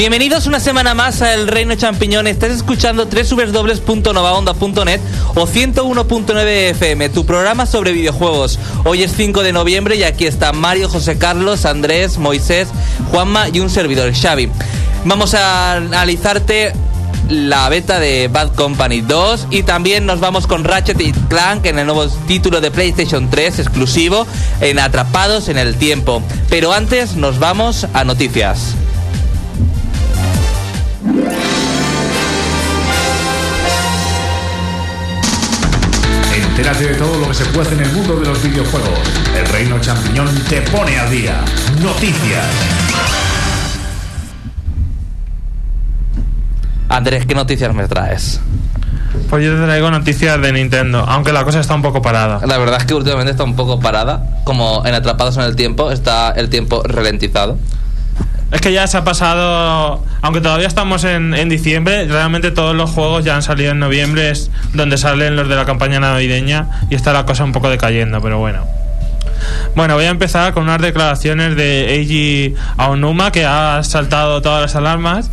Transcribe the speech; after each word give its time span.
Bienvenidos 0.00 0.46
una 0.46 0.60
semana 0.60 0.94
más 0.94 1.20
a 1.20 1.34
El 1.34 1.46
Reino 1.46 1.74
Champiñón. 1.74 2.26
Estás 2.26 2.52
escuchando 2.52 3.04
www.novaonda.net 3.04 4.98
o 5.34 5.46
101.9 5.46 6.46
FM, 6.70 7.10
tu 7.10 7.26
programa 7.26 7.66
sobre 7.66 7.92
videojuegos. 7.92 8.58
Hoy 8.84 9.02
es 9.02 9.12
5 9.14 9.42
de 9.42 9.52
noviembre 9.52 9.96
y 9.96 10.04
aquí 10.04 10.24
está 10.24 10.54
Mario, 10.54 10.88
José 10.88 11.18
Carlos, 11.18 11.66
Andrés, 11.66 12.16
Moisés, 12.16 12.68
Juanma 13.10 13.50
y 13.50 13.60
un 13.60 13.68
servidor, 13.68 14.14
Xavi. 14.14 14.48
Vamos 15.04 15.34
a 15.34 15.74
analizarte 15.74 16.72
la 17.28 17.68
beta 17.68 18.00
de 18.00 18.28
Bad 18.28 18.54
Company 18.54 19.02
2 19.02 19.48
y 19.50 19.64
también 19.64 20.06
nos 20.06 20.18
vamos 20.18 20.46
con 20.46 20.64
Ratchet 20.64 20.98
y 20.98 21.12
Clank 21.12 21.66
en 21.66 21.78
el 21.78 21.84
nuevo 21.84 22.06
título 22.26 22.62
de 22.62 22.70
PlayStation 22.70 23.28
3 23.28 23.58
exclusivo 23.58 24.26
en 24.62 24.78
Atrapados 24.78 25.50
en 25.50 25.58
el 25.58 25.76
Tiempo. 25.76 26.22
Pero 26.48 26.72
antes 26.72 27.16
nos 27.16 27.38
vamos 27.38 27.86
a 27.92 28.04
noticias. 28.04 28.76
Entérate 36.60 36.88
de 36.88 36.94
todo 36.96 37.18
lo 37.18 37.28
que 37.28 37.32
se 37.32 37.46
puede 37.46 37.72
en 37.72 37.80
el 37.80 37.90
mundo 37.92 38.16
de 38.16 38.26
los 38.26 38.42
videojuegos. 38.42 38.98
El 39.34 39.46
Reino 39.46 39.80
Champiñón 39.80 40.28
te 40.46 40.60
pone 40.60 40.98
al 40.98 41.10
día. 41.10 41.42
Noticias. 41.80 42.44
Andrés, 46.86 47.24
¿qué 47.24 47.34
noticias 47.34 47.74
me 47.74 47.88
traes? 47.88 48.42
Pues 49.30 49.42
yo 49.42 49.54
te 49.56 49.62
traigo 49.62 49.90
noticias 49.90 50.38
de 50.42 50.52
Nintendo, 50.52 51.02
aunque 51.08 51.32
la 51.32 51.44
cosa 51.44 51.60
está 51.60 51.74
un 51.74 51.80
poco 51.80 52.02
parada. 52.02 52.46
La 52.46 52.58
verdad 52.58 52.78
es 52.78 52.84
que 52.84 52.92
últimamente 52.92 53.30
está 53.30 53.44
un 53.44 53.56
poco 53.56 53.80
parada, 53.80 54.42
como 54.44 54.82
en 54.84 54.92
Atrapados 54.92 55.38
en 55.38 55.44
el 55.44 55.56
Tiempo, 55.56 55.90
está 55.90 56.32
el 56.32 56.50
tiempo 56.50 56.82
ralentizado. 56.84 57.56
Es 58.52 58.60
que 58.60 58.72
ya 58.72 58.86
se 58.86 58.96
ha 58.96 59.04
pasado, 59.04 60.04
aunque 60.22 60.40
todavía 60.40 60.66
estamos 60.66 61.04
en, 61.04 61.34
en 61.34 61.48
diciembre, 61.48 62.06
realmente 62.06 62.50
todos 62.50 62.74
los 62.74 62.90
juegos 62.90 63.24
ya 63.24 63.36
han 63.36 63.42
salido 63.42 63.72
en 63.72 63.78
noviembre, 63.78 64.30
es 64.30 64.50
donde 64.74 64.98
salen 64.98 65.36
los 65.36 65.48
de 65.48 65.54
la 65.54 65.64
campaña 65.64 66.00
navideña 66.00 66.68
y 66.90 66.96
está 66.96 67.12
la 67.12 67.24
cosa 67.26 67.44
un 67.44 67.52
poco 67.52 67.70
decayendo, 67.70 68.20
pero 68.20 68.38
bueno. 68.38 68.66
Bueno, 69.74 69.94
voy 69.94 70.04
a 70.04 70.10
empezar 70.10 70.52
con 70.52 70.64
unas 70.64 70.80
declaraciones 70.80 71.56
de 71.56 71.94
Eiji 71.94 72.54
Aonuma 72.76 73.30
que 73.32 73.44
ha 73.44 73.82
saltado 73.84 74.42
todas 74.42 74.60
las 74.60 74.74
alarmas 74.74 75.30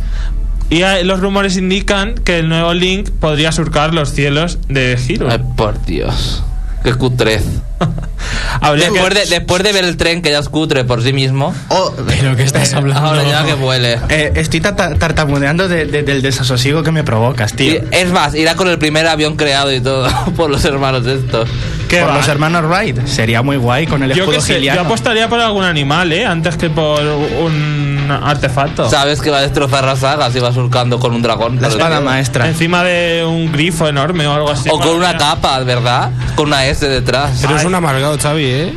y 0.70 0.82
los 1.04 1.20
rumores 1.20 1.56
indican 1.56 2.14
que 2.14 2.38
el 2.38 2.48
nuevo 2.48 2.74
Link 2.74 3.10
podría 3.10 3.52
surcar 3.52 3.94
los 3.94 4.12
cielos 4.12 4.58
de 4.68 4.98
Hero. 5.08 5.28
Ay, 5.30 5.40
por 5.56 5.84
Dios. 5.84 6.44
Qué 6.84 6.94
cutrez. 6.94 7.44
Habría 8.60 8.86
que- 8.88 8.92
Después 8.94 9.14
de, 9.14 9.26
después 9.26 9.62
de 9.62 9.72
ver 9.72 9.84
el 9.84 9.96
tren 9.96 10.20
que 10.22 10.30
ya 10.30 10.38
es 10.38 10.48
cutre 10.48 10.84
por 10.84 11.02
sí 11.02 11.12
mismo, 11.12 11.54
Oh, 11.68 11.92
¿Pero 12.06 12.36
qué 12.36 12.42
estás 12.42 12.72
hablando? 12.74 13.08
ahora 13.08 13.22
ya 13.22 13.44
que 13.44 13.54
vuele. 13.54 13.98
eh, 14.08 14.32
estoy 14.36 14.60
tartamudeando 14.60 15.68
de- 15.68 15.86
de- 15.86 16.02
del 16.02 16.22
desasosiego 16.22 16.82
que 16.82 16.90
me 16.90 17.04
provocas, 17.04 17.52
Y 17.52 17.56
tío. 17.56 17.80
es 17.90 18.10
más, 18.12 18.34
irá 18.34 18.56
con 18.56 18.68
el 18.68 18.78
primer 18.78 19.06
avión 19.06 19.36
creado 19.36 19.72
y 19.72 19.80
todo 19.80 20.08
por 20.36 20.50
los 20.50 20.64
hermanos 20.64 21.06
estos. 21.06 21.48
¿Qué 21.88 22.00
Por 22.00 22.10
va? 22.10 22.16
los 22.16 22.28
hermanos 22.28 22.64
Wright. 22.66 23.06
Sería 23.06 23.40
muy 23.42 23.56
guay 23.56 23.86
con 23.86 24.02
el 24.02 24.12
Yo 24.12 24.24
escudo 24.24 24.40
sé, 24.42 24.60
yo 24.62 24.78
apostaría 24.80 25.26
por 25.28 25.40
algún 25.40 25.64
animal, 25.64 26.12
¿eh? 26.12 26.26
Antes 26.26 26.56
que 26.56 26.68
por 26.68 27.00
un 27.02 28.08
artefacto. 28.10 28.90
Sabes 28.90 29.20
que 29.22 29.30
va 29.30 29.38
a 29.38 29.42
destrozar 29.42 29.84
la 29.84 29.96
saga 29.96 30.30
si 30.30 30.38
va 30.38 30.52
surcando 30.52 30.98
con 30.98 31.14
un 31.14 31.22
dragón. 31.22 31.60
La 31.62 31.68
espada 31.68 32.00
maestra. 32.00 32.46
Encima 32.46 32.84
de 32.84 33.24
un 33.24 33.50
grifo 33.52 33.88
enorme 33.88 34.26
o 34.26 34.34
algo 34.34 34.50
así. 34.50 34.68
O 34.70 34.78
con 34.78 34.96
una 34.96 35.16
capa, 35.16 35.58
¿verdad? 35.60 36.10
Con 36.34 36.48
una 36.48 36.66
S 36.66 36.86
detrás. 36.86 37.38
Pero 37.40 37.56
es 37.56 37.64
un 37.68 37.74
amargado, 37.74 38.18
Xavi, 38.18 38.44
¿eh? 38.44 38.74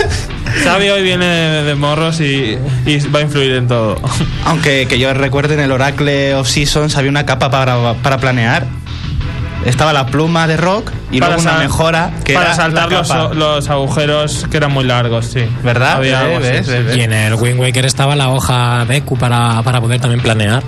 Xavi 0.64 0.88
hoy 0.90 1.02
viene 1.02 1.24
de, 1.26 1.62
de 1.64 1.74
morros 1.74 2.20
y, 2.20 2.58
y 2.86 2.98
va 3.08 3.20
a 3.20 3.22
influir 3.22 3.52
en 3.54 3.66
todo. 3.68 3.96
Aunque 4.44 4.86
que 4.88 4.98
yo 4.98 5.12
recuerde 5.14 5.54
en 5.54 5.60
el 5.60 5.72
Oracle 5.72 6.34
of 6.34 6.48
Seasons 6.48 6.96
había 6.96 7.10
una 7.10 7.24
capa 7.26 7.50
para, 7.50 7.94
para 7.94 8.18
planear. 8.18 8.66
Estaba 9.64 9.94
la 9.94 10.04
pluma 10.06 10.46
de 10.46 10.58
rock 10.58 10.90
y 11.10 11.20
Para 11.20 11.36
luego 11.36 11.48
una 11.50 11.58
mejora 11.58 12.10
que 12.22 12.34
para 12.34 12.46
era 12.48 12.54
saltar 12.54 12.90
la 12.92 12.98
los, 12.98 13.08
capa. 13.08 13.34
los 13.34 13.70
agujeros 13.70 14.46
que 14.50 14.58
eran 14.58 14.72
muy 14.72 14.84
largos, 14.84 15.24
sí. 15.26 15.46
¿Verdad? 15.62 15.92
Había 15.92 16.22
¿Ves? 16.22 16.26
algo 16.26 16.36
así, 16.44 16.52
¿Ves? 16.52 16.66
sí. 16.66 16.72
¿Ves? 16.84 16.96
Y 16.98 17.00
en 17.00 17.12
el 17.14 17.34
Wind 17.34 17.58
Waker 17.60 17.86
estaba 17.86 18.14
la 18.14 18.28
hoja 18.28 18.84
Deku 18.86 19.16
para, 19.16 19.62
para 19.62 19.80
poder 19.80 20.00
también 20.00 20.20
planear. 20.20 20.62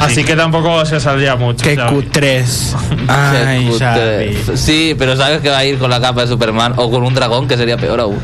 Así 0.00 0.24
que 0.24 0.34
tampoco 0.36 0.84
se 0.84 0.98
saldría 1.00 1.36
mucho. 1.36 1.64
Qué 1.64 1.76
Xavi. 1.76 1.96
Q3. 1.96 2.10
Qué 2.12 3.06
Ay, 3.08 3.66
cutre. 3.66 4.34
Xavi. 4.44 4.56
Sí, 4.56 4.94
pero 4.98 5.16
sabes 5.16 5.40
que 5.40 5.48
va 5.50 5.58
a 5.58 5.64
ir 5.64 5.78
con 5.78 5.90
la 5.90 6.00
capa 6.00 6.22
de 6.22 6.28
Superman 6.28 6.74
o 6.76 6.90
con 6.90 7.02
un 7.04 7.14
dragón, 7.14 7.46
que 7.48 7.56
sería 7.56 7.76
peor 7.76 8.00
aún. 8.00 8.18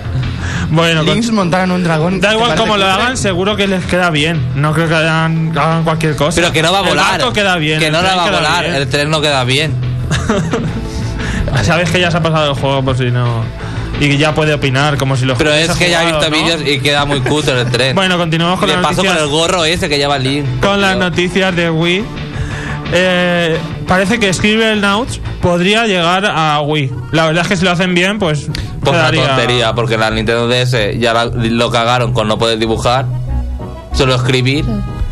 Bueno, 0.71 1.05
con- 1.05 1.15
Links 1.15 1.31
montaron 1.31 1.71
un 1.73 1.85
dragón. 1.85 2.21
da 2.21 2.31
¿te 2.31 2.35
igual 2.37 2.55
cómo 2.57 2.77
lo 2.77 2.87
hagan, 2.87 3.17
seguro 3.17 3.57
que 3.57 3.67
les 3.67 3.85
queda 3.85 4.11
bien. 4.11 4.41
No 4.55 4.73
creo 4.73 4.89
que 4.89 4.95
hagan, 4.95 5.53
hagan 5.57 5.85
cualquier 5.85 6.17
cosa. 6.17 6.41
Pero 6.41 6.53
que 6.53 6.63
no 6.63 6.73
va 6.73 6.79
a 6.79 6.83
El 6.83 6.89
volar. 6.89 7.11
barco 7.19 7.33
queda 7.33 7.57
bien. 7.57 7.79
Que 7.79 7.87
el 7.87 7.93
no 7.93 8.03
la 8.03 8.15
va 8.17 8.25
a 8.25 8.31
volar. 8.31 8.65
bien. 8.65 8.75
El 8.77 8.89
tren 8.89 9.11
no 9.11 9.21
queda 9.21 9.45
bien. 9.45 9.73
Sabes 11.65 11.91
que 11.91 12.01
ya 12.01 12.11
se 12.11 12.17
ha 12.19 12.23
pasado 12.23 12.51
el 12.53 12.57
juego 12.59 12.83
por 12.85 12.97
si 12.97 13.11
no. 13.11 13.43
Y 14.01 14.17
ya 14.17 14.33
puede 14.35 14.55
opinar 14.55 14.97
como 14.97 15.17
si 15.17 15.25
lo 15.25 15.37
Pero 15.37 15.53
es 15.53 15.71
que 15.73 15.91
ya 15.91 16.03
he 16.03 16.07
visto 16.07 16.31
¿no? 16.31 16.37
vídeos 16.37 16.63
y 16.65 16.79
queda 16.79 17.05
muy 17.05 17.21
cutre 17.21 17.61
el 17.63 17.71
tren. 17.71 17.95
Bueno, 17.97 18.17
continuamos 18.17 18.61
con 18.61 18.69
Le 18.69 18.77
las 18.77 18.83
paso 18.87 19.03
con 19.05 19.17
el 19.17 19.27
gorro 19.27 19.65
ese 19.65 19.89
que 19.89 19.99
lleva 19.99 20.19
Link. 20.19 20.45
con 20.61 20.81
las 20.81 20.97
noticias 20.97 21.55
de 21.57 21.69
Wii. 21.71 22.05
Eh, 22.93 23.59
parece 23.87 24.19
que 24.19 24.33
Scribblenauts 24.33 25.21
podría 25.43 25.87
llegar 25.87 26.25
a 26.27 26.61
Wii. 26.63 26.91
La 27.13 27.27
verdad 27.27 27.43
es 27.43 27.49
que 27.49 27.57
si 27.57 27.65
lo 27.65 27.71
hacen 27.73 27.95
bien, 27.95 28.19
pues. 28.19 28.47
Pues 28.81 28.97
una 28.97 29.11
quedaría- 29.11 29.27
tontería, 29.29 29.75
porque 29.75 29.99
la 29.99 30.11
Nintendo 30.11 30.49
DS 30.49 30.97
ya 30.99 31.13
la- 31.13 31.27
lo 31.27 31.71
cagaron 31.71 32.13
con 32.13 32.29
no 32.29 32.39
poder 32.39 32.59
dibujar, 32.59 33.07
solo 33.95 34.15
escribir. 34.15 34.65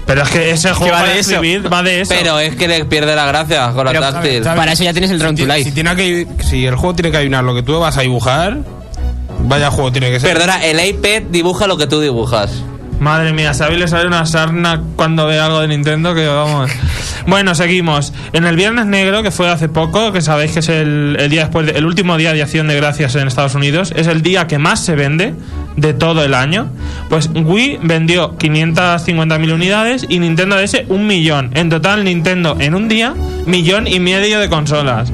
Pero 0.06 0.22
es 0.22 0.28
que 0.30 0.50
ese 0.52 0.72
juego 0.72 0.92
va 0.94 1.02
va 1.02 1.08
de 1.08 1.18
escribir, 1.18 1.70
va 1.70 1.82
de 1.82 2.00
eso. 2.02 2.14
Pero 2.16 2.38
es 2.38 2.54
que 2.54 2.68
le 2.68 2.84
pierde 2.84 3.16
la 3.16 3.26
gracia 3.26 3.72
con 3.72 3.84
la 3.86 3.92
táctil. 3.92 4.42
Para 4.44 4.72
eso 4.72 4.84
ya 4.84 4.92
tienes 4.92 5.10
el 5.10 5.18
Drone 5.18 5.36
to 5.36 5.42
Si, 5.42 5.48
Life. 5.48 5.64
si 5.64 5.72
tiene 5.72 5.96
que, 5.96 6.26
si 6.44 6.64
el 6.64 6.76
juego 6.76 6.94
tiene 6.94 7.10
que 7.10 7.16
adivinar 7.16 7.42
lo 7.42 7.54
que 7.56 7.64
tú 7.64 7.78
vas 7.80 7.98
a 7.98 8.02
dibujar, 8.02 8.58
vaya 9.40 9.70
juego 9.70 9.92
tiene 9.92 10.10
que 10.10 10.20
ser. 10.20 10.32
Perdona, 10.32 10.64
el 10.64 10.84
iPad 10.86 11.22
dibuja 11.30 11.66
lo 11.66 11.76
que 11.76 11.86
tú 11.86 12.00
dibujas. 12.00 12.62
Madre 12.98 13.34
mía, 13.34 13.52
Xavi 13.52 13.76
le 13.76 13.88
sale 13.88 14.06
una 14.06 14.24
sarna 14.24 14.80
cuando 14.96 15.26
ve 15.26 15.38
algo 15.38 15.60
de 15.60 15.68
Nintendo 15.68 16.14
que 16.14 16.26
vamos. 16.26 16.70
Bueno, 17.28 17.56
seguimos. 17.56 18.12
En 18.34 18.44
el 18.44 18.54
Viernes 18.54 18.86
Negro, 18.86 19.20
que 19.24 19.32
fue 19.32 19.50
hace 19.50 19.68
poco, 19.68 20.12
que 20.12 20.22
sabéis 20.22 20.52
que 20.52 20.60
es 20.60 20.68
el, 20.68 21.16
el 21.18 21.28
día 21.28 21.40
después, 21.40 21.66
de- 21.66 21.72
el 21.72 21.84
último 21.84 22.16
día 22.16 22.32
de 22.32 22.40
acción 22.40 22.68
de 22.68 22.76
gracias 22.76 23.16
en 23.16 23.26
Estados 23.26 23.56
Unidos, 23.56 23.92
es 23.96 24.06
el 24.06 24.22
día 24.22 24.46
que 24.46 24.58
más 24.58 24.78
se 24.84 24.94
vende 24.94 25.34
de 25.74 25.92
todo 25.92 26.22
el 26.22 26.34
año. 26.34 26.68
Pues 27.08 27.28
Wii 27.34 27.80
vendió 27.82 28.38
550.000 28.38 29.52
unidades 29.52 30.06
y 30.08 30.20
Nintendo 30.20 30.56
DS 30.56 30.84
un 30.88 31.08
millón. 31.08 31.50
En 31.54 31.68
total, 31.68 32.04
Nintendo 32.04 32.56
en 32.60 32.76
un 32.76 32.86
día, 32.86 33.12
millón 33.44 33.88
y 33.88 33.98
medio 33.98 34.38
de 34.38 34.48
consolas. 34.48 35.10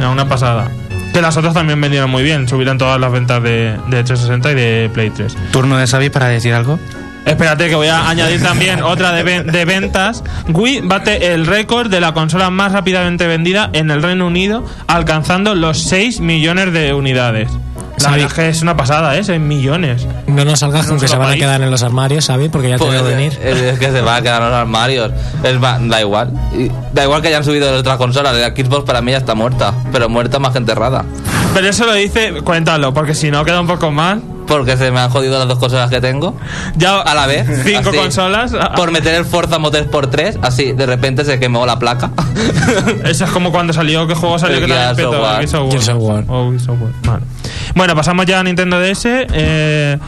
No, 0.00 0.12
una 0.12 0.26
pasada. 0.26 0.70
Que 1.12 1.20
las 1.20 1.36
otras 1.36 1.54
también 1.54 1.80
vendieron 1.80 2.10
muy 2.10 2.22
bien, 2.22 2.48
subieron 2.48 2.78
todas 2.78 3.00
las 3.00 3.10
ventas 3.10 3.42
de, 3.42 3.76
de 3.88 4.04
360 4.04 4.52
y 4.52 4.54
de 4.54 4.90
Play 4.94 5.10
3. 5.10 5.36
Turno 5.52 5.76
de 5.76 5.86
Xavi 5.86 6.08
para 6.10 6.28
decir 6.28 6.54
algo. 6.54 6.78
Espérate 7.26 7.68
que 7.68 7.74
voy 7.74 7.88
a 7.88 8.08
añadir 8.08 8.42
también 8.42 8.82
otra 8.82 9.12
de, 9.12 9.22
ven- 9.22 9.46
de 9.46 9.64
ventas. 9.66 10.24
Wii 10.48 10.80
bate 10.82 11.34
el 11.34 11.46
récord 11.46 11.90
de 11.90 12.00
la 12.00 12.14
consola 12.14 12.48
más 12.50 12.72
rápidamente 12.72 13.26
vendida 13.26 13.68
en 13.74 13.90
el 13.90 14.02
Reino 14.02 14.26
Unido, 14.26 14.64
alcanzando 14.86 15.54
los 15.54 15.78
6 15.82 16.20
millones 16.20 16.72
de 16.72 16.94
unidades. 16.94 17.50
La 18.00 18.08
Xavi. 18.10 18.20
verdad 18.22 18.26
es 18.28 18.32
que 18.44 18.48
es 18.48 18.62
una 18.62 18.76
pasada, 18.76 19.16
¿eh? 19.16 19.24
6 19.24 19.40
millones. 19.40 20.06
No 20.26 20.44
nos 20.44 20.58
salgas 20.60 20.86
con 20.86 20.96
No 20.96 21.00
que 21.00 21.08
se 21.08 21.16
van 21.16 21.30
a 21.30 21.34
quedar 21.36 21.60
en 21.62 21.70
los 21.70 21.82
armarios, 21.82 22.24
¿sabes? 22.24 22.48
Porque 22.50 22.68
ya 22.70 22.76
te 22.76 22.84
Pues, 22.84 22.92
veo 23.02 23.04
venir. 23.04 23.38
es, 23.42 23.56
es 23.60 23.78
que 23.78 23.90
se 23.90 24.00
va 24.00 24.16
a 24.16 24.22
quedar 24.22 24.42
en 24.42 24.48
los 24.48 24.56
armarios. 24.58 25.12
Es 25.42 25.58
más, 25.60 25.80
da 25.88 26.00
igual. 26.00 26.30
Da 26.92 27.04
igual 27.04 27.22
que 27.22 27.28
hayan 27.28 27.44
subido 27.44 27.70
de 27.72 27.78
otra 27.78 27.96
consola. 27.96 28.32
La 28.32 28.48
Xbox 28.48 28.84
para 28.84 29.00
mí 29.00 29.12
ya 29.12 29.18
está 29.18 29.34
muerta. 29.34 29.72
Pero 29.92 30.08
muerta 30.08 30.38
más 30.38 30.52
que 30.52 30.58
enterrada. 30.58 31.04
Pero 31.54 31.68
eso 31.68 31.84
lo 31.86 31.94
dice, 31.94 32.32
cuéntalo, 32.44 32.94
porque 32.94 33.14
si 33.14 33.30
no 33.30 33.44
queda 33.44 33.60
un 33.60 33.66
poco 33.66 33.90
mal. 33.90 34.22
Porque 34.50 34.76
se 34.76 34.90
me 34.90 34.98
han 34.98 35.10
jodido 35.10 35.38
las 35.38 35.46
dos 35.46 35.58
consolas 35.60 35.88
que 35.90 36.00
tengo. 36.00 36.36
Ya 36.74 36.98
A 37.00 37.14
la 37.14 37.26
vez. 37.28 37.46
Cinco 37.64 37.90
así. 37.90 37.98
consolas. 37.98 38.52
Por 38.74 38.90
meter 38.90 39.14
el 39.14 39.24
Forza 39.24 39.60
Motorsport 39.60 40.10
3, 40.10 40.40
así 40.42 40.72
de 40.72 40.86
repente 40.86 41.24
se 41.24 41.38
quemó 41.38 41.64
la 41.66 41.78
placa. 41.78 42.10
Eso 43.04 43.24
es 43.26 43.30
como 43.30 43.52
cuando 43.52 43.72
salió, 43.72 44.08
¿qué 44.08 44.16
juego 44.16 44.40
salió 44.40 44.56
El 44.58 44.66
que 44.66 44.72
también 44.72 44.96
petó? 44.96 45.22
War. 45.22 45.36
Gears 45.36 45.54
of 45.54 45.62
War. 45.62 45.70
Gears 45.70 45.88
of 45.88 46.02
War. 46.02 46.24
Oh. 46.26 46.52
Vale. 47.04 47.22
Bueno, 47.76 47.94
pasamos 47.94 48.26
ya 48.26 48.40
a 48.40 48.42
Nintendo 48.42 48.80
DS. 48.80 49.04
eh, 49.06 49.98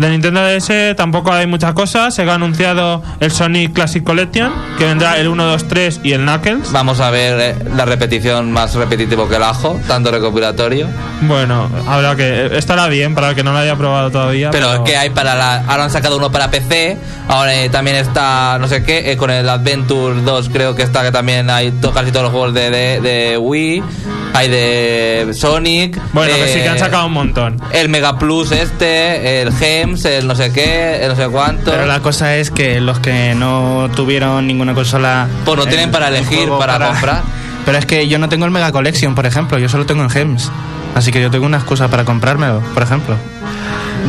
de 0.00 0.08
Nintendo 0.10 0.40
DS 0.42 0.96
tampoco 0.96 1.30
hay 1.32 1.46
muchas 1.46 1.74
cosas. 1.74 2.14
Se 2.14 2.22
ha 2.22 2.34
anunciado 2.34 3.02
el 3.20 3.30
Sonic 3.30 3.74
Classic 3.74 4.02
Collection, 4.02 4.50
que 4.78 4.86
vendrá 4.86 5.18
el 5.18 5.28
1, 5.28 5.44
2, 5.44 5.68
3 5.68 6.00
y 6.02 6.12
el 6.12 6.22
Knuckles. 6.22 6.72
Vamos 6.72 7.00
a 7.00 7.10
ver 7.10 7.38
eh, 7.40 7.54
la 7.76 7.84
repetición 7.84 8.50
más 8.50 8.74
repetitivo 8.74 9.28
que 9.28 9.36
el 9.36 9.42
ajo, 9.42 9.78
tanto 9.86 10.10
recopilatorio. 10.10 10.86
Bueno, 11.22 11.68
habrá 11.86 12.16
que. 12.16 12.46
Estará 12.56 12.86
bien 12.88 13.14
para 13.14 13.30
el 13.30 13.34
que 13.34 13.44
no 13.44 13.52
lo 13.52 13.58
haya 13.58 13.76
probado 13.76 14.10
todavía. 14.10 14.50
Pero 14.50 14.72
es 14.72 14.80
que 14.80 14.96
hay 14.96 15.10
para 15.10 15.34
la. 15.34 15.56
Ahora 15.68 15.84
han 15.84 15.90
sacado 15.90 16.16
uno 16.16 16.32
para 16.32 16.50
PC. 16.50 16.96
Ahora 17.28 17.54
eh, 17.54 17.68
también 17.68 17.96
está, 17.96 18.56
no 18.58 18.66
sé 18.68 18.82
qué, 18.82 19.12
eh, 19.12 19.16
con 19.16 19.30
el 19.30 19.48
Adventure 19.48 20.22
2, 20.22 20.48
creo 20.48 20.74
que 20.74 20.82
está, 20.82 21.02
que 21.02 21.12
también 21.12 21.48
hay 21.50 21.70
to- 21.72 21.92
casi 21.92 22.10
todos 22.10 22.24
los 22.24 22.32
juegos 22.32 22.54
de, 22.54 22.70
de, 22.70 23.00
de 23.00 23.38
Wii. 23.38 23.82
Hay 24.32 24.48
de 24.48 25.30
Sonic. 25.34 26.00
Bueno, 26.12 26.34
que 26.34 26.44
eh, 26.44 26.54
sí 26.54 26.60
que 26.60 26.68
han 26.68 26.78
sacado 26.78 27.06
un 27.06 27.12
montón. 27.12 27.60
El 27.72 27.88
Mega 27.88 28.18
Plus 28.18 28.50
este, 28.52 29.42
el 29.42 29.52
Gem. 29.52 29.89
El 29.90 30.26
no 30.28 30.36
sé 30.36 30.52
qué, 30.52 31.02
el 31.02 31.08
no 31.08 31.16
sé 31.16 31.28
cuánto. 31.28 31.70
Pero 31.70 31.84
la 31.86 32.00
cosa 32.00 32.36
es 32.36 32.50
que 32.50 32.80
los 32.80 33.00
que 33.00 33.34
no 33.34 33.90
tuvieron 33.94 34.46
ninguna 34.46 34.72
consola. 34.72 35.26
Pues 35.44 35.58
no 35.58 35.66
tienen 35.66 35.88
eh, 35.88 35.92
para 35.92 36.08
elegir, 36.08 36.38
juego 36.38 36.58
para 36.58 36.86
comprar. 36.86 37.22
Pero 37.66 37.76
es 37.76 37.86
que 37.86 38.06
yo 38.08 38.18
no 38.18 38.28
tengo 38.28 38.44
el 38.44 38.52
Mega 38.52 38.70
Collection, 38.70 39.14
por 39.14 39.26
ejemplo. 39.26 39.58
Yo 39.58 39.68
solo 39.68 39.86
tengo 39.86 40.02
el 40.04 40.10
Gems. 40.10 40.50
Así 40.94 41.10
que 41.10 41.20
yo 41.20 41.30
tengo 41.30 41.46
una 41.46 41.58
excusa 41.58 41.88
para 41.88 42.04
comprármelo, 42.04 42.60
por 42.72 42.82
ejemplo. 42.82 43.16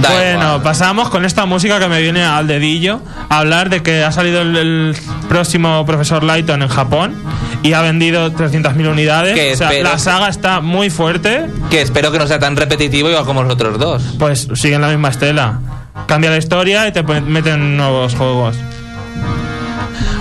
Da 0.01 0.09
bueno, 0.11 0.41
igual. 0.43 0.61
pasamos 0.63 1.09
con 1.09 1.25
esta 1.25 1.45
música 1.45 1.79
que 1.79 1.87
me 1.87 2.01
viene 2.01 2.23
al 2.23 2.47
dedillo 2.47 3.01
a 3.29 3.39
hablar 3.39 3.69
de 3.69 3.83
que 3.83 4.03
ha 4.03 4.11
salido 4.11 4.41
el, 4.41 4.55
el 4.55 4.95
próximo 5.29 5.85
profesor 5.85 6.23
Lighton 6.23 6.61
en 6.63 6.67
Japón 6.69 7.15
y 7.63 7.73
ha 7.73 7.81
vendido 7.81 8.31
300.000 8.31 8.89
unidades. 8.91 9.35
Que 9.35 9.53
o 9.53 9.57
sea, 9.57 9.71
la 9.83 9.97
saga 9.99 10.27
está 10.29 10.61
muy 10.61 10.89
fuerte, 10.89 11.45
Que 11.69 11.81
espero 11.81 12.11
que 12.11 12.17
no 12.17 12.27
sea 12.27 12.39
tan 12.39 12.55
repetitivo 12.55 13.09
igual 13.09 13.25
como 13.25 13.43
los 13.43 13.53
otros 13.53 13.77
dos. 13.77 14.03
pues 14.17 14.47
siguen 14.55 14.81
la 14.81 14.87
misma 14.87 15.09
estela. 15.09 15.59
Cambia 16.07 16.29
la 16.31 16.37
historia 16.37 16.87
y 16.87 16.91
te 16.91 17.03
meten 17.03 17.77
nuevos 17.77 18.15
juegos. 18.15 18.55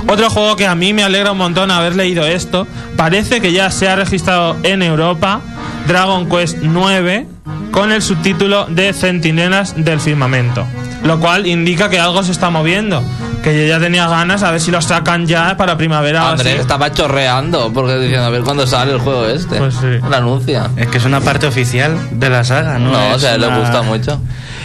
Otro 0.06 0.28
juego 0.28 0.56
que 0.56 0.66
a 0.66 0.74
mí 0.74 0.92
me 0.92 1.04
alegra 1.04 1.30
un 1.32 1.38
montón 1.38 1.70
haber 1.70 1.94
leído 1.94 2.26
esto, 2.26 2.66
parece 2.96 3.40
que 3.40 3.52
ya 3.52 3.70
se 3.70 3.88
ha 3.88 3.94
registrado 3.94 4.56
en 4.64 4.82
Europa 4.82 5.40
Dragon 5.86 6.28
Quest 6.28 6.58
9 6.62 7.26
con 7.70 7.92
el 7.92 8.02
subtítulo 8.02 8.66
de 8.66 8.92
Centinelas 8.92 9.74
del 9.76 10.00
Firmamento, 10.00 10.66
lo 11.04 11.20
cual 11.20 11.46
indica 11.46 11.88
que 11.88 11.98
algo 12.00 12.22
se 12.22 12.32
está 12.32 12.50
moviendo, 12.50 13.02
que 13.42 13.56
yo 13.58 13.66
ya 13.68 13.78
tenía 13.80 14.06
ganas 14.08 14.42
a 14.42 14.50
ver 14.50 14.60
si 14.60 14.70
lo 14.70 14.80
sacan 14.82 15.26
ya 15.26 15.56
para 15.56 15.76
primavera 15.76 16.30
Andrés 16.30 16.52
así. 16.54 16.60
estaba 16.60 16.92
chorreando 16.92 17.72
porque 17.72 17.96
diciendo 17.98 18.26
a 18.26 18.30
ver 18.30 18.42
cuándo 18.42 18.66
sale 18.66 18.92
el 18.92 18.98
juego 18.98 19.26
este. 19.26 19.56
Pues 19.56 19.74
sí. 19.74 19.86
Lo 20.08 20.14
anuncia. 20.16 20.68
Es 20.76 20.88
que 20.88 20.98
es 20.98 21.04
una 21.04 21.20
parte 21.20 21.46
oficial 21.46 21.96
de 22.12 22.28
la 22.28 22.44
saga, 22.44 22.78
¿no? 22.78 22.90
No, 22.92 22.98
o 23.12 23.14
Es 23.14 23.22
sea, 23.22 23.38
le 23.38 23.46
gusta 23.48 23.82
mucho. 23.82 24.20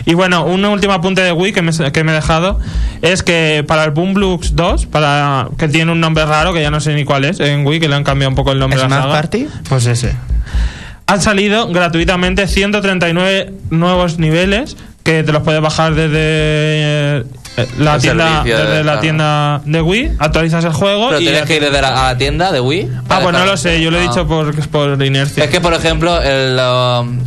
Y 0.08 0.14
bueno, 0.14 0.44
un 0.46 0.64
último 0.66 0.94
apunte 0.94 1.22
de 1.22 1.32
Wii 1.32 1.54
que 1.54 1.62
me, 1.62 1.72
que 1.92 2.04
me 2.04 2.12
he 2.12 2.16
dejado 2.16 2.60
es 3.02 3.24
que 3.24 3.64
para 3.68 3.84
el 3.86 3.92
Boom 3.92 4.14
Blues 4.14 4.56
2, 4.56 4.86
para, 4.88 5.48
que 5.58 5.68
tiene 5.68 5.92
un 5.92 6.00
nombre 6.00 6.26
raro 6.26 6.54
que 6.54 6.62
ya 6.62 6.70
no 6.70 6.80
sé 6.80 6.94
ni 6.94 7.06
cuál 7.06 7.26
es 7.26 7.40
en 7.40 7.66
Wii, 7.66 7.80
que 7.80 7.88
le 7.90 7.96
han 7.96 8.04
cambiado 8.04 8.30
un 8.30 8.36
poco 8.36 8.52
el 8.52 8.60
nombre 8.60 8.80
a 8.80 8.84
la 8.84 8.90
¿Smash 8.90 9.02
saga. 9.02 9.14
Party? 9.14 9.48
Pues 9.70 9.86
ese. 9.88 10.16
Han 11.08 11.22
salido 11.22 11.68
gratuitamente 11.68 12.48
139 12.48 13.54
nuevos 13.70 14.18
niveles 14.18 14.76
que 15.04 15.22
te 15.24 15.32
los 15.32 15.44
puedes 15.44 15.62
bajar 15.62 15.94
desde 15.94 16.10
eh, 16.18 17.24
la 17.78 17.96
El 17.96 18.02
tienda 18.02 18.28
servicio 18.28 18.58
de- 18.58 18.64
desde 18.66 18.84
la 18.84 19.00
tienda 19.00 19.62
de 19.66 19.82
Wii, 19.82 20.12
actualizas 20.18 20.66
el 20.66 20.74
juego 20.74 21.10
Pero 21.10 21.22
y 21.22 21.26
tienes 21.26 21.44
que 21.44 21.58
ir 21.58 21.62
desde 21.62 21.80
la, 21.80 22.08
a 22.10 22.14
la 22.14 22.18
tienda 22.18 22.52
de 22.52 22.60
Wii. 22.60 22.90
Ah, 23.08 23.20
pues 23.22 23.34
no 23.38 23.46
lo 23.46 23.56
sé, 23.56 23.80
yo 23.82 23.92
lo 23.92 23.98
he 24.00 24.06
Ah. 24.06 24.10
dicho 24.10 24.28
por, 24.28 24.54
por 24.70 25.04
inercia. 25.04 25.44
Es 25.44 25.50
que, 25.52 25.62
por 25.62 25.76
ejemplo, 25.76 26.20
el, 26.22 26.60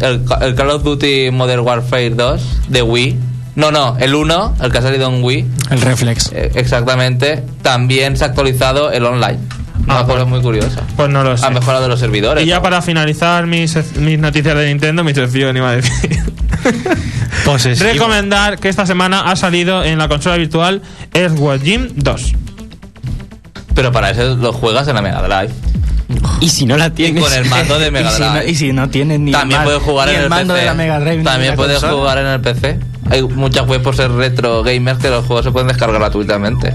el, 0.01 0.23
el 0.41 0.55
Call 0.57 0.71
of 0.71 0.83
Duty 0.83 1.31
Modern 1.31 1.61
Warfare 1.61 2.11
2 2.11 2.43
de 2.69 2.83
Wii. 2.83 3.17
No, 3.55 3.71
no, 3.71 3.97
el 3.99 4.15
1, 4.15 4.57
el 4.61 4.73
que 4.73 4.79
ha 4.79 4.83
salido 4.83 5.09
en 5.09 5.23
Wii. 5.23 5.47
El 5.71 5.81
reflex. 5.81 6.33
eh, 6.33 6.51
exactamente. 6.57 7.43
También 7.63 8.17
se 8.17 8.25
ha 8.25 8.27
actualizado 8.29 8.91
el 8.91 9.05
online. 9.05 9.39
Una 9.89 10.01
Ah, 10.01 10.05
cosa 10.05 10.19
pues- 10.19 10.29
muy 10.29 10.41
curiosa. 10.43 10.83
Pues 10.97 11.09
no 11.09 11.25
lo 11.25 11.37
sé. 11.37 11.47
Ha 11.47 11.51
mejorado 11.51 11.89
los 11.89 11.99
servidores. 11.99 12.45
Y 12.45 12.47
ya 12.47 12.57
¿no? 12.57 12.63
para 12.63 12.83
finalizar 12.83 13.47
mis, 13.47 13.75
mis 13.97 14.19
noticias 14.19 14.55
de 14.57 14.67
Nintendo, 14.69 15.03
mi 15.03 15.15
sección 15.15 15.57
iba 15.57 15.71
a 15.71 15.77
decir. 15.77 16.19
Posesivo. 17.45 17.91
Recomendar 17.91 18.59
que 18.59 18.69
esta 18.69 18.85
semana 18.87 19.23
ha 19.31 19.37
salido 19.37 19.83
en 19.85 19.99
la 19.99 20.09
consola 20.09 20.37
virtual 20.37 20.83
Earthworm 21.15 21.61
Jim 21.63 21.89
2. 21.95 22.33
Pero 23.75 23.93
para 23.93 24.11
eso 24.11 24.37
lo 24.37 24.53
juegas 24.53 24.89
en 24.89 24.95
la 24.97 25.03
Mega 25.03 25.23
Drive. 25.23 25.53
Y 26.41 26.49
si 26.49 26.67
no 26.67 26.77
la 26.77 26.89
Y 26.89 26.91
tienes. 26.91 27.23
con 27.23 27.33
el 27.33 27.45
mando 27.47 27.79
de 27.79 27.91
Mega 27.93 28.11
y, 28.11 28.15
si 28.15 28.21
no, 28.23 28.33
Drive. 28.33 28.51
y 28.51 28.55
si 28.55 28.73
no 28.73 28.91
tienes 28.91 29.21
ni 29.21 29.31
También 29.33 29.61
el, 29.61 29.67
puedes 29.67 29.83
jugar 29.83 30.09
ni 30.09 30.15
en 30.17 30.21
el 30.23 30.29
mando 30.29 30.55
PC. 30.55 30.61
de 30.61 30.67
la 30.67 30.75
Mega 30.75 31.01
Drive 31.01 31.23
También 31.23 31.55
puedes 31.55 31.79
consola. 31.79 31.93
jugar 31.99 32.19
en 32.19 32.27
el 32.27 32.41
PC. 32.41 32.79
Hay 33.11 33.23
muchas 33.23 33.67
webs 33.67 33.83
por 33.85 33.97
ser 33.97 34.11
retro 34.11 34.63
gamers 34.63 34.99
que 34.99 35.09
los 35.11 35.25
juegos 35.25 35.45
se 35.45 35.51
pueden 35.53 35.69
descargar 35.69 35.99
gratuitamente. 35.99 36.75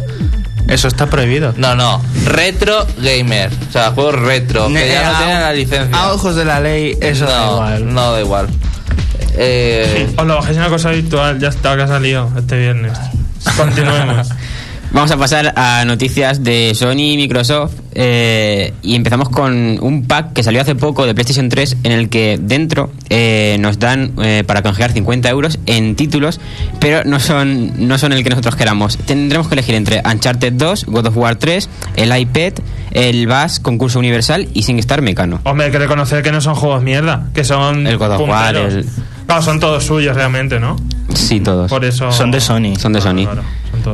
Eso 0.74 0.88
está 0.88 1.06
prohibido. 1.06 1.54
No, 1.58 1.76
no. 1.76 2.02
Retro 2.26 2.86
gamer. 2.98 3.52
O 3.70 3.72
sea, 3.72 3.92
juegos 3.92 4.16
retro. 4.16 4.68
Que 4.70 4.88
ya 4.90 5.04
no 5.12 5.16
a- 5.16 5.18
tienen 5.20 5.40
la 5.42 5.54
licencia. 5.54 5.96
A 5.98 6.14
ojos 6.14 6.36
de 6.36 6.46
la 6.46 6.60
ley, 6.60 6.98
eso 7.00 7.26
da 7.26 7.46
no, 7.46 7.52
igual. 7.54 7.94
no 7.94 8.12
da 8.14 8.20
igual. 8.22 8.48
Eh, 9.36 10.14
Os 10.16 10.28
lo 10.28 10.36
bajéis 10.36 10.58
una 10.58 10.70
cosa 10.70 10.92
virtual, 10.92 11.40
ya 11.40 11.48
está, 11.48 11.76
que 11.76 11.82
ha 11.84 11.88
salido 11.88 12.32
este 12.38 12.56
viernes. 12.60 12.94
Continuemos. 13.58 14.30
Vamos 14.94 15.10
a 15.10 15.18
pasar 15.18 15.54
a 15.58 15.84
noticias 15.86 16.44
de 16.44 16.74
Sony 16.76 17.14
y 17.14 17.18
Microsoft 17.18 17.74
eh, 17.96 18.74
y 18.84 18.94
empezamos 18.94 19.28
con 19.30 19.80
un 19.82 20.06
pack 20.06 20.34
que 20.34 20.44
salió 20.44 20.62
hace 20.62 20.76
poco 20.76 21.08
de 21.08 21.16
PlayStation 21.16 21.50
3 21.50 21.78
en 21.84 21.92
el 21.92 22.10
que 22.10 22.38
dentro 22.40 22.92
eh, 23.10 23.58
nos 23.60 23.80
dan 23.80 24.12
eh, 24.22 24.44
para 24.46 24.62
canjear 24.62 24.92
50 24.92 25.28
euros 25.30 25.58
en 25.66 25.96
títulos, 25.96 26.40
pero 26.80 27.04
no 27.06 27.20
son, 27.20 27.88
no 27.88 27.98
son 27.98 28.14
el 28.14 28.24
que 28.24 28.30
nosotros 28.30 28.56
queramos. 28.56 28.98
Tendremos 28.98 29.48
que 29.48 29.56
elegir 29.56 29.74
entre 29.74 30.00
Uncharted 30.06 30.54
2, 30.54 30.86
God 30.86 31.08
of 31.08 31.18
War 31.18 31.38
3, 31.38 31.68
el 31.96 32.16
iPad, 32.16 32.54
el 32.92 33.26
Bass, 33.26 33.60
concurso 33.60 33.98
universal 33.98 34.48
y 34.54 34.62
SingStar 34.62 35.02
Mecano. 35.02 35.40
Hombre, 35.44 35.66
hay 35.66 35.72
que 35.72 35.80
reconocer 35.80 36.22
que 36.22 36.32
no 36.32 36.40
son 36.40 36.54
juegos 36.54 36.84
mierda, 36.84 37.30
que 37.34 37.44
son. 37.44 37.88
El 37.88 37.98
God 37.98 38.12
of 38.12 38.30
War, 38.30 38.56
el- 38.56 38.86
Claro, 39.26 39.42
son 39.42 39.60
todos 39.60 39.84
suyos 39.86 40.16
realmente, 40.16 40.60
¿no? 40.60 40.76
Sí, 41.16 41.40
todos. 41.40 41.70
Por 41.72 41.84
eso. 41.84 42.12
Son 42.12 42.30
de 42.30 42.40
Sony. 42.40 42.76
Son 42.78 42.94
de 42.94 43.02
Sony. 43.02 43.24
claro, 43.24 43.42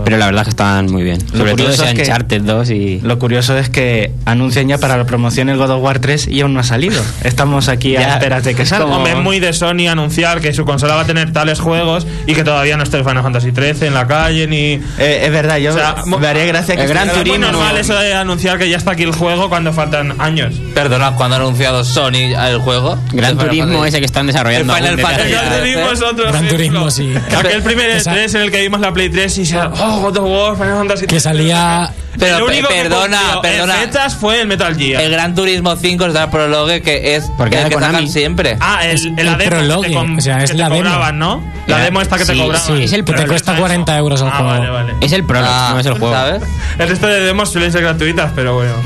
Pero 0.04 0.18
la 0.18 0.26
verdad 0.28 0.42
es 0.42 0.46
que 0.46 0.50
están 0.52 0.86
muy 0.92 1.04
bien. 1.04 1.20
Lo 1.32 1.40
Sobre 1.40 1.52
todo 1.52 1.66
curioso 1.66 1.84
ese 1.84 1.92
es 1.92 1.96
que- 1.96 2.02
Uncharted 2.04 2.42
2 2.42 2.70
y... 2.72 3.00
Lo 3.02 3.20
curioso 3.20 3.58
es 3.58 3.70
que 3.70 4.12
anuncian 4.26 4.68
ya 4.68 4.78
para 4.78 4.98
la 4.98 5.06
promoción 5.06 5.50
el 5.50 5.58
God 5.58 5.72
of 5.72 5.84
War 5.84 6.00
3 6.00 6.28
y 6.28 6.42
aún 6.42 6.54
no 6.54 6.60
ha 6.60 6.64
salido. 6.64 7.02
Estamos 7.24 7.68
aquí 7.70 7.96
a 7.96 8.14
esperas 8.16 8.44
de 8.44 8.56
que 8.56 8.64
es 8.64 8.70
salga. 8.70 8.86
como- 8.86 9.08
es 9.08 9.16
muy 9.18 9.40
de 9.40 9.54
Sony 9.54 9.88
anunciar 9.90 10.40
que 10.42 10.54
su 10.54 10.66
consola 10.66 10.96
va 10.96 11.02
a 11.02 11.06
tener 11.06 11.34
tales 11.34 11.60
juegos 11.60 12.06
y 12.28 12.34
que 12.36 12.44
todavía 12.44 12.78
no 12.78 12.84
esté 12.84 12.98
el 12.98 13.04
Final 13.04 13.24
Fantasy 13.24 13.52
13 13.52 13.88
en 13.88 13.94
la 13.94 14.08
calle 14.08 14.48
ni. 14.48 14.80
Eh, 15.00 15.22
es 15.26 15.32
verdad, 15.32 15.58
yo 15.58 15.72
O 15.72 15.74
sea, 15.74 15.96
me 16.06 16.28
haría 16.28 16.46
gracia 16.46 16.76
que 16.76 16.84
el 16.84 16.88
Gran 16.90 17.08
Es 17.10 17.16
muy 17.16 17.24
Turismo. 17.26 17.46
normal 17.52 17.78
eso 17.78 17.96
de 17.98 18.14
anunciar 18.14 18.58
que 18.58 18.70
ya 18.70 18.78
está 18.78 18.92
aquí 18.92 19.04
el 19.04 19.12
juego 19.14 19.50
cuando 19.50 19.74
faltan 19.74 20.16
años. 20.20 20.56
perdona, 20.74 21.12
cuando 21.16 21.36
ha 21.36 21.40
anunciado 21.40 21.84
Sony 21.84 22.34
el 22.38 22.60
juego. 22.60 22.98
Gran 23.12 23.38
Turismo 23.38 23.86
ese 23.86 24.00
que 24.00 24.06
están 24.06 24.28
desarrollando. 24.28 24.76
El 24.76 24.84
Final 24.84 25.00
Fantasy. 25.00 25.30
Gran 25.32 25.58
Turismo 25.60 25.92
es 25.92 26.02
otro 26.02 26.24
Gran 26.24 26.36
ejemplo. 26.36 26.50
Turismo, 26.58 26.92
sí. 26.92 27.14
Aquel 27.38 27.62
primer 27.64 27.90
Esa- 27.92 28.14
E3 28.14 28.36
en 28.36 28.42
el 28.42 28.52
que 28.52 28.62
vimos 28.62 28.80
la 28.82 28.94
Play 28.94 29.10
3 29.10 29.38
y 29.38 29.46
se 29.46 29.58
oh, 29.82 30.00
God 30.02 30.18
of 30.18 30.30
War, 30.30 30.56
Final 30.58 30.78
Fantasy 30.78 31.06
Que 31.08 31.20
salía. 31.20 31.92
Pero, 32.18 32.38
El 32.38 32.44
pe- 32.46 32.52
único 32.52 32.68
que 32.68 32.74
perdona, 32.76 33.20
perdona. 33.42 33.76
En 33.84 33.90
fechas 33.90 34.16
fue 34.16 34.42
el 34.42 34.48
Metal 34.48 34.76
Gear. 34.76 35.02
El 35.02 35.12
Gran 35.12 35.36
Turismo 35.36 35.76
5 35.76 36.06
está 36.08 36.24
el 36.26 36.30
prologue 36.30 36.82
que 36.82 37.16
es 37.16 37.24
Porque 37.38 37.58
el 37.62 37.70
que 37.70 37.76
Konami. 37.76 37.94
sacan 37.94 38.10
siempre. 38.10 38.58
Ah, 38.60 38.80
el, 38.84 38.92
Es 38.96 39.06
el, 39.06 39.20
el 39.20 39.26
la 39.26 39.38
demo 39.38 39.50
prologue, 39.52 39.98
o 39.98 40.22
sea, 40.22 40.38
es 40.40 40.52
que 40.52 40.58
te 40.58 40.62
la 40.64 40.70
demo. 40.70 40.78
cobraban, 40.84 41.20
¿no? 41.20 41.44
La 41.68 41.78
demo 41.80 42.02
esta 42.02 42.18
que 42.18 42.26
te 42.26 42.36
cobraban. 42.38 42.68
sí, 42.68 42.84
es 42.84 42.94
el 42.94 43.06
que 43.06 43.14
te 43.14 43.26
cuesta 43.28 43.52
resto 43.54 43.62
40 43.62 43.92
eso- 43.94 44.00
euros 44.00 44.22
el 44.22 44.28
ah, 44.28 44.32
juego. 44.32 44.50
Vale, 44.52 44.70
vale. 44.70 44.94
Es 45.02 45.12
el 45.14 45.24
prólogo, 45.24 45.52
Ah, 45.54 45.70
no 45.74 45.80
es 45.80 45.86
el 45.86 45.94
juego. 45.94 46.14
¿Sabes? 46.14 46.44
El 46.78 46.90
resto 46.90 47.08
de 47.08 47.20
demos 47.22 47.50
suelen 47.52 47.72
ser 47.72 47.82
gratuitas, 47.82 48.32
pero 48.36 48.56
bueno. 48.56 48.74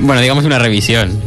Bueno, 0.00 0.20
digamos 0.20 0.44
una 0.44 0.58
revisión. 0.58 1.20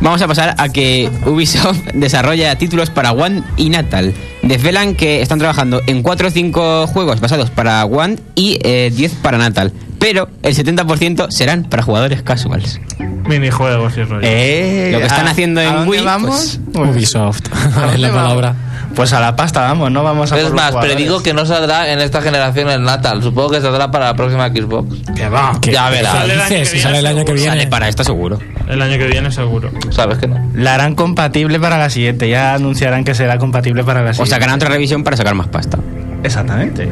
Vamos 0.00 0.22
a 0.22 0.28
pasar 0.28 0.54
a 0.56 0.68
que 0.70 1.10
Ubisoft 1.26 1.78
desarrolla 1.92 2.56
títulos 2.56 2.88
para 2.90 3.12
One 3.12 3.42
y 3.56 3.68
Natal. 3.68 4.14
Desvelan 4.48 4.94
que 4.94 5.20
están 5.20 5.38
trabajando 5.38 5.82
en 5.86 6.02
4 6.02 6.28
o 6.28 6.30
5 6.30 6.86
juegos 6.86 7.20
basados 7.20 7.50
para 7.50 7.84
One 7.84 8.16
y 8.34 8.58
eh, 8.62 8.90
10 8.94 9.16
para 9.16 9.36
Natal. 9.36 9.74
Pero 9.98 10.28
el 10.42 10.54
70% 10.54 11.30
serán 11.30 11.64
para 11.64 11.82
jugadores 11.82 12.22
casuals. 12.22 12.80
Minijuegos 13.26 13.96
y 13.96 14.04
rollo. 14.04 14.20
Eh, 14.22 14.90
Lo 14.92 14.98
que 15.00 15.06
están 15.06 15.26
¿a- 15.26 15.30
haciendo 15.32 15.60
¿a 15.60 15.64
en 15.64 15.72
dónde 15.74 15.90
Wii, 15.90 16.04
vamos? 16.04 16.60
Ubisoft. 16.74 17.42
¿A 17.76 17.92
es 17.94 18.00
la 18.00 18.12
palabra. 18.12 18.54
Pues 18.94 19.12
a 19.12 19.20
la 19.20 19.36
pasta 19.36 19.60
vamos, 19.60 19.92
no 19.92 20.02
vamos 20.02 20.32
a 20.32 20.36
Es 20.36 20.42
por 20.44 20.50
los 20.52 20.56
más, 20.60 20.70
jugadores. 20.70 20.94
predigo 20.96 21.22
que 21.22 21.34
no 21.34 21.44
saldrá 21.44 21.92
en 21.92 22.00
esta 22.00 22.22
generación 22.22 22.70
el 22.70 22.82
Natal. 22.82 23.22
Supongo 23.22 23.50
que 23.50 23.60
saldrá 23.60 23.90
para 23.90 24.06
la 24.06 24.14
próxima 24.14 24.48
Xbox. 24.48 24.96
Que 25.14 25.28
va. 25.28 25.58
¿Qué- 25.60 25.72
Ya 25.72 25.90
verás. 25.90 26.12
Sale 26.14 26.32
el 26.34 26.40
año 26.40 26.48
que 26.48 26.64
sale 26.64 26.98
el 26.98 27.02
viene, 27.04 27.08
año 27.08 27.24
que 27.26 27.32
viene. 27.34 27.48
Sale 27.48 27.66
para 27.66 27.88
esto 27.88 28.02
seguro. 28.04 28.38
El 28.66 28.80
año 28.80 28.96
que 28.98 29.06
viene 29.08 29.30
seguro. 29.30 29.70
¿Sabes 29.90 30.18
que 30.18 30.26
no? 30.26 30.50
La 30.54 30.74
harán 30.74 30.94
compatible 30.94 31.60
para 31.60 31.76
la 31.76 31.90
siguiente, 31.90 32.28
ya 32.28 32.54
anunciarán 32.54 33.04
que 33.04 33.14
será 33.14 33.36
compatible 33.38 33.84
para 33.84 34.00
la 34.02 34.10
O 34.10 34.12
siguiente. 34.14 34.30
sacarán 34.30 34.54
otra 34.56 34.68
revisión 34.70 35.04
para 35.04 35.16
sacar 35.16 35.34
más 35.34 35.48
pasta. 35.48 35.78
Exactamente. 36.24 36.88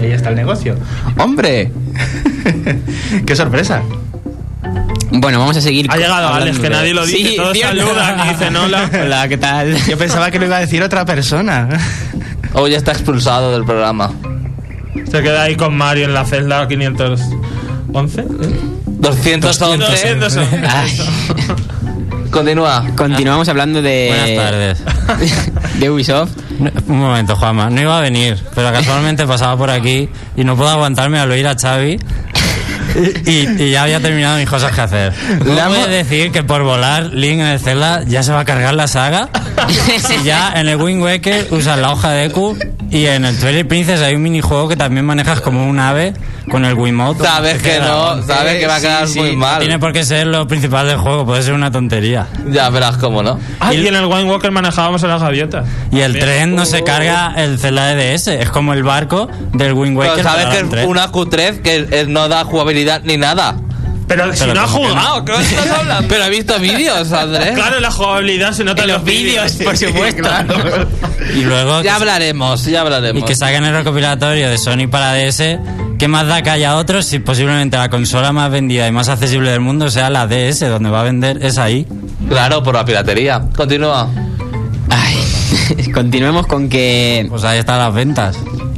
Y 0.00 0.04
ahí 0.04 0.12
está 0.12 0.30
el 0.30 0.34
negocio. 0.36 0.74
¡Hombre! 1.18 1.70
¡Qué 3.26 3.36
sorpresa! 3.36 3.82
Bueno, 5.10 5.38
vamos 5.38 5.56
a 5.56 5.60
seguir. 5.60 5.86
Ha 5.90 5.96
llegado 5.96 6.28
Alex, 6.28 6.58
que 6.58 6.68
nadie 6.68 6.92
lo 6.92 7.06
dice. 7.06 7.30
Sí, 7.30 7.36
todos 7.36 7.58
saludan 7.58 8.26
y 8.26 8.28
dicen 8.30 8.56
hola. 8.56 8.90
Hola, 8.92 9.28
¿qué 9.28 9.38
tal? 9.38 9.76
Yo 9.86 9.96
pensaba 9.96 10.30
que 10.30 10.38
lo 10.38 10.46
iba 10.46 10.56
a 10.56 10.60
decir 10.60 10.82
otra 10.82 11.04
persona. 11.04 11.68
Hoy 12.52 12.74
está 12.74 12.92
expulsado 12.92 13.52
del 13.52 13.64
programa. 13.64 14.12
Se 15.10 15.22
queda 15.22 15.42
ahí 15.42 15.56
con 15.56 15.76
Mario 15.76 16.06
en 16.06 16.14
la 16.14 16.24
celda 16.24 16.66
511. 16.66 18.20
¿eh? 18.20 18.26
211. 18.86 20.14
211. 20.16 20.66
Ay. 20.66 20.98
Continúa. 22.30 22.84
Continuamos 22.96 23.48
hablando 23.48 23.80
de. 23.82 24.36
Buenas 24.36 24.50
tardes. 24.50 24.82
De 25.78 25.90
Ubisoft. 25.90 26.32
No, 26.58 26.70
Un 26.88 26.98
momento, 26.98 27.36
Juanma. 27.36 27.70
No 27.70 27.80
iba 27.80 27.98
a 27.98 28.00
venir, 28.00 28.38
pero 28.54 28.72
casualmente 28.72 29.26
pasaba 29.26 29.56
por 29.56 29.70
aquí 29.70 30.08
y 30.36 30.44
no 30.44 30.56
puedo 30.56 30.70
aguantarme 30.70 31.18
al 31.18 31.30
oír 31.30 31.46
a 31.46 31.54
Xavi 31.54 31.98
Y, 32.96 33.30
y- 33.30 33.62
y 33.64 33.70
ya 33.70 33.82
había 33.84 34.00
terminado 34.00 34.38
mis 34.38 34.48
cosas 34.48 34.72
que 34.74 34.80
hacer. 34.80 35.12
¿Cómo 35.38 35.54
Le 35.54 35.60
hemos- 35.60 35.76
puedes 35.78 36.08
decir 36.08 36.32
que 36.32 36.42
por 36.42 36.62
volar 36.62 37.04
Link 37.06 37.40
en 37.40 37.46
el 37.46 37.60
Zelda 37.60 38.02
ya 38.04 38.22
se 38.22 38.32
va 38.32 38.40
a 38.40 38.44
cargar 38.44 38.74
la 38.74 38.88
saga? 38.88 39.28
Si 39.98 40.22
ya 40.22 40.52
en 40.54 40.68
el 40.68 40.76
Wind 40.76 41.02
Waker 41.02 41.48
usas 41.50 41.78
la 41.78 41.90
hoja 41.90 42.10
de 42.12 42.30
Q 42.30 42.56
y 42.90 43.06
en 43.06 43.24
el 43.24 43.36
Twilight 43.38 43.66
Princess 43.66 44.00
hay 44.00 44.14
un 44.14 44.22
minijuego 44.22 44.68
que 44.68 44.76
también 44.76 45.04
manejas 45.04 45.40
como 45.40 45.66
un 45.66 45.80
ave 45.80 46.12
con 46.48 46.64
el 46.64 46.74
Wiimote. 46.74 47.24
Sabes 47.24 47.60
que 47.60 47.80
no, 47.80 48.22
sabes 48.22 48.60
que 48.60 48.66
va 48.68 48.76
a 48.76 48.80
quedar 48.80 49.08
sí, 49.08 49.18
muy 49.18 49.30
sí, 49.30 49.36
mal. 49.36 49.54
No 49.54 49.58
tiene 49.60 49.78
por 49.80 49.92
qué 49.92 50.04
ser 50.04 50.28
lo 50.28 50.46
principal 50.46 50.86
del 50.86 50.98
juego, 50.98 51.26
puede 51.26 51.42
ser 51.42 51.54
una 51.54 51.72
tontería. 51.72 52.28
Ya 52.48 52.70
verás 52.70 52.96
cómo, 52.98 53.24
¿no? 53.24 53.40
Ah, 53.58 53.74
y 53.74 53.84
en 53.88 53.96
el 53.96 54.04
Wine 54.04 54.24
Walker 54.30 54.52
manejábamos 54.52 55.02
a 55.02 55.08
las 55.08 55.20
gaviotas. 55.20 55.66
Y 55.90 56.00
el 56.00 56.16
tren 56.16 56.54
no 56.54 56.64
se 56.64 56.84
carga 56.84 57.32
el 57.36 57.58
Zelda 57.58 57.86
de 57.94 58.12
DS, 58.14 58.28
es 58.28 58.50
como 58.50 58.72
el 58.74 58.84
barco 58.84 59.28
del 59.54 59.72
Wind 59.72 59.96
Waker. 59.96 60.14
Pero 60.18 60.28
sabes 60.28 60.46
que 60.46 60.80
es 60.82 60.86
una 60.86 61.10
Q3 61.10 61.62
que 61.62 61.88
eh, 61.90 62.04
no 62.06 62.28
da 62.28 62.44
jugabilidad 62.44 62.85
ni 63.04 63.16
nada. 63.16 63.56
Pero 64.08 64.32
si 64.32 64.38
Pero 64.40 64.54
no 64.54 64.60
has 64.60 64.70
¿cómo 64.70 64.82
que 64.88 64.94
no? 64.94 65.00
jugado, 65.00 65.24
¿qué 65.24 65.32
me 65.32 65.42
estás 65.42 65.70
hablando? 65.80 66.08
Pero 66.08 66.24
he 66.24 66.30
visto 66.30 66.58
vídeos, 66.60 67.10
Andrés. 67.12 67.50
Claro, 67.56 67.80
la 67.80 67.90
jugabilidad 67.90 68.52
se 68.52 68.62
nota 68.62 68.82
en 68.82 68.88
los 68.88 69.02
vídeos, 69.04 69.50
por 69.54 69.76
supuesto. 69.76 70.28
Y 71.34 71.40
luego 71.42 71.82
Ya 71.82 71.96
hablaremos, 71.96 72.64
ya 72.66 72.82
hablaremos. 72.82 73.20
y 73.20 73.26
que 73.26 73.34
saquen 73.34 73.64
el 73.64 73.74
recopilatorio 73.74 74.48
de 74.48 74.58
Sony 74.58 74.86
para 74.88 75.12
DS, 75.14 75.58
¿qué 75.98 76.06
más 76.06 76.28
da 76.28 76.40
que 76.42 76.50
haya 76.50 76.76
otros 76.76 77.04
si 77.04 77.18
posiblemente 77.18 77.76
la 77.76 77.90
consola 77.90 78.32
más 78.32 78.48
vendida 78.52 78.86
y 78.86 78.92
más 78.92 79.08
accesible 79.08 79.50
del 79.50 79.60
mundo 79.60 79.90
sea 79.90 80.08
la 80.08 80.28
DS, 80.28 80.60
donde 80.60 80.88
va 80.88 81.00
a 81.00 81.04
vender 81.04 81.44
es 81.44 81.58
ahí? 81.58 81.84
Claro, 82.28 82.62
por 82.62 82.76
la 82.76 82.84
piratería. 82.84 83.42
Continúa. 83.56 84.08
Ay, 84.88 85.90
continuemos 85.92 86.46
con 86.46 86.68
que 86.68 87.26
Pues 87.28 87.42
ahí 87.42 87.58
están 87.58 87.80
las 87.80 87.92
ventas. 87.92 88.36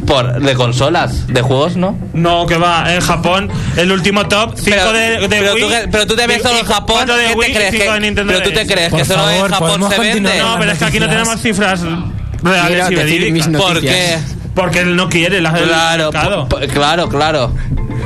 Por, 0.08 0.40
de 0.40 0.54
consolas, 0.54 1.26
de 1.26 1.42
juegos, 1.42 1.76
¿no? 1.76 1.96
No, 2.14 2.46
que 2.46 2.56
va, 2.56 2.92
en 2.94 3.00
Japón, 3.02 3.50
el 3.76 3.92
último 3.92 4.26
top 4.26 4.54
5 4.56 4.70
Pero, 4.70 4.92
de, 4.92 5.18
de 5.20 5.28
pero 5.28 5.52
Wii. 5.54 5.62
tú, 5.62 5.68
pero 5.92 6.06
tú 6.06 6.16
te 6.16 6.26
ves 6.26 6.42
solo 6.42 6.58
en 6.60 6.64
Japón. 6.66 6.96
cuatro 6.96 7.16
de 7.16 7.26
¿qué 7.26 7.34
Wii 7.34 7.40
te 7.46 7.50
y 7.50 7.54
crees 7.54 7.70
cinco 7.72 7.84
que, 7.84 7.92
de 7.92 8.00
Nintendo 8.00 8.32
pero 8.32 8.42
tú 8.48 8.50
te 8.54 8.64
DS. 8.64 8.72
crees 8.72 8.88
Por 8.90 8.98
que 9.00 9.04
solo 9.04 9.30
en 9.30 9.42
Japón 9.42 9.58
¿podemos 9.68 9.92
se 9.94 10.00
vende. 10.00 10.38
No, 10.38 10.56
pero 10.58 10.72
es 10.72 10.78
que 10.78 10.84
aquí 10.86 10.98
no 10.98 11.08
tenemos 11.10 11.40
cifras 11.40 11.80
reales 12.42 12.86
Quiero 12.88 12.90
y 12.90 12.94
verídicas. 13.04 13.48
¿Por 13.48 13.80
qué? 13.80 14.18
Porque 14.54 14.80
él 14.80 14.96
no 14.96 15.08
quiere 15.08 15.40
la, 15.40 15.50
el 15.50 15.68
Claro, 15.68 16.10
claro, 16.72 17.08
claro. 17.08 17.52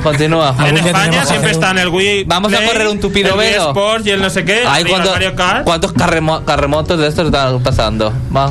Continúa. 0.02 0.54
En 0.66 0.76
España 0.78 1.24
siempre 1.24 1.50
un- 1.50 1.54
están 1.54 1.78
el 1.78 1.88
Wii. 1.88 2.24
Vamos 2.24 2.52
a 2.52 2.62
correr 2.64 2.88
un 2.88 2.98
tupido 2.98 3.34
el 3.34 3.38
Wii 3.38 3.50
velo. 3.52 3.68
Sports 3.68 4.06
y 4.06 4.10
el 4.10 4.20
no 4.20 4.28
sé 4.28 4.44
qué. 4.44 4.64
Ay, 4.66 4.84
¿cuánto- 4.84 5.12
Mario 5.12 5.34
Kart. 5.36 5.64
¿Cuántos 5.64 5.94
carremo- 5.94 6.44
carremotos 6.44 6.98
de 6.98 7.06
estos 7.06 7.26
están 7.26 7.62
pasando? 7.62 8.12
Va. 8.36 8.50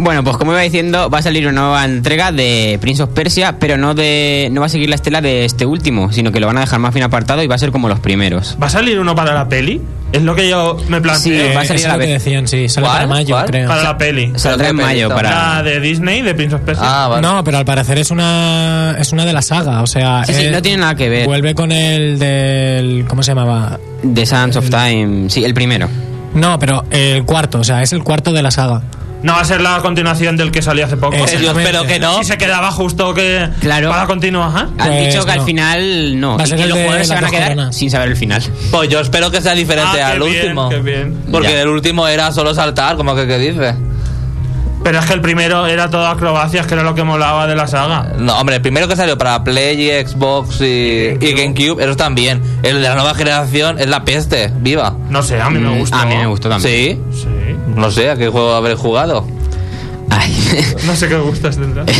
Bueno, 0.00 0.22
pues 0.22 0.36
como 0.36 0.52
iba 0.52 0.60
diciendo, 0.60 1.10
va 1.10 1.18
a 1.18 1.22
salir 1.22 1.46
una 1.48 1.60
nueva 1.60 1.84
entrega 1.84 2.30
de 2.30 2.78
Prince 2.80 3.02
of 3.02 3.10
Persia, 3.10 3.56
pero 3.58 3.76
no 3.76 3.94
de 3.94 4.48
no 4.52 4.60
va 4.60 4.66
a 4.66 4.70
seguir 4.70 4.88
la 4.88 4.94
estela 4.94 5.20
de 5.20 5.44
este 5.44 5.66
último, 5.66 6.12
sino 6.12 6.30
que 6.30 6.38
lo 6.38 6.46
van 6.46 6.56
a 6.56 6.60
dejar 6.60 6.78
más 6.78 6.94
bien 6.94 7.04
apartado 7.04 7.42
y 7.42 7.48
va 7.48 7.56
a 7.56 7.58
ser 7.58 7.72
como 7.72 7.88
los 7.88 7.98
primeros. 7.98 8.56
¿Va 8.62 8.68
a 8.68 8.70
salir 8.70 9.00
uno 9.00 9.16
para 9.16 9.34
la 9.34 9.48
peli? 9.48 9.82
Es 10.12 10.22
lo 10.22 10.34
que 10.36 10.48
yo 10.48 10.76
me 10.88 10.98
Sí, 10.98 11.02
planteo. 11.02 11.54
va 11.54 11.60
a 11.62 11.64
salir 11.64 11.84
a 11.84 11.88
la 11.88 11.94
lo 11.96 12.00
que 12.00 12.06
decían, 12.12 12.46
sí. 12.48 12.68
Sale 12.68 12.86
¿Cuál? 12.86 12.96
para 12.96 13.06
mayo, 13.08 13.34
¿Cuál? 13.34 13.46
creo. 13.46 13.68
Para 13.68 13.82
la 13.82 13.98
peli. 13.98 14.32
Saldrá 14.36 14.68
en 14.68 14.76
mayo 14.76 15.08
para... 15.10 15.30
La 15.56 15.62
de 15.64 15.80
Disney, 15.80 16.22
de 16.22 16.34
Prince 16.34 16.54
of 16.54 16.62
Persia. 16.62 16.84
Ah, 17.04 17.08
vale. 17.08 17.22
No, 17.22 17.42
pero 17.44 17.58
al 17.58 17.64
parecer 17.64 17.98
es 17.98 18.10
una 18.12 18.94
es 19.00 19.12
una 19.12 19.24
de 19.26 19.32
la 19.32 19.42
saga, 19.42 19.82
o 19.82 19.86
sea, 19.88 20.22
Sí, 20.24 20.32
sí, 20.32 20.44
eh, 20.44 20.50
no 20.52 20.62
tiene 20.62 20.78
nada 20.78 20.94
que 20.94 21.08
ver. 21.08 21.26
Vuelve 21.26 21.54
con 21.56 21.72
el 21.72 22.18
del 22.20 23.04
¿cómo 23.08 23.22
se 23.24 23.32
llamaba? 23.32 23.78
The 24.14 24.24
Sands 24.24 24.56
of 24.56 24.70
Time, 24.70 25.28
sí, 25.28 25.44
el 25.44 25.52
primero. 25.54 25.88
No, 26.34 26.58
pero 26.58 26.84
el 26.90 27.24
cuarto, 27.24 27.58
o 27.58 27.64
sea, 27.64 27.82
es 27.82 27.92
el 27.92 28.02
cuarto 28.04 28.32
de 28.32 28.42
la 28.42 28.50
saga. 28.52 28.80
No 29.22 29.32
va 29.32 29.40
a 29.40 29.44
ser 29.44 29.60
la 29.60 29.80
continuación 29.80 30.36
del 30.36 30.52
que 30.52 30.62
salió 30.62 30.84
hace 30.84 30.96
poco. 30.96 31.16
Ese. 31.16 31.36
Eh, 31.36 31.40
yo 31.42 31.50
espero 31.50 31.84
que 31.84 31.98
no. 31.98 32.18
Si 32.18 32.24
se 32.24 32.38
quedaba 32.38 32.70
justo 32.70 33.14
que 33.14 33.48
Claro. 33.60 33.90
para 33.90 34.06
continuar. 34.06 34.50
¿ah? 34.54 34.68
Han 34.78 34.88
Pues 34.92 35.06
dicho 35.12 35.24
que 35.26 35.32
al 35.32 35.40
final 35.42 36.20
no. 36.20 36.36
Va 36.38 36.44
a 36.44 36.46
y 36.46 36.50
que 36.50 36.66
los 36.66 36.78
jugadores 36.78 37.08
se 37.08 37.14
van 37.14 37.24
a 37.24 37.30
quedar 37.30 37.48
coronas. 37.48 37.76
sin 37.76 37.90
saber 37.90 38.08
el 38.10 38.16
final. 38.16 38.42
Pues 38.70 38.88
yo 38.88 39.00
espero 39.00 39.30
que 39.32 39.40
sea 39.40 39.54
diferente 39.54 40.00
Ah, 40.00 40.08
al 40.10 40.18
qué 40.20 40.24
bien, 40.28 40.42
último. 40.44 40.68
qué 40.68 40.78
bien. 40.80 41.22
Porque 41.32 41.48
Ya. 41.52 41.62
el 41.62 41.68
último 41.68 42.06
era 42.06 42.30
solo 42.32 42.54
saltar, 42.54 42.96
como 42.96 43.16
que, 43.16 43.26
que 43.26 43.38
dice. 43.38 43.74
Pero 44.84 45.00
es 45.00 45.06
que 45.06 45.14
el 45.14 45.20
primero 45.20 45.66
era 45.66 45.90
todo 45.90 46.06
acrobacias, 46.06 46.66
que 46.68 46.74
era 46.74 46.84
lo 46.84 46.94
que 46.94 47.02
molaba 47.02 47.48
de 47.48 47.56
la 47.56 47.66
saga. 47.66 48.12
No, 48.16 48.38
hombre, 48.38 48.56
el 48.56 48.62
primero 48.62 48.86
que 48.86 48.94
salió 48.94 49.18
para 49.18 49.42
Play, 49.42 49.90
Xbox 50.06 50.60
y, 50.60 51.16
y 51.20 51.32
GameCube, 51.32 51.82
esos 51.82 51.96
también. 51.96 52.40
El 52.62 52.76
de 52.80 52.88
la 52.88 52.94
nueva 52.94 53.12
generación 53.16 53.80
es 53.80 53.88
la 53.88 54.04
peste, 54.04 54.52
viva. 54.60 54.94
No 55.10 55.24
sé, 55.24 55.40
a 55.40 55.50
mí 55.50 55.58
me 55.58 55.70
Mm, 55.74 55.78
gustó. 55.80 55.96
A 55.96 56.06
mí 56.06 56.14
me 56.16 56.26
gustó 56.26 56.48
también. 56.48 57.02
Sí, 57.12 57.20
Sí. 57.22 57.26
No 57.78 57.90
sé 57.90 58.10
a 58.10 58.16
qué 58.16 58.28
juego 58.28 58.52
habré 58.52 58.74
jugado. 58.74 59.26
Ay. 60.10 60.34
No 60.86 60.96
sé 60.96 61.08
qué 61.08 61.16
gustas 61.16 61.56
tendrá. 61.56 61.84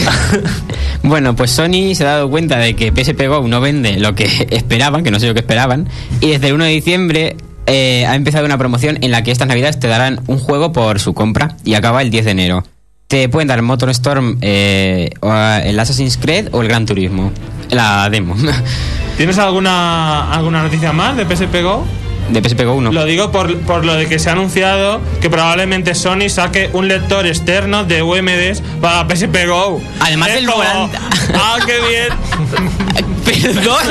Bueno, 1.03 1.37
pues 1.37 1.53
Sony 1.53 1.95
se 1.95 2.05
ha 2.05 2.09
dado 2.09 2.29
cuenta 2.29 2.59
de 2.59 2.75
que 2.75 2.93
PSP 2.93 3.29
Go 3.29 3.47
no 3.47 3.61
vende 3.61 3.99
lo 3.99 4.15
que 4.15 4.25
esperaban, 4.51 5.05
que 5.05 5.11
no 5.11 5.21
sé 5.21 5.29
lo 5.29 5.35
que 5.35 5.41
esperaban, 5.41 5.89
y 6.21 6.31
desde 6.31 6.49
el 6.49 6.55
1 6.55 6.65
de 6.65 6.71
diciembre 6.71 7.37
eh, 7.67 8.05
ha 8.07 8.17
empezado 8.17 8.45
una 8.45 8.59
promoción 8.59 8.99
en 9.03 9.13
la 9.13 9.23
que 9.23 9.31
estas 9.31 9.47
navidades 9.47 9.79
te 9.79 9.87
darán 9.87 10.21
un 10.27 10.39
juego 10.39 10.73
por 10.73 10.99
su 10.99 11.15
compra 11.15 11.57
y 11.65 11.75
acaba 11.75 12.03
el 12.03 12.11
10 12.11 12.25
de 12.25 12.31
enero. 12.33 12.65
Te 13.07 13.29
pueden 13.29 13.49
dar 13.49 13.63
Motor 13.63 13.91
Storm, 13.91 14.39
eh, 14.43 15.11
o 15.21 15.33
el 15.33 15.79
Assassin's 15.79 16.19
Creed 16.19 16.49
o 16.53 16.61
el 16.63 16.69
Gran 16.69 16.85
Turismo. 16.85 17.33
La 17.71 18.11
demo 18.11 18.35
¿Tienes 19.17 19.39
alguna 19.39 20.33
alguna 20.33 20.63
noticia 20.63 20.93
más 20.93 21.17
de 21.17 21.25
PSP 21.25 21.63
Go? 21.63 21.85
De 22.29 22.43
PSP 22.43 22.65
Go 22.65 22.75
1. 22.75 22.93
Lo 22.93 23.05
digo 23.05 23.31
por, 23.31 23.59
por 23.61 23.85
lo 23.85 23.95
de 23.95 24.09
que 24.09 24.19
se 24.19 24.29
ha 24.29 24.33
anunciado 24.33 25.01
que 25.21 25.31
probablemente 25.31 25.95
Sony 25.95 26.29
saque 26.29 26.71
un 26.73 26.89
lector 26.89 27.27
externo 27.27 27.85
de 27.85 28.03
UMDs 28.03 28.63
para 28.81 29.07
PSP 29.09 29.47
Go. 29.47 29.81
Además 30.01 30.29
Es 30.29 30.35
del 30.37 30.47
como, 30.47 30.59
volante. 30.59 30.99
Ah, 31.35 31.59
qué 31.65 31.81
bien. 31.89 33.09
Perdón, 33.29 33.85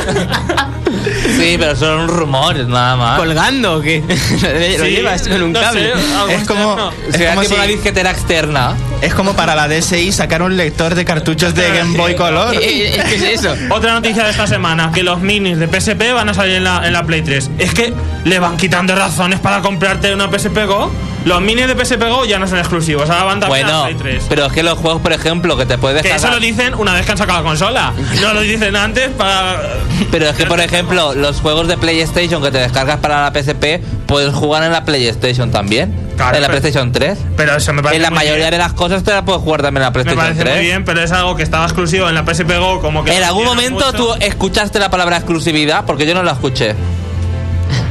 Sí, 1.38 1.56
pero 1.60 1.76
son 1.76 2.08
rumores, 2.08 2.68
nada 2.68 2.96
más. 2.96 3.20
colgando 3.20 3.76
o 3.78 3.82
qué? 3.82 4.02
lo 4.08 4.86
Sí, 4.86 4.92
llevas 4.92 5.28
con 5.28 5.42
un 5.44 5.52
no 5.54 5.60
cable. 5.60 5.82
sé, 5.84 5.92
algo 6.16 6.28
Es 6.30 6.48
como, 6.48 6.64
externo. 6.74 6.92
es 7.10 7.16
Será 7.16 7.30
como 7.32 7.42
tipo 7.42 7.54
si- 7.56 7.60
una 7.60 7.68
disquetera 7.68 8.12
externa. 8.12 8.76
es 9.02 9.14
como 9.14 9.34
para 9.34 9.56
la 9.56 9.68
DSI 9.68 10.12
sacar 10.12 10.42
un 10.42 10.58
lector 10.58 10.96
de 10.96 11.06
cartuchos 11.06 11.54
de 11.54 11.70
Game 11.70 11.98
Boy 11.98 12.16
Color. 12.16 12.56
Eh, 12.56 12.96
eh, 12.96 13.04
¿Qué 13.10 13.16
es 13.16 13.40
eso? 13.40 13.56
Otra 13.70 13.94
noticia 13.94 14.24
de 14.24 14.32
esta 14.32 14.48
semana, 14.48 14.92
que 14.94 15.04
los 15.04 15.20
minis 15.20 15.58
de 15.60 15.68
PSP 15.68 16.14
van 16.14 16.30
a 16.30 16.34
salir 16.34 16.56
en 16.56 16.64
la, 16.64 16.86
en 16.86 16.94
la 16.94 17.04
Play 17.04 17.22
3. 17.22 17.52
Es 17.60 17.74
que 17.74 17.94
le 18.24 18.40
van 18.40 18.58
quitando 18.58 18.96
razones 18.96 19.40
para 19.40 19.62
comprarte 19.62 20.14
una 20.14 20.28
PSP 20.30 20.66
Go. 20.66 20.92
Los 21.28 21.42
minis 21.42 21.68
de 21.68 21.76
PSP 21.86 22.04
Go 22.10 22.24
ya 22.26 22.40
no 22.40 22.48
son 22.48 22.58
exclusivos, 22.60 23.10
ahora 23.10 23.24
van 23.26 23.40
también 23.42 23.66
a 23.66 23.70
Bueno, 23.70 23.90
la 23.90 23.98
Play 23.98 24.14
3. 24.16 24.26
pero 24.30 24.46
es 24.46 24.54
que 24.54 24.64
los 24.64 24.78
juegos, 24.80 25.02
por 25.02 25.12
ejemplo, 25.12 25.58
que 25.58 25.66
te 25.66 25.78
puedes 25.78 26.02
Que 26.02 26.08
eso 26.08 26.14
descargar. 26.16 26.40
lo 26.40 26.46
dicen 26.46 26.74
una 26.76 26.94
vez 26.94 27.06
que 27.06 27.12
han 27.12 27.18
sacado 27.18 27.40
la 27.40 27.46
consola. 27.46 27.94
No 28.22 28.34
lo 28.34 28.42
dicen 28.42 28.76
antes 28.76 29.10
para... 29.10 29.62
Pero 30.10 30.30
es 30.30 30.36
que, 30.38 30.46
por 30.46 30.60
ejemplo, 30.62 31.14
los 31.16 31.42
juegos 31.42 31.68
de 31.68 31.78
PlayStation 31.78 32.42
que 32.42 32.50
te 32.52 32.60
descargas 32.60 33.00
para 33.00 33.30
la 33.30 33.32
PSP, 33.38 33.82
puedes 34.06 34.34
jugar 34.34 34.64
en 34.64 34.72
la 34.72 34.86
PlayStation 34.86 35.52
también. 35.52 35.94
Claro, 36.16 36.36
en 36.38 36.42
la 36.42 36.48
pero- 36.48 36.60
PlayStation 36.62 36.92
3. 36.94 37.18
Pero 37.36 37.56
eso 37.58 37.74
me 37.74 37.84
parece 37.84 37.98
En 37.98 38.02
la 38.04 38.10
muy 38.10 38.16
mayoría 38.20 38.38
bien. 38.46 38.52
de 38.52 38.58
las 38.60 38.74
cosas 38.74 39.04
te 39.04 39.12
la 39.12 39.26
puedes 39.26 39.42
jugar 39.42 39.62
también 39.62 39.82
en 39.84 39.84
la 39.84 39.90
Me 39.90 39.94
PlayStation 39.94 40.24
parece 40.26 40.42
3. 40.42 40.56
muy 40.56 40.66
bien, 40.66 40.86
pero 40.86 41.02
es 41.04 41.12
algo 41.12 41.36
que 41.36 41.44
estaba 41.44 41.66
exclusivo 41.66 42.08
en 42.08 42.16
la 42.16 42.24
PSP 42.26 42.58
Go, 42.58 42.80
como 42.80 43.04
que... 43.04 43.16
En 43.16 43.24
algún 43.24 43.44
momento 43.46 43.86
mucho. 43.88 43.92
tú 43.98 44.14
escuchaste 44.22 44.80
la 44.80 44.90
palabra 44.90 45.18
exclusividad, 45.18 45.84
porque 45.86 46.06
yo 46.08 46.14
no 46.16 46.24
la 46.24 46.32
escuché. 46.32 46.74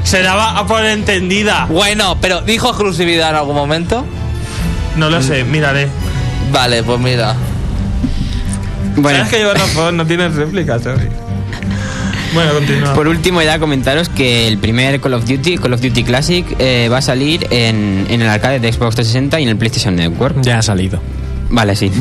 Se 0.04 0.23
daba 0.23 0.59
a 0.59 0.66
por 0.66 0.85
entendida. 0.85 1.66
Bueno, 1.68 2.16
pero 2.21 2.40
¿dijo 2.42 2.68
exclusividad 2.68 3.30
en 3.30 3.37
algún 3.37 3.56
momento? 3.56 4.04
No 4.97 5.11
lo 5.11 5.21
sé, 5.23 5.45
miraré. 5.45 5.88
Vale, 6.52 6.83
pues 6.83 6.99
mira. 7.00 7.35
Bueno, 8.97 9.18
Sabes 9.18 9.33
que 9.33 9.38
lleva 9.38 9.54
razón, 9.54 9.97
no 9.97 10.06
tienes 10.06 10.35
réplica, 10.35 10.78
sorry. 10.78 11.09
Bueno, 12.35 12.52
continúa. 12.54 12.95
por 12.95 13.09
último 13.09 13.40
ya 13.42 13.59
comentaros 13.59 14.09
que 14.09 14.47
el 14.49 14.59
primer 14.59 15.00
Call 15.00 15.14
of 15.14 15.25
Duty, 15.26 15.56
Call 15.59 15.73
of 15.73 15.80
Duty 15.80 16.02
Classic, 16.04 16.45
eh, 16.59 16.88
va 16.90 16.99
a 16.99 17.02
salir 17.02 17.47
en, 17.50 18.06
en 18.11 18.21
el 18.23 18.28
arcade 18.28 18.59
de 18.61 18.73
Xbox 18.73 18.95
360 18.97 19.40
y 19.40 19.42
en 19.45 19.49
el 19.50 19.56
PlayStation 19.56 19.97
Network. 19.97 20.40
Ya 20.42 20.59
ha 20.59 20.62
salido. 20.62 21.00
Vale, 21.50 21.76
sí. 21.76 21.90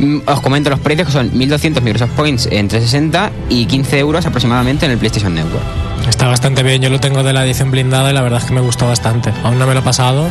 Mm, 0.00 0.22
Os 0.26 0.40
comento 0.40 0.70
los 0.70 0.80
precios 0.80 1.06
que 1.06 1.12
son 1.12 1.30
1200 1.36 1.82
Microsoft 1.82 2.10
Points 2.16 2.46
en 2.50 2.66
360 2.68 3.30
y 3.48 3.66
15 3.66 3.98
euros 4.00 4.26
aproximadamente 4.26 4.86
en 4.86 4.92
el 4.92 4.98
PlayStation 4.98 5.32
Network. 5.34 5.62
Está 6.08 6.28
bastante 6.28 6.62
bien, 6.62 6.82
yo 6.82 6.90
lo 6.90 7.00
tengo 7.00 7.22
de 7.22 7.32
la 7.32 7.44
edición 7.44 7.70
blindada 7.70 8.10
y 8.10 8.14
la 8.14 8.22
verdad 8.22 8.40
es 8.40 8.46
que 8.46 8.52
me 8.52 8.60
gustó 8.60 8.86
bastante. 8.86 9.32
Aún 9.42 9.58
no 9.58 9.66
me 9.66 9.72
lo 9.74 9.80
he 9.80 9.82
pasado, 9.82 10.28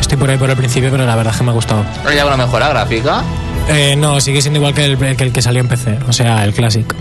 estoy 0.00 0.18
por 0.18 0.28
ahí 0.30 0.36
por 0.36 0.50
el 0.50 0.56
principio, 0.56 0.90
pero 0.90 1.06
la 1.06 1.16
verdad 1.16 1.32
es 1.32 1.38
que 1.38 1.44
me 1.44 1.50
ha 1.50 1.54
gustado. 1.54 1.84
¿Hay 2.04 2.18
alguna 2.18 2.36
mejora 2.36 2.68
gráfica? 2.68 3.22
Eh, 3.68 3.94
no, 3.96 4.20
sigue 4.20 4.42
siendo 4.42 4.58
igual 4.58 4.74
que 4.74 4.84
el, 4.84 4.98
que 5.16 5.24
el 5.24 5.32
que 5.32 5.42
salió 5.42 5.60
en 5.60 5.68
PC, 5.68 5.98
o 6.08 6.12
sea, 6.12 6.44
el 6.44 6.52
Classic. 6.52 6.94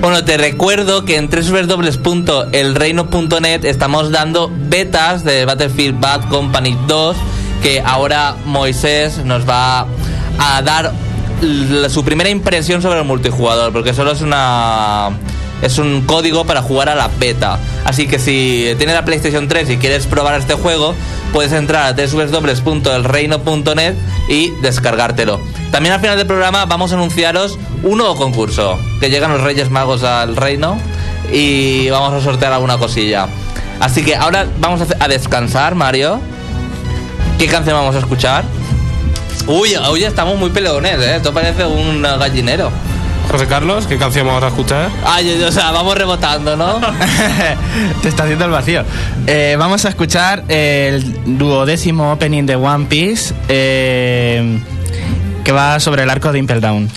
Bueno, 0.00 0.24
te 0.24 0.36
recuerdo 0.36 1.04
que 1.04 1.16
en 1.16 1.28
www.elreino.net 1.28 3.64
estamos 3.64 4.12
dando 4.12 4.52
betas 4.54 5.24
de 5.24 5.44
Battlefield 5.44 5.98
Bad 6.00 6.28
Company 6.28 6.78
2, 6.86 7.16
que 7.62 7.80
ahora 7.80 8.36
Moisés 8.44 9.24
nos 9.24 9.48
va 9.48 9.86
a 10.38 10.62
dar 10.62 10.92
su 11.88 12.04
primera 12.04 12.30
impresión 12.30 12.80
sobre 12.82 13.00
el 13.00 13.04
multijugador, 13.04 13.72
porque 13.72 13.92
solo 13.94 14.12
es 14.12 14.20
una 14.20 15.10
Es 15.62 15.78
un 15.78 16.02
código 16.02 16.44
para 16.44 16.62
jugar 16.62 16.88
a 16.88 16.94
la 16.94 17.08
beta. 17.08 17.58
Así 17.84 18.06
que 18.06 18.18
si 18.18 18.74
tienes 18.76 18.94
la 18.94 19.04
PlayStation 19.04 19.48
3 19.48 19.70
y 19.70 19.76
quieres 19.78 20.06
probar 20.06 20.38
este 20.38 20.54
juego, 20.54 20.94
puedes 21.32 21.52
entrar 21.52 21.86
a 21.86 21.92
www.elreino.net 21.92 23.94
y 24.28 24.50
descargártelo. 24.60 25.40
También 25.70 25.94
al 25.94 26.00
final 26.00 26.18
del 26.18 26.26
programa 26.26 26.66
vamos 26.66 26.92
a 26.92 26.96
anunciaros 26.96 27.58
un 27.82 27.98
nuevo 27.98 28.16
concurso, 28.16 28.78
que 29.00 29.10
llegan 29.10 29.32
los 29.32 29.42
Reyes 29.42 29.70
Magos 29.70 30.02
al 30.02 30.36
reino 30.36 30.78
y 31.32 31.88
vamos 31.90 32.12
a 32.12 32.20
sortear 32.20 32.52
alguna 32.52 32.78
cosilla. 32.78 33.28
Así 33.80 34.04
que 34.04 34.16
ahora 34.16 34.46
vamos 34.58 34.82
a 34.98 35.08
descansar, 35.08 35.74
Mario. 35.74 36.20
¿Qué 37.38 37.46
canción 37.46 37.76
vamos 37.76 37.94
a 37.94 37.98
escuchar? 37.98 38.44
Uy, 39.46 39.76
hoy 39.76 40.04
estamos 40.04 40.38
muy 40.38 40.50
peleones, 40.50 40.98
¿eh? 40.98 41.16
Esto 41.16 41.32
parece 41.32 41.64
un 41.66 42.02
gallinero. 42.02 42.70
José 43.30 43.46
Carlos, 43.46 43.86
¿qué 43.86 43.98
canción 43.98 44.26
vamos 44.26 44.42
a 44.44 44.48
escuchar? 44.48 44.90
Ay, 45.04 45.42
o 45.42 45.52
sea, 45.52 45.70
vamos 45.72 45.96
rebotando, 45.96 46.56
¿no? 46.56 46.80
Te 48.02 48.08
está 48.08 48.24
haciendo 48.24 48.44
el 48.44 48.50
vacío. 48.50 48.82
Eh, 49.26 49.56
vamos 49.58 49.84
a 49.84 49.88
escuchar 49.88 50.44
el 50.48 51.38
duodécimo 51.38 52.12
opening 52.12 52.46
de 52.46 52.56
One 52.56 52.86
Piece 52.86 53.34
eh, 53.48 54.60
que 55.44 55.52
va 55.52 55.80
sobre 55.80 56.04
el 56.04 56.10
arco 56.10 56.32
de 56.32 56.38
Impel 56.38 56.60
Down. 56.60 56.88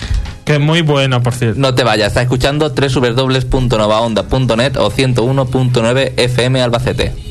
Que 0.44 0.54
es 0.54 0.60
muy 0.60 0.82
bueno, 0.82 1.22
por 1.22 1.34
cierto. 1.34 1.60
No 1.60 1.74
te 1.74 1.84
vayas, 1.84 2.08
está 2.08 2.22
escuchando 2.22 2.70
www.novaonda.net 2.70 4.76
o 4.78 4.90
101.9 4.90 6.12
FM 6.16 6.62
Albacete. 6.62 7.29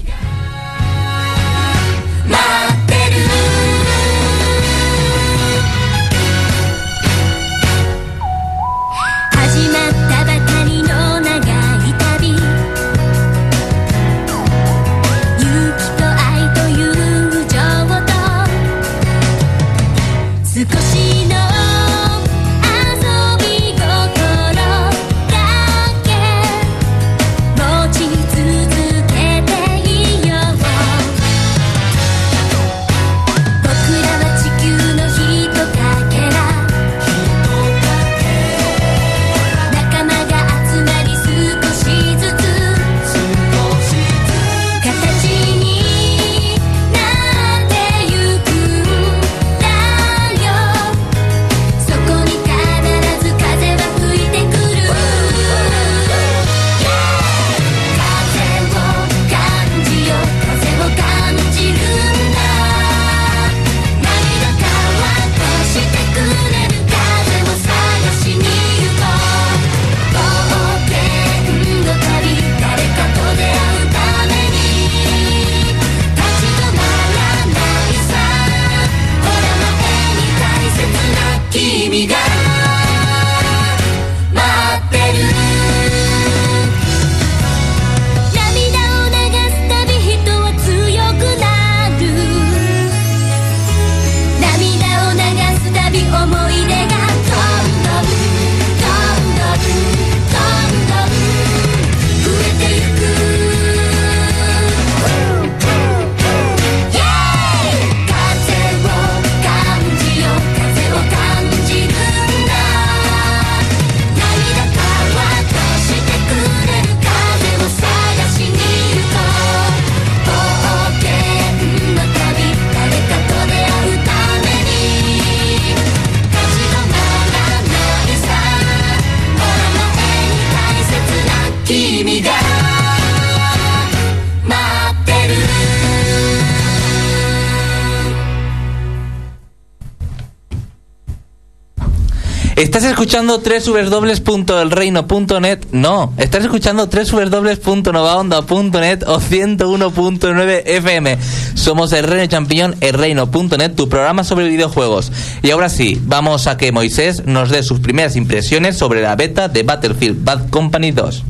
Escuchando 143.00 143.40
www.elreino.net? 143.40 145.60
No, 145.72 146.14
estás 146.18 146.44
escuchando 146.44 146.88
www.novaonda.net 146.88 149.04
o 149.08 149.22
101.9 149.22 150.64
FM. 150.66 151.18
Somos 151.54 151.94
el 151.94 152.04
Reino 152.04 152.26
Champiñón, 152.26 152.76
elreino.net, 152.82 153.72
tu 153.74 153.88
programa 153.88 154.26
sobre 154.26 154.50
videojuegos. 154.50 155.14
Y 155.42 155.52
ahora 155.52 155.70
sí, 155.70 155.98
vamos 156.04 156.48
a 156.48 156.58
que 156.58 156.74
Moisés 156.74 157.24
nos 157.26 157.50
dé 157.50 157.64
sus 157.64 157.80
primeras 157.80 158.18
impresiones 158.18 158.78
sobre 158.78 159.02
la 159.02 159.16
beta 159.16 159.48
de 159.48 159.64
Battlefield 159.64 160.26
Bad 160.26 160.50
Company 160.50 160.92
2. 160.92 161.24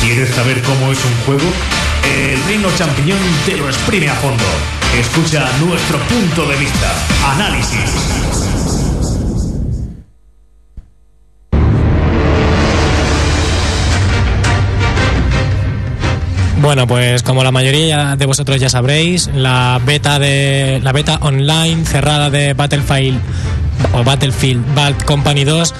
¿Quieres 0.00 0.28
saber 0.28 0.62
cómo 0.62 0.92
es 0.92 0.98
un 1.04 1.12
juego? 1.26 1.50
El 2.04 2.40
Reino 2.44 2.68
Champiñón 2.78 3.18
te 3.44 3.56
lo 3.56 3.68
exprime 3.68 4.08
a 4.08 4.14
fondo. 4.14 4.44
Escucha 4.96 5.50
nuestro 5.58 5.98
punto 6.06 6.46
de 6.46 6.56
vista. 6.56 6.94
Análisis. 7.34 8.67
Bueno, 16.68 16.86
pues 16.86 17.22
como 17.22 17.42
la 17.42 17.50
mayoría 17.50 18.14
de 18.14 18.26
vosotros 18.26 18.60
ya 18.60 18.68
sabréis, 18.68 19.30
la 19.34 19.80
beta 19.86 20.18
de 20.18 20.80
la 20.82 20.92
beta 20.92 21.18
online 21.22 21.86
cerrada 21.86 22.28
de 22.28 22.52
Battlefield 22.52 23.18
o 23.94 24.04
Battlefield 24.04 24.74
Bad 24.74 24.92
Company 25.06 25.44
2 25.44 25.74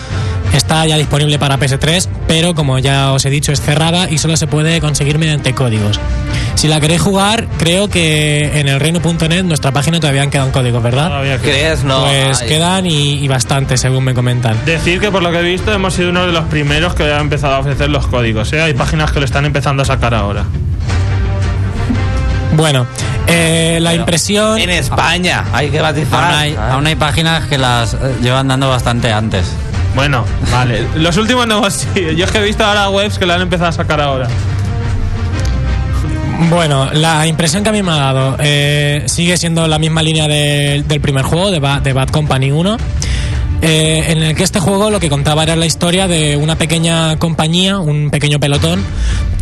está 0.55 0.87
ya 0.87 0.97
disponible 0.97 1.39
para 1.39 1.59
PS3, 1.59 2.09
pero 2.27 2.55
como 2.55 2.79
ya 2.79 3.13
os 3.13 3.27
he 3.27 3.29
dicho 3.29 3.53
es 3.53 3.61
cerrada 3.61 4.09
y 4.09 4.17
solo 4.17 4.39
se 4.39 4.47
puede 4.47 4.81
conseguir 4.81 5.19
mediante 5.19 5.53
códigos. 5.53 6.01
Si 6.55 6.69
la 6.69 6.81
queréis 6.81 7.03
jugar, 7.03 7.47
creo 7.59 7.89
que 7.91 8.59
en 8.59 8.67
el 8.67 8.81
reino.net 8.81 9.45
nuestra 9.45 9.73
página 9.73 10.01
todavía 10.01 10.27
quedan 10.31 10.53
códigos, 10.53 10.83
¿verdad? 10.83 11.39
¿Crees? 11.43 11.85
No. 11.85 12.05
pues 12.05 12.41
ay. 12.41 12.49
quedan 12.49 12.87
y, 12.87 13.23
y 13.23 13.29
bastante, 13.29 13.77
según 13.77 14.05
me 14.05 14.15
comentan. 14.15 14.57
Decir 14.65 15.01
que 15.01 15.11
por 15.11 15.23
lo 15.23 15.31
que 15.33 15.41
he 15.41 15.43
visto 15.43 15.71
hemos 15.71 15.93
sido 15.93 16.09
uno 16.09 16.27
de 16.27 16.33
los 16.33 16.47
primeros 16.47 16.95
que 16.95 17.03
ha 17.03 17.21
empezado 17.21 17.57
a 17.57 17.59
ofrecer 17.59 17.91
los 17.91 18.07
códigos. 18.07 18.51
¿eh? 18.55 18.63
Hay 18.63 18.73
páginas 18.73 19.13
que 19.13 19.19
lo 19.19 19.27
están 19.27 19.45
empezando 19.45 19.83
a 19.83 19.85
sacar 19.85 20.15
ahora. 20.15 20.47
Bueno, 22.59 22.87
eh, 23.29 23.79
la 23.81 23.95
impresión... 23.95 24.59
En 24.59 24.69
España, 24.71 25.45
hay 25.53 25.71
que 25.71 25.81
matizar. 25.81 26.25
Aún 26.73 26.85
hay, 26.87 26.93
hay 26.93 26.97
páginas 26.97 27.47
que 27.47 27.57
las 27.57 27.95
eh, 27.95 27.99
llevan 28.21 28.49
dando 28.49 28.69
bastante 28.69 29.13
antes. 29.13 29.47
Bueno, 29.95 30.25
vale. 30.53 30.85
Los 30.97 31.17
últimos 31.19 31.47
no, 31.47 31.71
sí. 31.71 31.87
Yo 32.17 32.25
es 32.25 32.31
que 32.33 32.39
he 32.39 32.43
visto 32.43 32.65
ahora 32.65 32.91
webs 32.91 33.17
que 33.17 33.27
la 33.27 33.37
han 33.37 33.43
empezado 33.43 33.69
a 33.71 33.73
sacar 33.73 34.01
ahora. 34.01 34.27
Bueno, 36.51 36.89
la 36.93 37.27
impresión 37.27 37.63
que 37.63 37.69
a 37.69 37.73
mí 37.73 37.83
me 37.83 37.93
ha 37.93 37.97
dado 37.97 38.37
eh, 38.41 39.03
sigue 39.07 39.37
siendo 39.37 39.67
la 39.67 39.79
misma 39.79 40.03
línea 40.03 40.29
del- 40.29 40.87
del 40.87 41.01
primer 41.01 41.25
juego, 41.25 41.51
de, 41.51 41.59
Ba- 41.61 41.81
de 41.81 41.93
Bad 41.93 42.09
Company 42.11 42.51
1. 42.53 42.77
Eh, 43.61 44.05
en 44.09 44.23
el 44.23 44.37
que 44.37 44.45
este 44.45 44.61
juego 44.61 44.91
lo 44.91 45.01
que 45.01 45.09
contaba 45.09 45.43
era 45.43 45.57
la 45.57 45.67
historia 45.67 46.07
de 46.07 46.37
una 46.37 46.57
pequeña 46.57 47.19
compañía, 47.19 47.79
un 47.79 48.11
pequeño 48.11 48.39
pelotón, 48.39 48.85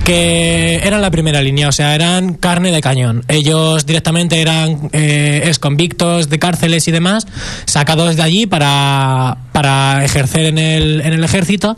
que 0.05 0.77
eran 0.85 1.03
la 1.03 1.11
primera 1.11 1.43
línea, 1.43 1.69
o 1.69 1.73
sea, 1.73 1.95
eran 1.95 2.35
carne 2.35 2.71
de 2.73 2.81
cañón. 2.81 3.25
Ellos 3.29 3.85
directamente 3.87 4.41
eran 4.41 4.89
eh, 4.93 5.43
exconvictos 5.47 6.31
de 6.31 6.39
cárceles 6.39 6.89
y 6.89 6.93
demás, 6.93 7.27
sacados 7.67 8.17
de 8.17 8.23
allí 8.23 8.47
para, 8.47 9.39
para 9.53 10.05
ejercer 10.05 10.47
en 10.47 10.59
el, 10.59 11.01
en 11.01 11.13
el 11.13 11.25
ejército 11.25 11.77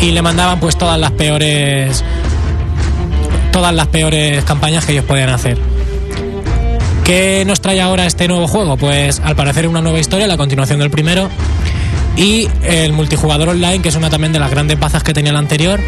y 0.00 0.10
le 0.10 0.22
mandaban 0.22 0.60
pues 0.60 0.76
todas 0.76 0.98
las 0.98 1.12
peores 1.12 2.04
todas 3.52 3.74
las 3.74 3.88
peores 3.88 4.44
campañas 4.44 4.84
que 4.84 4.92
ellos 4.92 5.04
podían 5.04 5.30
hacer. 5.30 5.58
¿Qué 7.04 7.44
nos 7.46 7.62
trae 7.62 7.80
ahora 7.80 8.04
este 8.04 8.28
nuevo 8.28 8.46
juego? 8.46 8.76
Pues 8.76 9.20
al 9.20 9.34
parecer 9.34 9.66
una 9.66 9.80
nueva 9.80 9.98
historia, 9.98 10.26
la 10.26 10.36
continuación 10.36 10.78
del 10.78 10.90
primero. 10.90 11.30
Y 12.18 12.48
el 12.64 12.92
multijugador 12.92 13.48
online, 13.48 13.80
que 13.80 13.88
es 13.88 13.96
una 13.96 14.10
también 14.10 14.32
de 14.32 14.40
las 14.40 14.50
grandes 14.50 14.78
bazas 14.78 15.04
que 15.04 15.14
tenía 15.14 15.30
el 15.30 15.36
anterior. 15.36 15.78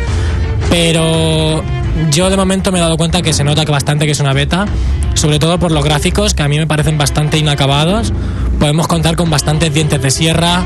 Pero 0.70 1.62
yo 2.10 2.30
de 2.30 2.36
momento 2.36 2.70
me 2.70 2.78
he 2.78 2.80
dado 2.80 2.96
cuenta 2.96 3.20
que 3.20 3.32
se 3.32 3.42
nota 3.42 3.64
que 3.64 3.72
bastante 3.72 4.06
que 4.06 4.12
es 4.12 4.20
una 4.20 4.32
beta. 4.32 4.66
Sobre 5.14 5.40
todo 5.40 5.58
por 5.58 5.72
los 5.72 5.84
gráficos, 5.84 6.32
que 6.32 6.44
a 6.44 6.48
mí 6.48 6.56
me 6.56 6.68
parecen 6.68 6.96
bastante 6.96 7.36
inacabados. 7.36 8.12
Podemos 8.60 8.86
contar 8.86 9.16
con 9.16 9.28
bastantes 9.28 9.74
dientes 9.74 10.00
de 10.00 10.10
sierra, 10.12 10.62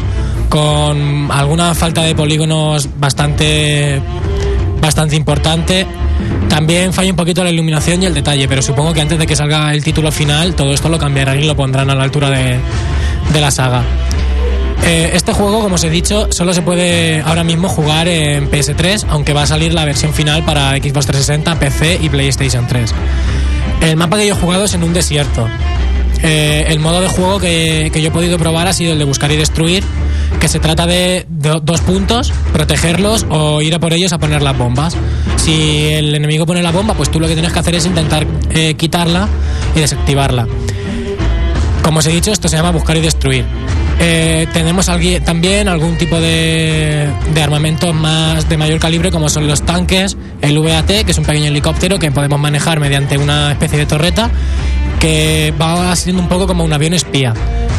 con 0.50 1.30
alguna 1.32 1.74
falta 1.74 2.02
de 2.02 2.14
polígonos 2.14 2.88
bastante 2.98 4.02
bastante 4.82 5.16
importante. 5.16 5.86
También 6.50 6.92
falla 6.92 7.10
un 7.10 7.16
poquito 7.16 7.42
la 7.42 7.50
iluminación 7.50 8.02
y 8.02 8.06
el 8.06 8.12
detalle, 8.12 8.46
pero 8.48 8.60
supongo 8.60 8.92
que 8.92 9.00
antes 9.00 9.18
de 9.18 9.26
que 9.26 9.34
salga 9.34 9.72
el 9.72 9.82
título 9.82 10.12
final, 10.12 10.54
todo 10.54 10.74
esto 10.74 10.90
lo 10.90 10.98
cambiarán 10.98 11.40
y 11.40 11.46
lo 11.46 11.56
pondrán 11.56 11.88
a 11.88 11.94
la 11.94 12.04
altura 12.04 12.28
de, 12.28 12.58
de 13.32 13.40
la 13.40 13.50
saga. 13.50 13.82
Eh, 14.82 15.12
este 15.14 15.32
juego, 15.32 15.60
como 15.60 15.76
os 15.76 15.84
he 15.84 15.90
dicho, 15.90 16.28
solo 16.30 16.52
se 16.52 16.62
puede 16.62 17.22
ahora 17.22 17.44
mismo 17.44 17.68
jugar 17.68 18.08
en 18.08 18.50
PS3, 18.50 19.06
aunque 19.08 19.32
va 19.32 19.42
a 19.42 19.46
salir 19.46 19.72
la 19.72 19.84
versión 19.84 20.12
final 20.12 20.44
para 20.44 20.70
Xbox 20.76 21.06
360, 21.06 21.58
PC 21.58 21.98
y 22.02 22.08
PlayStation 22.08 22.66
3. 22.66 22.92
El 23.82 23.96
mapa 23.96 24.18
que 24.18 24.26
yo 24.26 24.34
he 24.34 24.38
jugado 24.38 24.64
es 24.64 24.74
en 24.74 24.82
un 24.82 24.92
desierto. 24.92 25.48
Eh, 26.22 26.66
el 26.68 26.80
modo 26.80 27.00
de 27.00 27.08
juego 27.08 27.38
que, 27.38 27.90
que 27.92 28.00
yo 28.00 28.08
he 28.08 28.10
podido 28.10 28.38
probar 28.38 28.66
ha 28.66 28.72
sido 28.72 28.92
el 28.92 28.98
de 28.98 29.04
buscar 29.04 29.30
y 29.30 29.36
destruir, 29.36 29.84
que 30.40 30.48
se 30.48 30.58
trata 30.58 30.86
de, 30.86 31.26
dos 31.28 31.80
puntos, 31.82 32.32
protegerlos 32.52 33.26
o 33.30 33.62
ir 33.62 33.74
a 33.74 33.78
por 33.78 33.92
ellos 33.92 34.12
a 34.12 34.18
poner 34.18 34.42
las 34.42 34.56
bombas. 34.56 34.96
Si 35.36 35.86
el 35.86 36.14
enemigo 36.14 36.46
pone 36.46 36.62
la 36.62 36.72
bomba, 36.72 36.94
pues 36.94 37.10
tú 37.10 37.20
lo 37.20 37.26
que 37.26 37.34
tienes 37.34 37.52
que 37.52 37.58
hacer 37.58 37.74
es 37.74 37.86
intentar 37.86 38.26
eh, 38.50 38.74
quitarla 38.74 39.28
y 39.74 39.80
desactivarla. 39.80 40.46
Como 41.82 41.98
os 41.98 42.06
he 42.06 42.10
dicho, 42.10 42.32
esto 42.32 42.48
se 42.48 42.56
llama 42.56 42.70
buscar 42.70 42.96
y 42.96 43.00
destruir. 43.00 43.44
Eh, 44.00 44.46
tenemos 44.52 44.90
también 45.24 45.68
algún 45.68 45.96
tipo 45.96 46.20
de, 46.20 47.08
de 47.32 47.42
armamento 47.42 47.92
más 47.92 48.48
de 48.48 48.56
mayor 48.56 48.78
calibre, 48.78 49.10
como 49.10 49.28
son 49.28 49.46
los 49.46 49.62
tanques, 49.62 50.16
el 50.40 50.58
VAT, 50.58 51.04
que 51.04 51.10
es 51.10 51.18
un 51.18 51.24
pequeño 51.24 51.46
helicóptero 51.46 51.98
que 51.98 52.10
podemos 52.10 52.38
manejar 52.38 52.80
mediante 52.80 53.16
una 53.16 53.52
especie 53.52 53.78
de 53.78 53.86
torreta, 53.86 54.30
que 55.00 55.52
va 55.60 55.94
siendo 55.96 56.22
un 56.22 56.28
poco 56.28 56.46
como 56.46 56.64
un 56.64 56.72
avión 56.72 56.94
espía. 56.94 57.34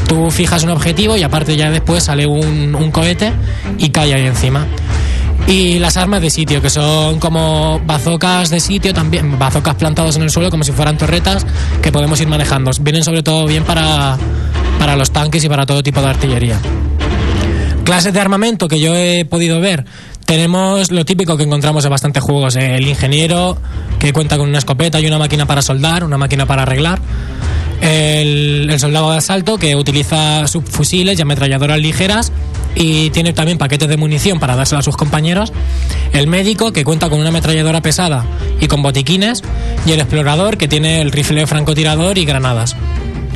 Tú 0.08 0.30
fijas 0.30 0.63
un 0.63 0.69
objetivo 0.69 1.17
y 1.17 1.23
aparte 1.23 1.56
ya 1.56 1.71
después 1.71 2.04
sale 2.04 2.28
un, 2.28 2.91
cohete 2.91 3.34
y 3.78 3.89
cae 3.89 4.13
ahí 4.13 4.28
encima. 4.28 4.65
Y 5.47 5.78
las 5.80 5.97
armas 5.97 6.21
de 6.21 6.30
sitio, 6.30 6.62
que 6.62 6.69
son 6.69 7.19
como 7.19 7.80
bazocas 7.86 8.49
de 8.49 8.60
sitio 8.60 8.93
también, 8.93 9.38
bazocas 9.38 9.75
plantados 9.75 10.15
en 10.15 10.23
el 10.23 10.32
suelo 10.32 10.49
como 10.49 10.63
si 10.63 10.71
fueran 10.71 10.97
torretas 10.97 11.45
que 11.82 11.91
podemos 11.91 12.19
ir 12.21 12.28
manejando. 12.28 12.71
Vienen 12.82 13.04
sobre 13.04 13.21
todo 13.21 13.45
bien 13.45 13.63
para, 13.63 14.17
para 14.80 14.96
los 14.96 15.12
tanques 15.12 15.44
y 15.44 15.50
para 15.50 15.66
todo 15.66 15.84
tipo 15.84 16.02
de 16.02 16.08
artillería. 16.08 16.60
Clases 17.86 18.14
de 18.14 18.20
armamento 18.20 18.68
que 18.68 18.80
yo 18.80 18.96
he 18.96 19.26
podido 19.26 19.60
ver. 19.60 19.86
Tenemos 20.26 20.92
lo 20.92 21.06
típico 21.06 21.38
que 21.38 21.44
encontramos 21.44 21.86
en 21.86 21.92
bastantes 21.92 22.24
juegos. 22.24 22.56
El 22.56 22.88
ingeniero 22.88 23.58
que 24.00 24.12
cuenta 24.12 24.38
con 24.38 24.50
una 24.50 24.58
escopeta 24.58 25.00
y 25.00 25.06
una 25.06 25.20
máquina 25.20 25.46
para 25.46 25.62
soldar, 25.62 26.04
una 26.04 26.18
máquina 26.18 26.48
para 26.48 26.64
arreglar. 26.64 27.00
El, 27.82 28.74
soldado 28.80 29.12
de 29.12 29.18
asalto 29.18 29.60
que 29.60 29.76
utiliza 29.76 30.48
subfusiles 30.48 31.20
y 31.20 31.22
ametralladoras 31.22 31.78
ligeras 31.78 32.32
y 32.74 33.12
tiene 33.12 33.34
también 33.34 33.60
paquetes 33.60 33.88
de 33.88 33.98
munición 33.98 34.40
para 34.40 34.56
dárselo 34.56 34.80
a 34.80 34.84
sus 34.84 34.98
compañeros. 34.98 35.54
El 36.12 36.26
médico 36.26 36.74
que 36.74 36.84
cuenta 36.84 37.08
con 37.08 37.20
una 37.20 37.30
ametralladora 37.30 37.82
pesada 37.82 38.26
y 38.60 38.68
con 38.68 38.82
botiquines. 38.82 39.44
Y 39.86 39.92
el 39.92 40.00
explorador 40.00 40.58
que 40.58 40.68
tiene 40.68 41.02
el 41.02 41.12
rifle 41.12 41.46
francotirador 41.46 42.18
y 42.18 42.26
granadas. 42.26 42.76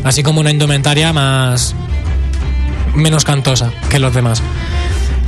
Así 0.04 0.24
como 0.24 0.40
una 0.40 0.52
indumentaria 0.52 1.14
más, 1.14 1.76
menos 2.96 3.24
cantosa 3.24 3.72
que 3.90 4.00
los 4.00 4.14
demás. 4.14 4.42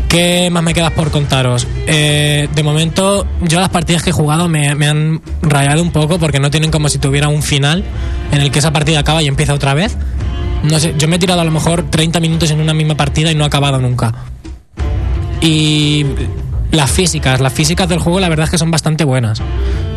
¿Qué 0.08 0.50
más 0.52 0.62
me 0.62 0.74
quedas 0.74 0.92
por 0.92 1.10
contaros? 1.10 1.66
Eh, 1.88 2.50
de 2.54 2.64
momento, 2.64 3.26
yo 3.42 3.62
las 3.62 3.70
partidas 3.70 4.04
que 4.04 4.10
he 4.10 4.14
jugado 4.14 4.50
me, 4.50 4.76
me 4.76 4.88
han 4.88 5.22
rayado 5.42 5.82
un 5.82 5.92
poco 5.92 6.20
porque 6.20 6.40
no 6.40 6.52
tienen 6.52 6.70
como 6.70 6.90
si 6.90 6.98
tuviera 6.98 7.30
un 7.30 7.42
final 7.42 7.86
en 8.32 8.42
el 8.42 8.52
que 8.52 8.60
esa 8.60 8.74
partida 8.74 9.00
acaba 9.00 9.24
y 9.24 9.28
empieza 9.28 9.54
otra 9.54 9.74
vez. 9.74 9.98
No 10.64 10.80
sé, 10.80 10.94
yo 10.98 11.08
me 11.08 11.16
he 11.16 11.20
tirado 11.20 11.40
a 11.42 11.46
lo 11.46 11.52
mejor 11.52 11.90
30 11.90 12.20
minutos 12.20 12.52
en 12.52 12.60
una 12.60 12.74
misma 12.74 12.96
partida 12.96 13.32
y 13.32 13.36
no 13.36 13.46
he 13.46 13.48
acabado 13.48 13.80
nunca. 13.80 14.14
Y 15.40 16.06
las 16.72 16.92
físicas, 16.92 17.42
las 17.42 17.54
físicas 17.54 17.90
del 17.90 18.00
juego 18.00 18.20
la 18.20 18.30
verdad 18.30 18.46
es 18.46 18.52
que 18.52 18.58
son 18.58 18.70
bastante 18.70 19.04
buenas. 19.04 19.42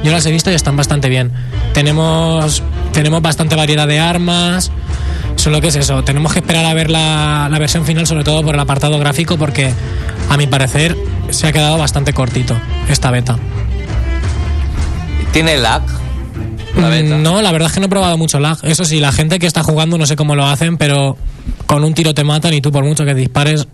Yo 0.03 0.13
las 0.13 0.25
he 0.27 0.31
visto 0.31 0.51
y 0.51 0.55
están 0.55 0.77
bastante 0.77 1.09
bien. 1.09 1.33
Tenemos, 1.73 2.63
tenemos 2.95 3.21
bastante 3.21 3.57
variedad 3.57 3.87
de 3.87 3.99
armas. 4.01 4.71
Solo 5.37 5.61
que 5.61 5.69
es 5.69 5.77
eso, 5.77 6.03
tenemos 6.05 6.33
que 6.33 6.39
esperar 6.39 6.65
a 6.65 6.73
ver 6.75 6.91
la, 6.91 7.49
la 7.51 7.59
versión 7.59 7.85
final, 7.85 8.07
sobre 8.07 8.25
todo 8.25 8.43
por 8.43 8.55
el 8.55 8.61
apartado 8.61 8.99
gráfico, 8.99 9.37
porque 9.37 9.73
a 10.31 10.37
mi 10.37 10.47
parecer 10.47 10.97
se 11.31 11.47
ha 11.49 11.53
quedado 11.53 11.77
bastante 11.77 12.13
cortito 12.13 12.57
esta 12.89 13.11
beta. 13.11 13.37
¿Tiene 15.33 15.59
lag? 15.59 15.83
La 16.77 16.89
beta. 16.89 17.17
Mm, 17.17 17.23
No, 17.23 17.43
la 17.43 17.53
verdad 17.53 17.67
es 17.69 17.75
que 17.75 17.81
no 17.81 17.87
he 17.87 17.91
probado 17.91 18.17
mucho 18.17 18.39
lag. 18.39 18.59
Eso 18.63 18.85
sí, 18.85 19.01
la 19.01 19.13
gente 19.13 19.39
que 19.39 19.47
está 19.47 19.63
jugando 19.63 19.99
no 19.99 20.07
sé 20.07 20.17
cómo 20.17 20.35
lo 20.37 20.47
hacen, 20.47 20.77
pero 20.79 21.17
con 21.67 21.85
un 21.85 21.95
tiro 21.95 22.15
te 22.15 22.25
matan 22.25 22.55
y 22.55 22.61
tú 22.61 22.71
por 22.71 22.85
mucho 22.85 23.05
que 23.05 23.15
dispares, 23.15 23.67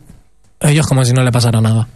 ellos 0.61 0.87
como 0.87 1.05
si 1.05 1.13
no 1.13 1.23
le 1.23 1.31
pasara 1.33 1.61
nada. 1.61 1.87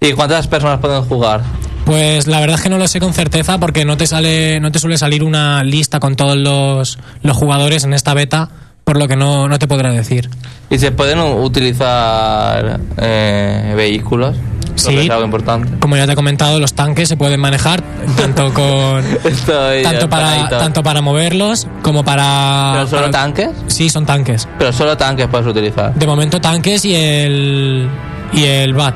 ¿Y 0.00 0.12
cuántas 0.12 0.46
personas 0.48 0.80
pueden 0.80 1.02
jugar? 1.04 1.42
Pues 1.84 2.26
la 2.26 2.40
verdad 2.40 2.56
es 2.56 2.62
que 2.62 2.68
no 2.68 2.78
lo 2.78 2.86
sé 2.88 3.00
con 3.00 3.12
certeza 3.12 3.58
porque 3.58 3.84
no 3.84 3.96
te 3.96 4.06
sale, 4.06 4.60
no 4.60 4.70
te 4.70 4.78
suele 4.78 4.96
salir 4.98 5.24
una 5.24 5.62
lista 5.64 5.98
con 6.00 6.14
todos 6.16 6.36
los, 6.36 6.98
los 7.22 7.36
jugadores 7.36 7.84
en 7.84 7.92
esta 7.92 8.14
beta, 8.14 8.48
por 8.84 8.96
lo 8.98 9.08
que 9.08 9.16
no, 9.16 9.48
no 9.48 9.58
te 9.58 9.66
podré 9.66 9.90
decir. 9.90 10.30
¿Y 10.70 10.78
se 10.78 10.92
pueden 10.92 11.18
utilizar 11.20 12.80
eh, 12.98 13.74
vehículos? 13.76 14.36
Sí. 14.74 14.96
Es 14.96 15.10
algo 15.10 15.24
importante. 15.24 15.78
Como 15.80 15.96
ya 15.96 16.06
te 16.06 16.12
he 16.12 16.14
comentado, 16.16 16.58
los 16.58 16.72
tanques 16.72 17.06
se 17.08 17.16
pueden 17.16 17.40
manejar 17.40 17.82
tanto 18.16 18.54
con 18.54 19.04
Estoy 19.24 19.82
tanto 19.82 20.08
para 20.08 20.48
tanto 20.48 20.82
para 20.82 21.02
moverlos 21.02 21.66
como 21.82 22.04
para 22.04 22.70
¿Pero 22.74 22.86
solo 22.86 23.02
para- 23.02 23.10
tanques? 23.12 23.50
Sí, 23.66 23.90
son 23.90 24.06
tanques. 24.06 24.48
Pero 24.58 24.72
solo 24.72 24.96
tanques 24.96 25.26
puedes 25.28 25.46
utilizar. 25.46 25.92
De 25.94 26.06
momento 26.06 26.40
tanques 26.40 26.84
y 26.86 26.94
el 26.94 27.88
y 28.32 28.44
el 28.44 28.72
BAT. 28.72 28.94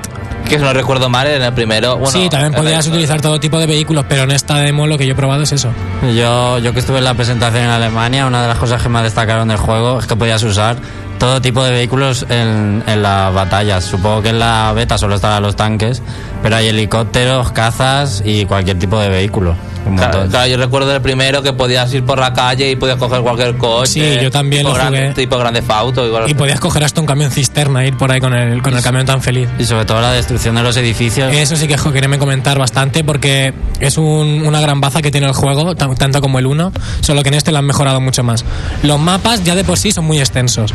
Que 0.49 0.59
si 0.59 0.65
no 0.65 0.73
recuerdo 0.73 1.09
mal, 1.09 1.27
en 1.27 1.43
el 1.43 1.53
primero. 1.53 1.97
Bueno, 1.97 2.11
sí, 2.11 2.29
también 2.29 2.55
el- 2.55 2.89
utilizar 2.89 3.21
todo 3.21 3.41
tipo 3.41 3.59
de 3.59 3.67
vehículos, 3.67 4.05
pero 4.09 4.23
en 4.25 4.31
esta 4.31 4.57
demo 4.59 4.87
lo 4.87 4.97
que 4.97 5.07
yo 5.07 5.13
he 5.13 5.17
probado 5.17 5.43
es 5.43 5.53
eso. 5.53 5.71
Yo, 6.15 6.59
yo 6.59 6.73
que 6.73 6.81
estuve 6.81 6.99
en 6.99 7.05
la 7.05 7.15
presentación 7.15 7.65
en 7.65 7.71
Alemania, 7.71 8.27
una 8.27 8.43
de 8.43 8.49
las 8.49 8.59
cosas 8.59 8.83
que 8.83 8.89
más 8.89 9.03
destacaron 9.03 9.49
del 9.49 9.57
juego 9.59 9.99
es 9.99 10.07
que 10.07 10.15
podías 10.17 10.43
usar 10.43 10.77
todo 11.19 11.41
tipo 11.41 11.65
de 11.65 11.71
vehículos 11.71 12.27
en, 12.29 12.83
en 12.87 13.03
las 13.03 13.33
batallas. 13.35 13.85
Supongo 13.85 14.23
que 14.23 14.29
en 14.29 14.39
la 14.39 14.73
beta 14.75 14.99
solo 14.99 15.15
estarán 15.17 15.43
los 15.43 15.57
tanques, 15.57 16.03
pero 16.43 16.57
hay 16.57 16.69
helicópteros, 16.69 17.51
cazas 17.53 18.23
y 18.25 18.45
cualquier 18.45 18.79
tipo 18.79 18.99
de 19.01 19.09
vehículo. 19.09 19.55
Claro, 19.95 20.27
claro, 20.29 20.47
yo 20.49 20.57
recuerdo 20.57 20.95
el 20.95 21.01
primero 21.01 21.43
que 21.43 21.53
podías 21.53 21.93
ir 21.95 22.05
por 22.05 22.19
la 22.19 22.33
calle 22.33 22.71
y 22.71 22.77
podías 22.77 22.97
coger 22.97 23.21
cualquier 23.21 23.57
coche. 23.57 24.17
Sí, 24.17 24.25
yo 24.25 24.31
también 24.31 24.65
tipo 24.67 24.77
lo 24.77 24.85
jugué. 24.85 25.13
Tipo 25.15 25.39
grande 25.39 25.63
auto. 25.69 26.07
igual. 26.07 26.29
Y 26.29 26.35
podías 26.35 26.59
coger 26.61 26.83
hasta 26.85 27.01
un 27.01 27.07
camión 27.07 27.31
cisterna 27.31 27.85
e 27.85 27.89
ir 27.89 27.97
por 27.97 28.11
ahí 28.11 28.21
con 28.21 28.35
el, 28.35 28.63
con 28.63 28.75
el 28.77 28.83
camión 28.83 29.07
tan 29.07 29.23
feliz. 29.23 29.49
Y 29.59 29.65
sobre 29.65 29.85
todo 29.85 30.01
la 30.01 30.13
destrucción 30.13 30.55
de 30.57 30.63
los 30.63 30.77
edificios. 30.77 31.33
Eso 31.33 31.57
sí 31.57 31.67
que 31.69 31.77
quería 31.93 32.19
comentar 32.19 32.59
bastante 32.59 33.05
porque 33.05 33.53
es 33.81 33.97
un- 33.99 34.43
una 34.47 34.61
gran 34.61 34.81
baza 34.81 35.03
que 35.03 35.11
tiene 35.11 35.27
el 35.27 35.33
juego, 35.35 35.75
tan- 35.75 35.95
tanto 35.95 36.21
como 36.21 36.39
el 36.39 36.47
1, 36.47 36.73
solo 37.01 37.23
que 37.23 37.29
en 37.29 37.35
este 37.35 37.53
lo 37.53 37.59
han 37.59 37.65
mejorado 37.67 38.01
mucho 38.01 38.23
más. 38.23 38.45
Los 38.83 38.99
mapas 38.99 39.45
ya 39.45 39.55
de 39.55 39.65
por 39.65 39.79
sí 39.79 39.93
son 39.93 40.05
muy 40.05 40.19
extensos, 40.19 40.73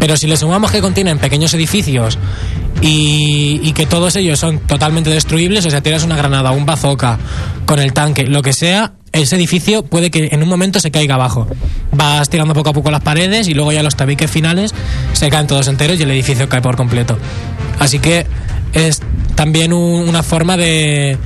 pero 0.00 0.16
si 0.16 0.26
le 0.26 0.36
sumamos 0.36 0.72
que 0.72 0.80
contienen 0.80 1.18
pequeños 1.18 1.54
edificios 1.54 2.18
y, 2.82 3.72
que 3.74 3.86
todos 3.86 4.16
ellos 4.16 4.38
son 4.38 4.58
totalmente 4.60 5.10
destruibles, 5.10 5.64
o 5.66 5.70
sea, 5.70 5.80
tiras 5.82 6.02
una 6.04 6.16
granada, 6.16 6.50
un 6.50 6.66
bazooka 6.66 7.18
con 7.66 7.78
el 7.78 7.92
tanque, 7.92 8.24
lo 8.26 8.42
que 8.42 8.52
sea, 8.52 8.92
ese 9.12 9.36
edificio 9.36 9.84
puede 9.84 10.10
que 10.10 10.28
en 10.32 10.42
un 10.42 10.48
momento 10.48 10.80
se 10.80 10.90
caiga 10.90 11.14
abajo. 11.14 11.46
Vas 11.92 12.28
tirando 12.28 12.54
poco 12.54 12.70
a 12.70 12.72
poco 12.72 12.90
las 12.90 13.00
paredes 13.02 13.46
y 13.48 13.54
luego 13.54 13.72
ya 13.72 13.82
los 13.82 13.94
tabiques 13.96 14.30
finales 14.30 14.74
se 15.12 15.28
caen 15.30 15.46
todos 15.46 15.68
enteros 15.68 15.98
y 16.00 16.02
el 16.02 16.10
edificio 16.10 16.48
cae 16.48 16.60
por 16.62 16.76
completo. 16.76 17.16
Así 17.78 17.98
que 17.98 18.26
es 18.72 19.00
también 19.34 19.72
un- 19.72 20.08
una 20.08 20.22
forma 20.22 20.56
de, 20.56 21.16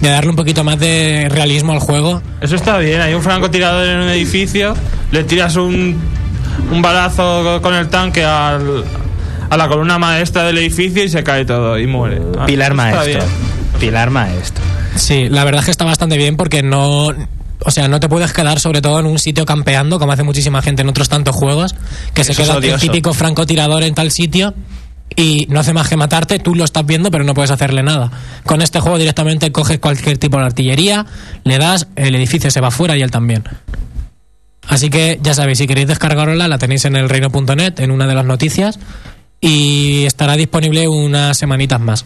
de 0.00 0.08
darle 0.08 0.30
un 0.30 0.36
poquito 0.36 0.64
más 0.64 0.78
de 0.78 1.28
realismo 1.30 1.72
al 1.72 1.80
juego. 1.80 2.22
Eso 2.40 2.56
está 2.56 2.78
bien, 2.78 3.00
hay 3.00 3.14
un 3.14 3.22
francotirador 3.22 3.86
en 3.86 4.00
un 4.00 4.08
edificio, 4.08 4.74
le 5.10 5.24
tiras 5.24 5.56
un, 5.56 5.96
un 6.70 6.82
balazo 6.82 7.60
con 7.62 7.74
el 7.74 7.88
tanque 7.88 8.24
al, 8.24 8.84
a 9.50 9.56
la 9.56 9.68
columna 9.68 9.98
maestra 9.98 10.44
del 10.44 10.58
edificio 10.58 11.04
y 11.04 11.08
se 11.08 11.22
cae 11.22 11.44
todo 11.44 11.78
y 11.78 11.86
muere. 11.86 12.20
Ah, 12.38 12.46
Pilar 12.46 12.74
maestro. 12.74 13.22
Pilar 13.78 14.10
maestro. 14.10 14.62
Sí, 14.96 15.28
la 15.28 15.44
verdad 15.44 15.60
es 15.60 15.66
que 15.66 15.70
está 15.70 15.84
bastante 15.84 16.16
bien 16.16 16.36
porque 16.36 16.62
no. 16.62 17.08
O 17.64 17.70
sea, 17.70 17.86
no 17.86 18.00
te 18.00 18.08
puedes 18.08 18.32
quedar 18.32 18.58
sobre 18.58 18.80
todo 18.80 18.98
en 18.98 19.06
un 19.06 19.18
sitio 19.18 19.44
campeando, 19.44 19.98
como 19.98 20.12
hace 20.12 20.24
muchísima 20.24 20.62
gente 20.62 20.82
en 20.82 20.88
otros 20.88 21.08
tantos 21.08 21.36
juegos, 21.36 21.74
que 22.12 22.24
se 22.24 22.32
Eso 22.32 22.42
queda 22.42 22.74
el 22.74 22.80
típico 22.80 23.14
francotirador 23.14 23.84
en 23.84 23.94
tal 23.94 24.10
sitio 24.10 24.52
y 25.16 25.46
no 25.48 25.60
hace 25.60 25.72
más 25.72 25.88
que 25.88 25.96
matarte, 25.96 26.38
tú 26.38 26.54
lo 26.54 26.64
estás 26.64 26.84
viendo, 26.86 27.10
pero 27.10 27.24
no 27.24 27.34
puedes 27.34 27.50
hacerle 27.50 27.82
nada. 27.82 28.10
Con 28.44 28.62
este 28.62 28.80
juego 28.80 28.98
directamente 28.98 29.52
coges 29.52 29.78
cualquier 29.78 30.18
tipo 30.18 30.38
de 30.38 30.44
artillería, 30.44 31.06
le 31.44 31.58
das, 31.58 31.86
el 31.96 32.14
edificio 32.14 32.50
se 32.50 32.60
va 32.60 32.70
fuera 32.70 32.96
y 32.96 33.02
él 33.02 33.10
también. 33.10 33.44
Así 34.68 34.90
que 34.90 35.18
ya 35.22 35.34
sabéis, 35.34 35.58
si 35.58 35.66
queréis 35.66 35.88
descargarla, 35.88 36.48
la 36.48 36.58
tenéis 36.58 36.84
en 36.84 36.96
el 36.96 37.08
reino.net, 37.08 37.80
en 37.80 37.90
una 37.90 38.06
de 38.06 38.14
las 38.14 38.24
noticias, 38.24 38.78
y 39.40 40.04
estará 40.06 40.36
disponible 40.36 40.86
unas 40.88 41.36
semanitas 41.36 41.80
más. 41.80 42.04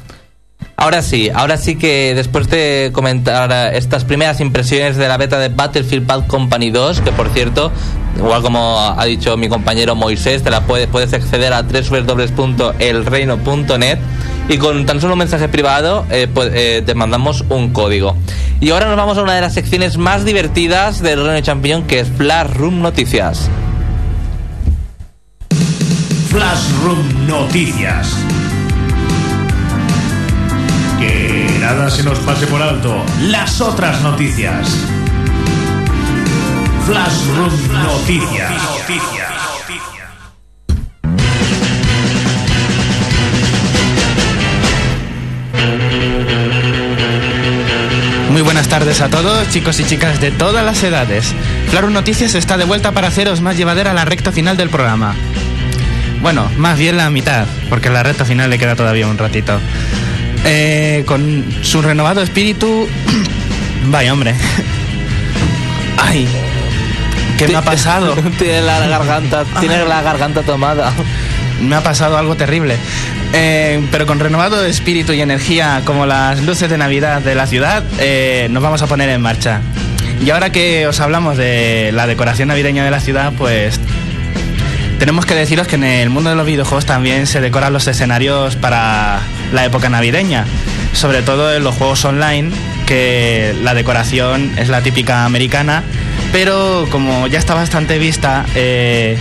Ahora 0.78 1.00
sí, 1.02 1.30
ahora 1.34 1.56
sí 1.56 1.76
que 1.76 2.14
después 2.14 2.48
de 2.48 2.90
comentar 2.92 3.74
estas 3.74 4.04
primeras 4.04 4.40
impresiones 4.40 4.96
de 4.96 5.08
la 5.08 5.16
beta 5.16 5.38
de 5.38 5.48
Battlefield 5.48 6.06
Bad 6.06 6.26
Company 6.26 6.70
2, 6.70 7.00
que 7.00 7.12
por 7.12 7.30
cierto, 7.30 7.72
igual 8.16 8.42
como 8.42 8.78
ha 8.78 9.02
dicho 9.04 9.36
mi 9.36 9.48
compañero 9.48 9.94
Moisés, 9.94 10.42
te 10.42 10.50
la 10.50 10.66
puedes, 10.66 10.88
puedes 10.88 11.14
acceder 11.14 11.52
a 11.52 11.62
www.elreino.net 11.62 13.98
y 14.48 14.58
con 14.58 14.86
tan 14.86 15.00
solo 15.00 15.14
un 15.14 15.18
mensaje 15.18 15.48
privado 15.48 16.06
eh, 16.10 16.28
pues, 16.32 16.50
eh, 16.54 16.82
te 16.84 16.94
mandamos 16.94 17.44
un 17.48 17.72
código. 17.72 18.16
Y 18.60 18.70
ahora 18.70 18.86
nos 18.86 18.96
vamos 18.96 19.18
a 19.18 19.22
una 19.22 19.34
de 19.34 19.40
las 19.40 19.54
secciones 19.54 19.98
más 19.98 20.24
divertidas 20.24 21.02
del 21.02 21.24
Reino 21.24 21.40
Champiñón, 21.40 21.82
que 21.84 22.00
es 22.00 22.08
Flash 22.08 22.50
Room 22.54 22.80
Noticias. 22.80 23.50
Flash 26.30 26.70
Room 26.82 27.26
Noticias. 27.26 28.16
Que 30.98 31.46
nada 31.60 31.90
se 31.90 32.02
nos 32.02 32.18
pase 32.20 32.46
por 32.46 32.62
alto. 32.62 32.94
Las 33.22 33.60
otras 33.60 34.00
noticias. 34.02 34.68
Flash 36.86 37.26
Room 37.36 37.82
Noticias. 37.82 39.25
Buenas 48.46 48.68
tardes 48.68 49.00
a 49.00 49.08
todos, 49.08 49.48
chicos 49.48 49.80
y 49.80 49.84
chicas 49.84 50.20
de 50.20 50.30
todas 50.30 50.64
las 50.64 50.80
edades. 50.84 51.34
Claro 51.68 51.90
Noticias 51.90 52.36
está 52.36 52.56
de 52.56 52.64
vuelta 52.64 52.92
para 52.92 53.08
haceros 53.08 53.40
más 53.40 53.56
llevadera 53.56 53.92
la 53.92 54.04
recta 54.04 54.30
final 54.30 54.56
del 54.56 54.70
programa. 54.70 55.16
Bueno, 56.22 56.48
más 56.56 56.78
bien 56.78 56.96
la 56.96 57.10
mitad, 57.10 57.48
porque 57.68 57.90
la 57.90 58.04
recta 58.04 58.24
final 58.24 58.48
le 58.48 58.56
queda 58.56 58.76
todavía 58.76 59.08
un 59.08 59.18
ratito. 59.18 59.58
Eh, 60.44 61.02
con 61.06 61.44
su 61.62 61.82
renovado 61.82 62.22
espíritu... 62.22 62.88
Vaya 63.86 64.12
hombre. 64.12 64.32
Ay, 65.98 66.28
¿qué 67.38 67.48
me 67.48 67.56
ha 67.56 67.62
pasado? 67.62 68.14
tiene 68.38 68.62
la 68.62 68.86
garganta, 68.86 69.44
tiene 69.58 69.84
la 69.86 70.02
garganta 70.02 70.42
tomada. 70.42 70.92
Me 71.60 71.76
ha 71.76 71.82
pasado 71.82 72.16
algo 72.16 72.36
terrible. 72.36 72.76
Eh, 73.32 73.84
pero 73.90 74.06
con 74.06 74.20
renovado 74.20 74.64
espíritu 74.64 75.12
y 75.12 75.20
energía 75.20 75.82
como 75.84 76.06
las 76.06 76.42
luces 76.42 76.70
de 76.70 76.78
Navidad 76.78 77.20
de 77.20 77.34
la 77.34 77.46
ciudad, 77.46 77.82
eh, 77.98 78.48
nos 78.50 78.62
vamos 78.62 78.82
a 78.82 78.86
poner 78.86 79.08
en 79.08 79.20
marcha. 79.20 79.60
Y 80.24 80.30
ahora 80.30 80.50
que 80.50 80.86
os 80.86 81.00
hablamos 81.00 81.36
de 81.36 81.90
la 81.92 82.06
decoración 82.06 82.48
navideña 82.48 82.84
de 82.84 82.90
la 82.90 83.00
ciudad, 83.00 83.32
pues 83.36 83.78
tenemos 84.98 85.26
que 85.26 85.34
deciros 85.34 85.66
que 85.66 85.76
en 85.76 85.84
el 85.84 86.10
mundo 86.10 86.30
de 86.30 86.36
los 86.36 86.46
videojuegos 86.46 86.86
también 86.86 87.26
se 87.26 87.40
decoran 87.40 87.72
los 87.72 87.86
escenarios 87.86 88.56
para 88.56 89.20
la 89.52 89.64
época 89.64 89.88
navideña. 89.88 90.46
Sobre 90.94 91.20
todo 91.20 91.54
en 91.54 91.62
los 91.62 91.74
juegos 91.74 92.04
online, 92.06 92.50
que 92.86 93.54
la 93.62 93.74
decoración 93.74 94.52
es 94.56 94.70
la 94.70 94.80
típica 94.80 95.26
americana, 95.26 95.82
pero 96.32 96.86
como 96.90 97.26
ya 97.26 97.38
está 97.38 97.52
bastante 97.54 97.98
vista, 97.98 98.46
eh, 98.54 99.18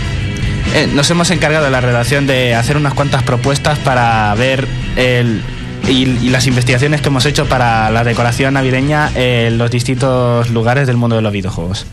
eh, 0.74 0.88
nos 0.92 1.10
hemos 1.10 1.30
encargado 1.30 1.64
de 1.64 1.70
la 1.70 1.80
redacción 1.80 2.26
de 2.26 2.54
hacer 2.54 2.76
unas 2.76 2.94
cuantas 2.94 3.22
propuestas 3.22 3.78
para 3.78 4.34
ver 4.34 4.66
el, 4.96 5.42
y, 5.88 6.04
y 6.04 6.30
las 6.30 6.46
investigaciones 6.46 7.00
que 7.00 7.08
hemos 7.08 7.26
hecho 7.26 7.46
para 7.46 7.90
la 7.90 8.04
decoración 8.04 8.54
navideña 8.54 9.10
en 9.14 9.58
los 9.58 9.70
distintos 9.70 10.50
lugares 10.50 10.86
del 10.86 10.96
mundo 10.96 11.16
de 11.16 11.22
los 11.22 11.32
videojuegos. 11.32 11.86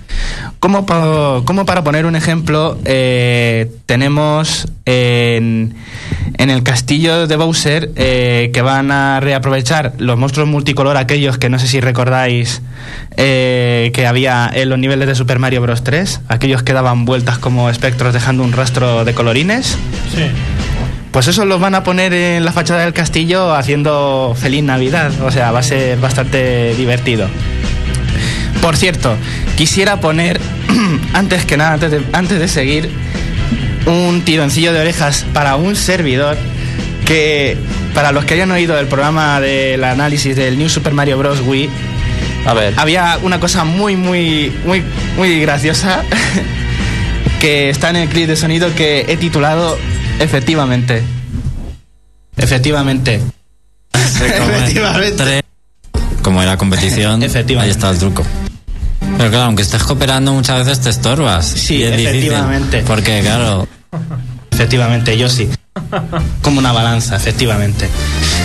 Como, 0.64 0.86
para 0.86 1.84
poner 1.84 2.06
un 2.06 2.16
ejemplo, 2.16 2.78
eh, 2.86 3.70
tenemos 3.86 4.70
en, 4.86 5.76
en 6.38 6.50
el 6.50 6.64
castillo 6.64 7.28
de 7.28 7.36
Bowser 7.36 7.92
eh, 7.98 8.50
que 8.54 8.62
van 8.62 8.90
a 8.90 9.20
reaprovechar 9.20 9.92
los 9.98 10.18
monstruos 10.18 10.48
multicolor, 10.48 10.96
aquellos 10.96 11.38
que 11.38 11.50
no 11.50 11.60
sé 11.60 11.68
si 11.68 11.82
recordáis 11.82 12.62
eh, 13.18 13.92
que 13.94 14.08
había 14.08 14.50
en 14.54 14.70
los 14.70 14.80
niveles 14.80 15.10
de 15.10 15.16
Super 15.16 15.38
Mario 15.38 15.60
Bros. 15.60 15.84
3, 15.84 16.22
aquellos 16.30 16.64
que 16.64 16.72
daban 16.72 17.04
vueltas 17.04 17.40
como 17.40 17.70
espectros 17.70 18.14
dejando 18.14 18.42
un 18.44 18.54
rastro 18.54 19.04
de 19.04 19.14
colorines. 19.14 19.78
Sí. 20.16 20.24
Pues 21.12 21.28
eso 21.28 21.44
los 21.44 21.60
van 21.60 21.76
a 21.76 21.84
poner 21.84 22.14
en 22.14 22.46
la 22.46 22.54
fachada 22.54 22.86
del 22.86 22.94
castillo 22.94 23.54
haciendo 23.54 24.34
feliz 24.40 24.64
Navidad. 24.64 25.12
O 25.24 25.30
sea, 25.30 25.52
va 25.52 25.60
a 25.60 25.64
ser 25.64 26.00
bastante 26.00 26.74
divertido. 26.76 27.28
Por 28.64 28.78
cierto, 28.78 29.18
quisiera 29.58 30.00
poner, 30.00 30.40
antes 31.14 31.46
que 31.46 31.58
nada, 31.58 31.74
antes 31.74 31.92
de, 31.92 32.02
antes 32.14 32.40
de 32.40 32.48
seguir, 32.48 32.90
un 33.86 34.22
tironcillo 34.24 34.74
de 34.74 34.80
orejas 34.82 35.26
para 35.34 35.56
un 35.56 35.76
servidor 35.76 36.38
que, 37.06 37.58
para 37.94 38.12
los 38.12 38.26
que 38.26 38.36
hayan 38.36 38.52
oído 38.52 38.78
el 38.80 38.88
programa 38.88 39.40
del 39.42 39.84
análisis 39.84 40.36
del 40.36 40.58
New 40.58 40.70
Super 40.70 40.94
Mario 40.94 41.18
Bros. 41.18 41.42
Wii, 41.46 41.70
A 42.46 42.54
ver. 42.54 42.74
había 42.78 43.20
una 43.24 43.40
cosa 43.40 43.64
muy, 43.66 43.96
muy, 43.96 44.52
muy, 44.66 44.84
muy 45.18 45.40
graciosa 45.42 46.02
que 47.42 47.70
está 47.70 47.90
en 47.90 47.98
el 47.98 48.10
clip 48.10 48.28
de 48.28 48.36
sonido 48.38 48.74
que 48.76 49.06
he 49.08 49.18
titulado 49.18 49.78
Efectivamente. 50.20 51.02
Efectivamente. 52.38 53.20
Efectivamente. 53.94 55.12
Tres. 55.18 55.42
Como 56.22 56.42
era 56.42 56.56
competición, 56.58 57.22
Efectivamente. 57.22 57.66
ahí 57.66 57.70
está 57.72 57.90
el 57.90 57.98
truco. 57.98 58.24
Pero 59.18 59.30
claro, 59.30 59.46
aunque 59.46 59.62
estés 59.62 59.84
cooperando 59.84 60.34
muchas 60.34 60.66
veces 60.66 60.82
te 60.82 60.90
estorbas. 60.90 61.46
Sí, 61.46 61.76
Y 61.78 61.84
es 61.84 61.92
difícil, 61.98 62.18
efectivamente. 62.32 62.84
porque 62.86 63.22
claro, 63.22 63.68
Efectivamente, 64.52 65.18
yo 65.18 65.30
sí. 65.30 65.50
Como 66.42 66.60
una 66.60 66.72
balanza, 66.72 67.16
efectivamente. 67.16 67.88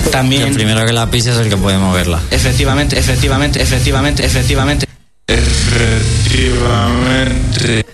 el 0.05 0.11
También. 0.11 0.55
primero 0.55 0.85
que 0.87 0.93
la 0.93 1.11
pise 1.11 1.31
es 1.31 1.37
el 1.39 1.49
que 1.49 1.57
puede 1.57 1.79
moverla. 1.79 2.19
Efectivamente, 2.31 2.99
efectivamente, 2.99 3.61
efectivamente, 3.63 4.25
efectivamente. 4.25 4.87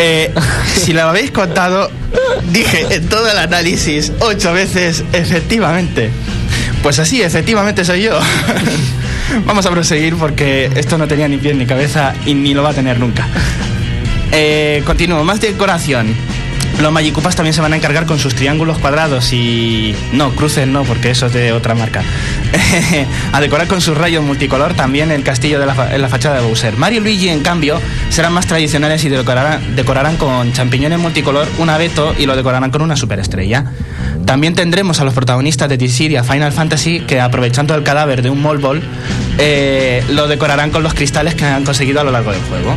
Eh, 0.00 0.32
si 0.76 0.92
lo 0.92 1.02
habéis 1.08 1.32
contado, 1.32 1.90
dije 2.52 2.86
en 2.90 3.08
todo 3.08 3.28
el 3.30 3.36
análisis 3.38 4.12
ocho 4.20 4.52
veces, 4.52 5.02
efectivamente. 5.12 6.10
Pues 6.84 6.98
así, 7.00 7.20
efectivamente 7.22 7.84
soy 7.84 8.02
yo. 8.04 8.18
Vamos 9.44 9.66
a 9.66 9.70
proseguir 9.70 10.16
porque 10.16 10.70
esto 10.76 10.98
no 10.98 11.06
tenía 11.06 11.28
ni 11.28 11.36
pies 11.38 11.56
ni 11.56 11.66
cabeza 11.66 12.14
y 12.24 12.34
ni 12.34 12.54
lo 12.54 12.62
va 12.62 12.70
a 12.70 12.74
tener 12.74 12.98
nunca. 12.98 13.26
Eh, 14.32 14.82
continúo, 14.84 15.24
más 15.24 15.40
decoración. 15.40 16.14
Los 16.80 16.92
Magikupas 16.92 17.34
también 17.34 17.54
se 17.54 17.60
van 17.60 17.72
a 17.72 17.76
encargar 17.76 18.06
con 18.06 18.20
sus 18.20 18.36
triángulos 18.36 18.78
cuadrados 18.78 19.32
y... 19.32 19.96
No, 20.12 20.30
cruces 20.36 20.68
no, 20.68 20.84
porque 20.84 21.10
eso 21.10 21.26
es 21.26 21.32
de 21.32 21.50
otra 21.50 21.74
marca. 21.74 22.04
a 23.32 23.40
decorar 23.40 23.66
con 23.66 23.80
sus 23.80 23.98
rayos 23.98 24.22
multicolor 24.22 24.74
también 24.74 25.10
el 25.10 25.24
castillo 25.24 25.58
de 25.58 25.66
la, 25.66 25.92
en 25.92 26.00
la 26.00 26.08
fachada 26.08 26.36
de 26.36 26.46
Bowser. 26.46 26.76
Mario 26.76 27.00
y 27.00 27.02
Luigi, 27.02 27.28
en 27.30 27.40
cambio, 27.40 27.80
serán 28.10 28.32
más 28.32 28.46
tradicionales 28.46 29.02
y 29.04 29.08
decorarán, 29.08 29.74
decorarán 29.74 30.16
con 30.18 30.52
champiñones 30.52 31.00
multicolor 31.00 31.48
un 31.58 31.68
abeto 31.68 32.14
y 32.16 32.26
lo 32.26 32.36
decorarán 32.36 32.70
con 32.70 32.82
una 32.82 32.94
superestrella. 32.94 33.64
También 34.24 34.54
tendremos 34.54 35.00
a 35.00 35.04
los 35.04 35.14
protagonistas 35.14 35.68
de 35.68 35.76
Dissidia 35.76 36.22
Final 36.22 36.52
Fantasy 36.52 37.00
que, 37.00 37.20
aprovechando 37.20 37.74
el 37.74 37.82
cadáver 37.82 38.22
de 38.22 38.30
un 38.30 38.42
Mole 38.42 38.60
Ball, 38.60 38.82
eh, 39.38 40.04
lo 40.10 40.28
decorarán 40.28 40.70
con 40.70 40.82
los 40.82 40.94
cristales 40.94 41.34
que 41.34 41.44
han 41.44 41.64
conseguido 41.64 42.00
a 42.00 42.04
lo 42.04 42.10
largo 42.10 42.32
del 42.32 42.42
juego. 42.42 42.76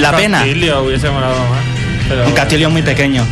La 0.00 0.12
pena. 0.12 0.42
hubiese 0.42 1.10
molado 1.10 1.38
más. 1.48 1.60
Pero 2.08 2.26
Un 2.26 2.32
castillo 2.32 2.70
muy 2.70 2.82
pequeño. 2.82 3.24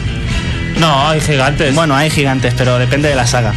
No, 0.78 1.08
hay 1.08 1.20
gigantes. 1.20 1.74
Bueno, 1.74 1.96
hay 1.96 2.10
gigantes, 2.10 2.54
pero 2.56 2.78
depende 2.78 3.08
de 3.08 3.16
la 3.16 3.26
saga. 3.26 3.52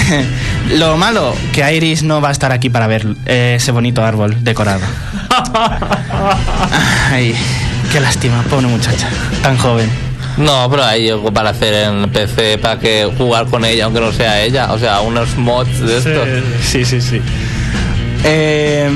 Lo 0.70 0.96
malo, 0.96 1.34
que 1.52 1.72
Iris 1.72 2.02
no 2.02 2.20
va 2.20 2.30
a 2.30 2.32
estar 2.32 2.50
aquí 2.50 2.70
para 2.70 2.86
ver 2.86 3.06
eh, 3.26 3.54
ese 3.56 3.70
bonito 3.70 4.04
árbol 4.04 4.42
decorado. 4.42 4.80
Ay, 7.12 7.34
qué 7.92 8.00
lástima, 8.00 8.42
pobre 8.42 8.66
muchacha, 8.66 9.08
tan 9.42 9.56
joven. 9.56 10.09
No, 10.40 10.68
pero 10.70 10.84
hay 10.84 11.10
algo 11.10 11.32
para 11.32 11.50
hacer 11.50 11.74
en 11.74 12.10
PC 12.10 12.58
para 12.58 12.78
que 12.78 13.08
jugar 13.16 13.46
con 13.46 13.64
ella, 13.64 13.84
aunque 13.84 14.00
no 14.00 14.10
sea 14.12 14.42
ella. 14.42 14.72
O 14.72 14.78
sea, 14.78 15.00
unos 15.00 15.36
mods 15.36 15.80
de 15.80 15.98
estos. 15.98 16.28
Sí, 16.64 16.84
sí, 16.84 17.00
sí. 17.00 17.20
Eh, 18.24 18.90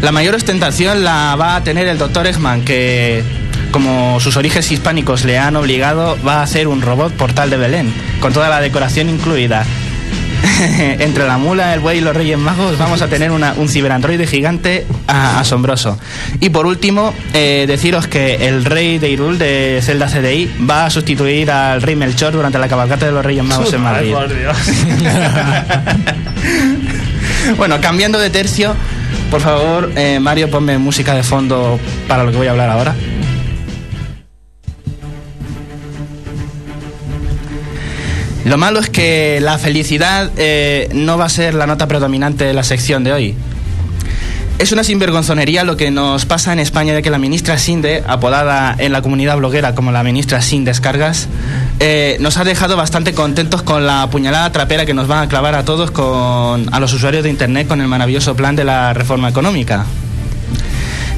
la 0.00 0.12
mayor 0.12 0.34
ostentación 0.34 1.04
la 1.04 1.36
va 1.36 1.56
a 1.56 1.64
tener 1.64 1.88
el 1.88 1.98
Dr. 1.98 2.26
Eggman, 2.26 2.64
que 2.64 3.22
como 3.70 4.20
sus 4.20 4.36
orígenes 4.36 4.70
hispánicos 4.70 5.24
le 5.24 5.36
han 5.36 5.56
obligado, 5.56 6.16
va 6.26 6.40
a 6.40 6.42
hacer 6.42 6.68
un 6.68 6.80
robot 6.80 7.12
portal 7.14 7.50
de 7.50 7.56
Belén, 7.56 7.92
con 8.20 8.32
toda 8.32 8.48
la 8.48 8.60
decoración 8.60 9.08
incluida. 9.08 9.64
Entre 10.98 11.26
la 11.26 11.38
mula, 11.38 11.74
el 11.74 11.80
buey 11.80 11.98
y 11.98 12.00
los 12.00 12.14
reyes 12.14 12.38
magos 12.38 12.76
vamos 12.78 13.02
a 13.02 13.08
tener 13.08 13.30
una- 13.30 13.54
un 13.54 13.68
ciberandroide 13.68 14.26
gigante 14.26 14.86
ah, 15.08 15.40
asombroso. 15.40 15.98
Y 16.40 16.50
por 16.50 16.66
último, 16.66 17.14
eh, 17.32 17.64
deciros 17.66 18.06
que 18.06 18.48
el 18.48 18.64
rey 18.64 18.98
de 18.98 19.10
Irul 19.10 19.38
de 19.38 19.80
Zelda 19.82 20.06
CDI 20.08 20.50
va 20.68 20.86
a 20.86 20.90
sustituir 20.90 21.50
al 21.50 21.82
rey 21.82 21.96
Melchor 21.96 22.32
durante 22.32 22.58
la 22.58 22.68
cabalgata 22.68 23.06
de 23.06 23.12
los 23.12 23.24
reyes 23.24 23.44
magos 23.44 23.72
en 23.72 23.80
Madrid. 23.82 24.12
por 24.12 24.28
Dios. 24.28 24.56
bueno, 27.56 27.80
cambiando 27.80 28.18
de 28.18 28.30
tercio, 28.30 28.74
por 29.30 29.40
favor, 29.40 29.90
eh, 29.96 30.18
Mario, 30.20 30.50
ponme 30.50 30.78
música 30.78 31.14
de 31.14 31.22
fondo 31.22 31.78
para 32.08 32.24
lo 32.24 32.30
que 32.30 32.36
voy 32.36 32.46
a 32.46 32.50
hablar 32.50 32.70
ahora. 32.70 32.94
Lo 38.44 38.58
malo 38.58 38.80
es 38.80 38.90
que 38.90 39.38
la 39.40 39.58
felicidad 39.58 40.30
eh, 40.36 40.88
no 40.92 41.16
va 41.16 41.24
a 41.24 41.30
ser 41.30 41.54
la 41.54 41.66
nota 41.66 41.88
predominante 41.88 42.44
de 42.44 42.52
la 42.52 42.62
sección 42.62 43.02
de 43.02 43.12
hoy. 43.12 43.34
Es 44.58 44.70
una 44.70 44.84
sinvergonzonería 44.84 45.64
lo 45.64 45.76
que 45.76 45.90
nos 45.90 46.26
pasa 46.26 46.52
en 46.52 46.60
España 46.60 46.94
de 46.94 47.02
que 47.02 47.10
la 47.10 47.18
ministra 47.18 47.58
Sinde, 47.58 48.04
apodada 48.06 48.74
en 48.78 48.92
la 48.92 49.02
comunidad 49.02 49.36
bloguera 49.36 49.74
como 49.74 49.90
la 49.90 50.04
ministra 50.04 50.40
Sin 50.42 50.64
Descargas, 50.64 51.26
eh, 51.80 52.18
nos 52.20 52.36
ha 52.36 52.44
dejado 52.44 52.76
bastante 52.76 53.14
contentos 53.14 53.62
con 53.62 53.84
la 53.86 54.08
puñalada 54.10 54.52
trapera 54.52 54.86
que 54.86 54.94
nos 54.94 55.08
van 55.08 55.24
a 55.24 55.28
clavar 55.28 55.54
a 55.56 55.64
todos, 55.64 55.90
con, 55.90 56.72
a 56.72 56.80
los 56.80 56.92
usuarios 56.92 57.24
de 57.24 57.30
Internet, 57.30 57.66
con 57.66 57.80
el 57.80 57.88
maravilloso 57.88 58.36
plan 58.36 58.54
de 58.54 58.64
la 58.64 58.92
reforma 58.92 59.28
económica. 59.28 59.86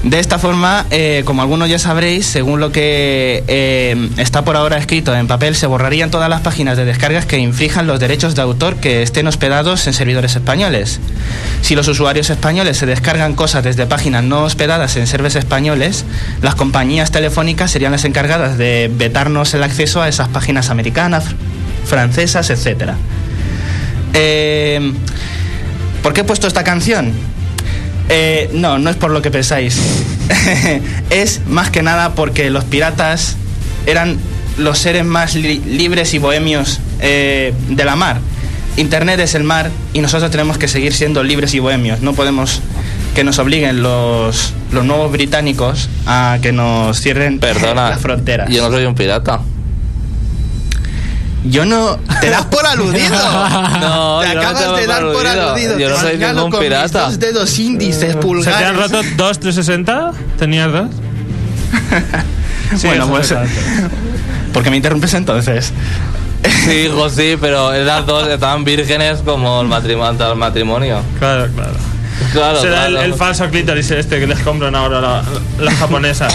De 0.06 0.20
esta 0.20 0.38
forma, 0.38 0.86
eh, 0.92 1.22
como 1.24 1.42
algunos 1.42 1.68
ya 1.68 1.80
sabréis, 1.80 2.26
según 2.26 2.60
lo 2.60 2.70
que 2.70 3.42
eh, 3.48 4.08
está 4.18 4.44
por 4.44 4.54
ahora 4.54 4.78
escrito 4.78 5.12
en 5.12 5.26
papel, 5.26 5.56
se 5.56 5.66
borrarían 5.66 6.12
todas 6.12 6.30
las 6.30 6.42
páginas 6.42 6.76
de 6.76 6.84
descargas 6.84 7.26
que 7.26 7.38
infrijan 7.38 7.88
los 7.88 7.98
derechos 7.98 8.36
de 8.36 8.42
autor 8.42 8.76
que 8.76 9.02
estén 9.02 9.26
hospedados 9.26 9.84
en 9.88 9.92
servidores 9.92 10.36
españoles. 10.36 11.00
Si 11.60 11.74
los 11.74 11.88
usuarios 11.88 12.30
españoles 12.30 12.76
se 12.76 12.86
descargan 12.86 13.34
cosas 13.34 13.64
desde 13.64 13.84
páginas 13.86 14.22
no 14.22 14.44
hospedadas 14.44 14.96
en 14.96 15.08
servers 15.08 15.34
españoles, 15.34 16.04
las 16.40 16.54
compañías 16.54 17.10
telefónicas 17.10 17.72
serían 17.72 17.90
las 17.90 18.04
encargadas 18.04 18.56
de 18.58 18.88
vetarnos 18.94 19.54
el 19.54 19.64
acceso 19.64 20.02
a 20.02 20.08
esas 20.08 20.28
páginas 20.28 20.70
americanas, 20.70 21.24
francesas, 21.84 22.48
etc. 22.50 22.92
Eh, 24.14 24.92
¿Por 26.00 26.12
qué 26.12 26.20
he 26.20 26.24
puesto 26.24 26.46
esta 26.46 26.62
canción? 26.62 27.12
Eh, 28.08 28.50
no, 28.52 28.78
no 28.78 28.90
es 28.90 28.96
por 28.96 29.10
lo 29.10 29.20
que 29.22 29.30
pensáis. 29.30 29.78
es 31.10 31.40
más 31.48 31.70
que 31.70 31.82
nada 31.82 32.14
porque 32.14 32.50
los 32.50 32.64
piratas 32.64 33.36
eran 33.86 34.18
los 34.58 34.78
seres 34.78 35.04
más 35.04 35.34
li- 35.34 35.60
libres 35.66 36.14
y 36.14 36.18
bohemios 36.18 36.80
eh, 37.00 37.52
de 37.68 37.84
la 37.84 37.96
mar. 37.96 38.20
Internet 38.76 39.20
es 39.20 39.34
el 39.34 39.42
mar 39.44 39.70
y 39.94 40.00
nosotros 40.00 40.30
tenemos 40.30 40.58
que 40.58 40.68
seguir 40.68 40.92
siendo 40.92 41.22
libres 41.22 41.54
y 41.54 41.58
bohemios. 41.60 42.00
No 42.00 42.12
podemos 42.12 42.60
que 43.14 43.24
nos 43.24 43.38
obliguen 43.38 43.82
los, 43.82 44.52
los 44.72 44.84
nuevos 44.84 45.10
británicos 45.10 45.88
a 46.06 46.38
que 46.42 46.52
nos 46.52 47.00
cierren 47.00 47.38
Perdona. 47.38 47.90
las 47.90 48.00
fronteras. 48.00 48.50
Yo 48.50 48.62
no 48.62 48.70
soy 48.74 48.84
un 48.84 48.94
pirata. 48.94 49.40
Yo 51.48 51.64
no. 51.64 51.96
Te 52.20 52.30
das 52.30 52.44
por 52.46 52.66
aludido. 52.66 53.14
No, 53.80 54.20
te 54.20 54.28
yo 54.28 54.34
no 54.34 54.40
acabas 54.40 54.60
tengo 54.60 54.76
de 54.76 54.86
dar 54.86 55.02
por 55.02 55.12
por 55.14 55.26
aludido. 55.26 55.50
aludido. 55.50 55.78
Yo 55.78 55.88
no 55.90 55.96
soy 56.00 56.16
ningún 56.18 56.50
con 56.50 56.60
mis 56.60 56.68
pirata. 56.68 57.04
dos 57.06 57.18
dedos 57.18 57.58
índices, 57.58 58.00
¿Se 58.00 58.06
te 58.08 58.16
pulgares. 58.16 58.66
han 58.68 58.76
roto 58.76 59.02
dos 59.16 59.38
360? 59.38 60.12
¿Tenías 60.38 60.72
dos? 60.72 60.88
Sí, 62.76 62.88
bueno, 62.88 63.06
pues. 63.08 63.32
¿Por 64.52 64.62
qué 64.64 64.70
me 64.70 64.76
interrumpes 64.78 65.14
entonces? 65.14 65.72
Sí, 66.64 66.72
hijo, 66.86 67.08
sí, 67.08 67.36
pero 67.40 67.72
las 67.72 68.04
dos 68.06 68.26
estaban 68.28 68.64
vírgenes 68.64 69.18
como 69.24 69.60
el 69.60 69.68
matrimonio. 69.68 70.32
El 70.32 70.36
matrimonio. 70.38 71.00
Claro, 71.20 71.48
claro. 71.54 71.72
Claro, 72.32 72.60
Será 72.60 72.86
el, 72.86 72.92
claro. 72.94 73.06
el 73.06 73.14
falso 73.14 73.48
clítoris 73.50 73.90
este 73.92 74.18
que 74.18 74.26
les 74.26 74.40
compran 74.40 74.74
ahora 74.74 75.00
la- 75.00 75.22
las 75.60 75.74
japonesas. 75.74 76.32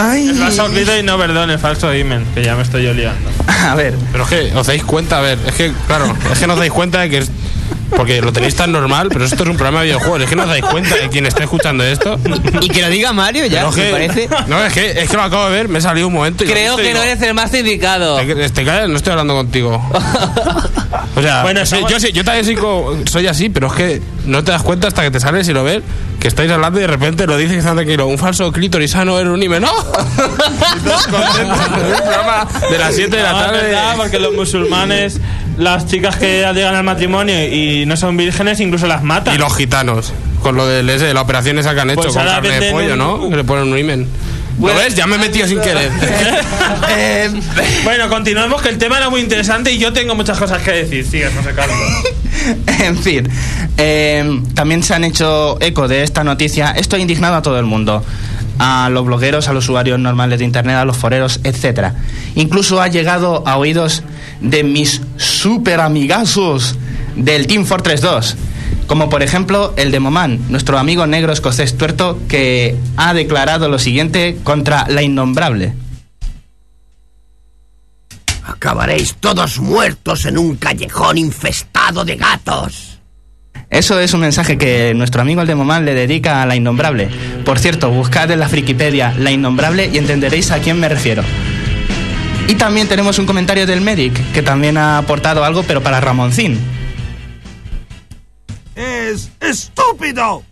Ay. 0.00 0.28
El 0.28 0.36
falso 0.36 0.66
clítoris, 0.68 1.02
no, 1.02 1.18
perdón, 1.18 1.50
el 1.50 1.58
falso 1.58 1.92
imen, 1.92 2.24
que 2.34 2.44
ya 2.44 2.54
me 2.54 2.62
estoy 2.62 2.84
yo 2.84 2.94
liando. 2.94 3.30
A 3.68 3.74
ver. 3.74 3.94
Pero 4.12 4.24
es 4.24 4.30
que 4.30 4.52
os 4.54 4.66
dais 4.66 4.84
cuenta, 4.84 5.18
a 5.18 5.20
ver, 5.20 5.38
es 5.46 5.54
que, 5.54 5.72
claro, 5.88 6.16
es 6.30 6.38
que 6.38 6.46
no 6.46 6.52
os 6.52 6.58
dais 6.58 6.70
cuenta 6.70 7.00
de 7.00 7.10
que. 7.10 7.26
Porque 7.96 8.20
lo 8.20 8.32
tenéis 8.32 8.54
tan 8.54 8.70
normal, 8.70 9.08
pero 9.10 9.24
esto 9.24 9.42
es 9.42 9.48
un 9.48 9.56
programa 9.56 9.80
de 9.80 9.86
videojuegos. 9.86 10.22
Es 10.22 10.28
que 10.28 10.36
no 10.36 10.42
os 10.42 10.48
dais 10.48 10.64
cuenta 10.64 10.94
de 10.96 11.08
quien 11.08 11.26
está 11.26 11.44
escuchando 11.44 11.82
esto. 11.84 12.18
Y 12.60 12.68
que 12.68 12.82
lo 12.82 12.88
diga 12.90 13.12
Mario 13.12 13.46
ya, 13.46 13.68
es 13.68 13.76
me 13.76 13.82
que- 13.84 13.90
parece. 13.90 14.28
No, 14.46 14.62
es 14.64 14.72
que, 14.72 14.90
es 15.02 15.08
que 15.10 15.16
lo 15.16 15.22
acabo 15.22 15.46
de 15.46 15.52
ver, 15.52 15.68
me 15.68 15.78
he 15.78 15.82
salido 15.82 16.06
un 16.06 16.12
momento. 16.12 16.44
Y 16.44 16.48
Creo 16.48 16.76
que 16.76 16.82
no 16.92 17.00
digo, 17.00 17.02
eres 17.02 17.22
el 17.22 17.34
más 17.34 17.52
indicado. 17.54 18.16
Te, 18.18 18.50
te 18.50 18.64
callas, 18.64 18.88
no 18.88 18.96
estoy 18.96 19.12
hablando 19.12 19.34
contigo. 19.34 19.82
O 21.16 21.20
sea, 21.22 21.42
Bueno, 21.42 21.66
sí, 21.66 21.76
yo, 21.90 21.98
sí- 21.98 22.12
yo 22.12 22.22
también 22.24 22.44
soy, 22.44 22.56
soy 23.06 23.26
así, 23.26 23.48
pero 23.48 23.66
es 23.66 23.72
que 23.72 24.02
no 24.24 24.44
te 24.44 24.52
das 24.52 24.62
cuenta 24.62 24.86
hasta 24.86 25.02
que 25.02 25.10
te 25.10 25.18
sales 25.18 25.48
y 25.48 25.52
lo 25.52 25.64
ves 25.64 25.82
que 26.20 26.28
estáis 26.28 26.48
hablando 26.50 26.78
y 26.78 26.82
de 26.82 26.86
repente 26.86 27.26
lo 27.26 27.36
dices 27.36 27.58
estás 27.58 27.74
tranquilo. 27.74 28.06
Un 28.06 28.18
falso 28.18 28.52
clítorisano 28.52 29.18
era 29.18 29.28
un 29.30 29.42
hime. 29.42 29.58
¡No! 29.60 29.68
Contentos 31.10 31.58
un 31.68 31.92
programa 31.96 32.46
de 32.70 32.78
las 32.78 32.94
7 32.94 33.16
de 33.16 33.22
la 33.22 33.32
No, 33.32 33.38
es 33.40 33.46
tarde. 33.46 33.62
verdad, 33.62 33.94
porque 33.96 34.18
los 34.20 34.34
musulmanes, 34.34 35.20
las 35.58 35.86
chicas 35.86 36.16
que 36.16 36.44
llegan 36.54 36.74
al 36.74 36.84
matrimonio 36.84 37.34
y 37.52 37.84
no 37.86 37.96
son 37.96 38.16
vírgenes, 38.16 38.60
incluso 38.60 38.86
las 38.86 39.02
matan. 39.02 39.34
Y 39.34 39.38
los 39.38 39.54
gitanos, 39.56 40.12
con 40.42 40.56
lo 40.56 40.66
del 40.66 40.88
ese, 40.88 41.06
de 41.06 41.14
la 41.14 41.20
operación 41.22 41.58
esa 41.58 41.74
que 41.74 41.80
han 41.80 41.90
hecho 41.90 42.02
Pues 42.02 42.14
con 42.14 42.24
carne 42.24 42.60
de 42.60 42.70
pollo, 42.70 42.92
un- 42.92 42.98
¿no? 42.98 43.28
Que 43.30 43.36
le 43.36 43.44
ponen 43.44 43.72
un 43.72 43.78
imen. 43.78 44.00
¿Lo 44.02 44.62
Bueno, 44.62 44.80
ves? 44.80 44.94
Ya 44.96 45.06
me 45.06 45.16
he 45.16 45.18
metido 45.18 45.46
sin 45.46 45.60
querer. 45.60 45.90
Eh, 46.90 47.30
Bueno, 47.84 48.08
continuemos, 48.08 48.60
que 48.62 48.68
el 48.70 48.78
tema 48.78 48.96
era 48.98 49.08
muy 49.10 49.20
interesante 49.20 49.70
y 49.72 49.78
yo 49.78 49.92
tengo 49.92 50.14
muchas 50.14 50.38
cosas 50.38 50.62
que 50.62 50.70
decir. 50.72 51.04
Sigue, 51.06 51.26
José 51.30 51.52
Carlos. 51.54 51.76
en 52.80 52.96
fin, 52.98 53.28
eh, 53.76 54.40
también 54.54 54.82
se 54.82 54.94
han 54.94 55.04
hecho 55.04 55.58
eco 55.60 55.86
de 55.86 56.02
esta 56.02 56.24
noticia. 56.24 56.72
Esto 56.72 56.96
ha 56.96 56.98
indignado 56.98 57.36
a 57.36 57.42
todo 57.42 57.58
el 57.58 57.66
mundo. 57.66 58.04
A 58.58 58.88
los 58.90 59.04
blogueros, 59.04 59.48
a 59.48 59.52
los 59.52 59.64
usuarios 59.64 59.98
normales 59.98 60.38
de 60.38 60.44
internet, 60.44 60.76
a 60.76 60.84
los 60.84 60.96
foreros, 60.96 61.40
etc. 61.44 61.92
Incluso 62.34 62.80
ha 62.80 62.88
llegado 62.88 63.46
a 63.46 63.56
oídos 63.56 64.02
de 64.40 64.64
mis 64.64 65.00
super 65.16 65.80
amigazos 65.80 66.76
del 67.16 67.46
Team 67.46 67.64
Fortress 67.64 68.00
2. 68.00 68.36
Como 68.86 69.10
por 69.10 69.22
ejemplo 69.22 69.74
el 69.76 69.90
de 69.90 70.00
Moman, 70.00 70.40
nuestro 70.48 70.78
amigo 70.78 71.06
negro 71.06 71.32
escocés 71.32 71.76
tuerto, 71.76 72.18
que 72.28 72.76
ha 72.96 73.12
declarado 73.12 73.68
lo 73.68 73.78
siguiente 73.78 74.38
contra 74.44 74.86
la 74.88 75.02
innombrable. 75.02 75.74
Acabaréis 78.44 79.14
todos 79.20 79.58
muertos 79.58 80.24
en 80.24 80.38
un 80.38 80.56
callejón 80.56 81.18
infestado 81.18 82.04
de 82.04 82.16
gatos. 82.16 82.97
Eso 83.70 84.00
es 84.00 84.14
un 84.14 84.20
mensaje 84.20 84.56
que 84.56 84.94
nuestro 84.94 85.20
amigo 85.20 85.42
el 85.42 85.46
de 85.46 85.54
Momán 85.54 85.84
le 85.84 85.94
dedica 85.94 86.42
a 86.42 86.46
la 86.46 86.56
innombrable. 86.56 87.08
Por 87.44 87.58
cierto, 87.58 87.90
buscad 87.90 88.30
en 88.30 88.40
la 88.40 88.48
Frikipedia 88.48 89.14
la 89.18 89.30
innombrable 89.30 89.90
y 89.92 89.98
entenderéis 89.98 90.50
a 90.50 90.58
quién 90.58 90.80
me 90.80 90.88
refiero. 90.88 91.22
Y 92.48 92.54
también 92.54 92.88
tenemos 92.88 93.18
un 93.18 93.26
comentario 93.26 93.66
del 93.66 93.82
Medic, 93.82 94.32
que 94.32 94.42
también 94.42 94.78
ha 94.78 94.96
aportado 94.96 95.44
algo, 95.44 95.64
pero 95.64 95.82
para 95.82 96.00
Ramoncín. 96.00 96.58
¡Es 98.74 99.30
estúpido! 99.40 100.44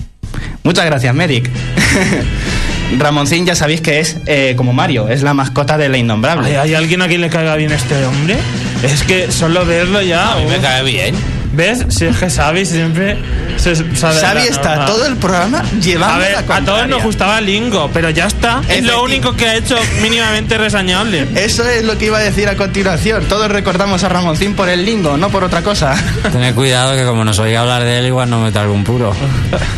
Muchas 0.62 0.84
gracias, 0.84 1.14
Medic. 1.14 1.48
Ramoncín 2.98 3.46
ya 3.46 3.54
sabéis 3.54 3.80
que 3.80 3.98
es 3.98 4.18
eh, 4.26 4.54
como 4.58 4.74
Mario, 4.74 5.08
es 5.08 5.22
la 5.22 5.32
mascota 5.32 5.78
de 5.78 5.88
la 5.88 5.96
innombrable. 5.96 6.48
¿Hay, 6.48 6.56
hay 6.56 6.74
alguien 6.74 7.00
a 7.00 7.08
quien 7.08 7.22
le 7.22 7.30
caiga 7.30 7.56
bien 7.56 7.72
este 7.72 8.04
hombre? 8.04 8.36
Es 8.82 9.02
que 9.04 9.32
solo 9.32 9.64
verlo 9.64 10.02
ya. 10.02 10.34
A 10.34 10.36
mí 10.36 10.44
me 10.44 10.58
cae 10.58 10.84
bien. 10.84 11.35
¿Ves? 11.52 11.84
Si 11.88 12.04
es 12.04 12.16
que 12.16 12.28
Xavi 12.28 12.66
siempre 12.66 13.16
se 13.56 13.74
sabe. 13.96 14.20
Xavi 14.20 14.40
está 14.48 14.70
norma. 14.76 14.86
todo 14.86 15.06
el 15.06 15.16
programa 15.16 15.62
llevando 15.80 16.14
A 16.14 16.18
ver, 16.18 16.32
la 16.32 16.38
a 16.38 16.42
todos 16.42 16.56
contraria. 16.64 16.86
nos 16.86 17.02
gustaba 17.02 17.40
Lingo, 17.40 17.90
pero 17.92 18.10
ya 18.10 18.26
está. 18.26 18.62
Es 18.68 18.84
lo 18.84 19.02
único 19.02 19.34
que 19.36 19.46
ha 19.46 19.56
hecho 19.56 19.76
mínimamente 20.02 20.58
resañable. 20.58 21.26
Eso 21.34 21.66
es 21.68 21.84
lo 21.84 21.96
que 21.98 22.06
iba 22.06 22.18
a 22.18 22.22
decir 22.22 22.48
a 22.48 22.56
continuación. 22.56 23.24
Todos 23.24 23.50
recordamos 23.50 24.04
a 24.04 24.08
Ramoncín 24.08 24.54
por 24.54 24.68
el 24.68 24.84
lingo, 24.84 25.16
no 25.16 25.30
por 25.30 25.44
otra 25.44 25.62
cosa. 25.62 25.94
Tened 26.32 26.54
cuidado 26.54 26.94
que 26.96 27.04
como 27.04 27.24
nos 27.24 27.38
oiga 27.38 27.60
hablar 27.60 27.82
de 27.84 27.98
él, 27.98 28.06
igual 28.06 28.28
no 28.28 28.40
meta 28.40 28.60
algún 28.62 28.84
puro. 28.84 29.14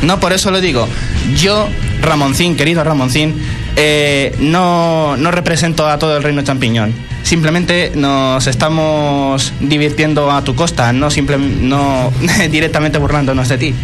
No, 0.02 0.18
por 0.20 0.32
eso 0.32 0.50
lo 0.50 0.60
digo. 0.60 0.88
Yo, 1.36 1.68
Ramoncín, 2.00 2.56
querido 2.56 2.82
Ramoncín, 2.82 3.40
eh, 3.80 4.34
no, 4.40 5.16
no 5.16 5.30
represento 5.30 5.88
a 5.88 6.00
todo 6.00 6.16
el 6.16 6.22
reino 6.24 6.42
champiñón. 6.42 6.92
Simplemente 7.22 7.92
nos 7.94 8.48
estamos 8.48 9.52
divirtiendo 9.60 10.32
a 10.32 10.42
tu 10.42 10.56
costa, 10.56 10.92
no, 10.92 11.12
simple, 11.12 11.38
no 11.38 12.12
directamente 12.50 12.98
burlándonos 12.98 13.48
de 13.48 13.58
ti. 13.58 13.74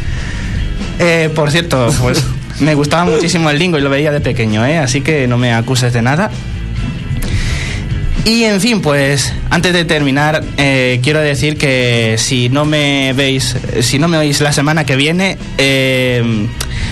Eh, 0.99 1.31
por 1.33 1.53
cierto, 1.53 1.95
pues 2.01 2.25
me 2.59 2.75
gustaba 2.75 3.05
muchísimo 3.05 3.51
el 3.51 3.59
lingo 3.59 3.79
y 3.79 3.83
lo 3.83 3.91
veía 3.91 4.11
de 4.11 4.21
pequeño, 4.21 4.67
¿eh? 4.67 4.79
así 4.79 5.01
que 5.01 5.29
no 5.29 5.39
me 5.39 5.53
acuses 5.53 5.93
de 5.93 6.03
nada. 6.03 6.31
Y 8.25 8.45
en 8.45 8.61
fin, 8.61 8.81
pues 8.81 9.33
antes 9.51 9.73
de 9.75 9.85
terminar, 9.85 10.43
eh, 10.57 10.99
quiero 11.05 11.21
decir 11.21 11.57
que 11.57 12.17
si 12.19 12.49
no 12.49 12.65
me 12.65 13.13
veis, 13.13 13.55
si 13.81 14.01
no 14.01 14.09
me 14.09 14.17
oís 14.17 14.41
la 14.41 14.53
semana 14.53 14.85
que 14.85 14.97
viene, 14.97 15.37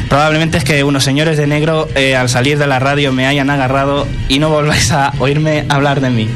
Probablemente 0.09 0.59
es 0.59 0.65
que 0.65 0.85
unos 0.85 1.05
señores 1.05 1.37
de 1.37 1.47
negro 1.47 1.89
eh, 1.95 2.17
al 2.17 2.29
salir 2.29 2.59
de 2.59 2.67
la 2.67 2.79
radio 2.79 3.13
me 3.13 3.27
hayan 3.27 3.51
agarrado 3.51 4.07
y 4.29 4.39
no 4.39 4.51
volváis 4.51 4.91
a 4.93 5.13
oírme 5.19 5.65
hablar 5.69 6.01
de 6.01 6.11
mí. 6.11 6.29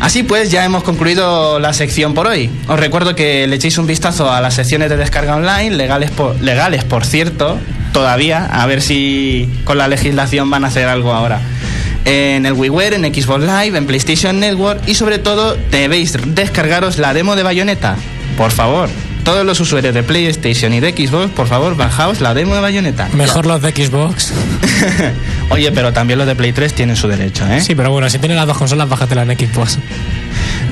Así 0.00 0.22
pues, 0.22 0.50
ya 0.50 0.64
hemos 0.64 0.82
concluido 0.82 1.58
la 1.58 1.72
sección 1.72 2.14
por 2.14 2.26
hoy. 2.26 2.50
Os 2.68 2.78
recuerdo 2.78 3.14
que 3.14 3.46
le 3.46 3.56
echéis 3.56 3.78
un 3.78 3.86
vistazo 3.86 4.30
a 4.30 4.40
las 4.40 4.54
secciones 4.54 4.90
de 4.90 4.96
descarga 4.96 5.36
online, 5.36 5.70
legales 5.76 6.10
por, 6.10 6.40
legales 6.42 6.84
por 6.84 7.06
cierto, 7.06 7.58
todavía, 7.92 8.44
a 8.44 8.66
ver 8.66 8.82
si 8.82 9.48
con 9.64 9.78
la 9.78 9.88
legislación 9.88 10.50
van 10.50 10.64
a 10.64 10.68
hacer 10.68 10.88
algo 10.88 11.12
ahora. 11.14 11.40
En 12.04 12.44
el 12.44 12.52
WiiWare, 12.52 12.96
en 12.96 13.14
Xbox 13.14 13.44
Live, 13.44 13.78
en 13.78 13.86
PlayStation 13.86 14.38
Network 14.38 14.86
y 14.86 14.94
sobre 14.94 15.18
todo 15.18 15.56
debéis 15.70 16.12
descargaros 16.34 16.98
la 16.98 17.14
demo 17.14 17.34
de 17.34 17.42
Bayonetta. 17.42 17.96
Por 18.36 18.50
favor, 18.50 18.90
todos 19.24 19.44
los 19.44 19.58
usuarios 19.60 19.94
de 19.94 20.02
PlayStation 20.02 20.72
y 20.74 20.80
de 20.80 20.90
Xbox, 20.92 21.30
por 21.32 21.46
favor, 21.48 21.76
bajaos 21.76 22.20
la 22.20 22.34
demo 22.34 22.54
de 22.54 22.60
Bayonetta. 22.60 23.08
Mejor 23.14 23.46
los 23.46 23.60
de 23.62 23.70
Xbox. 23.70 24.32
Oye, 25.50 25.72
pero 25.72 25.92
también 25.92 26.18
los 26.18 26.26
de 26.26 26.34
Play 26.36 26.52
3 26.52 26.72
tienen 26.74 26.96
su 26.96 27.08
derecho, 27.08 27.46
¿eh? 27.48 27.60
Sí, 27.60 27.74
pero 27.74 27.90
bueno, 27.90 28.08
si 28.10 28.18
tienes 28.18 28.36
las 28.36 28.46
dos 28.46 28.56
consolas, 28.58 28.88
bájatela 28.88 29.22
en 29.22 29.36
Xbox. 29.38 29.78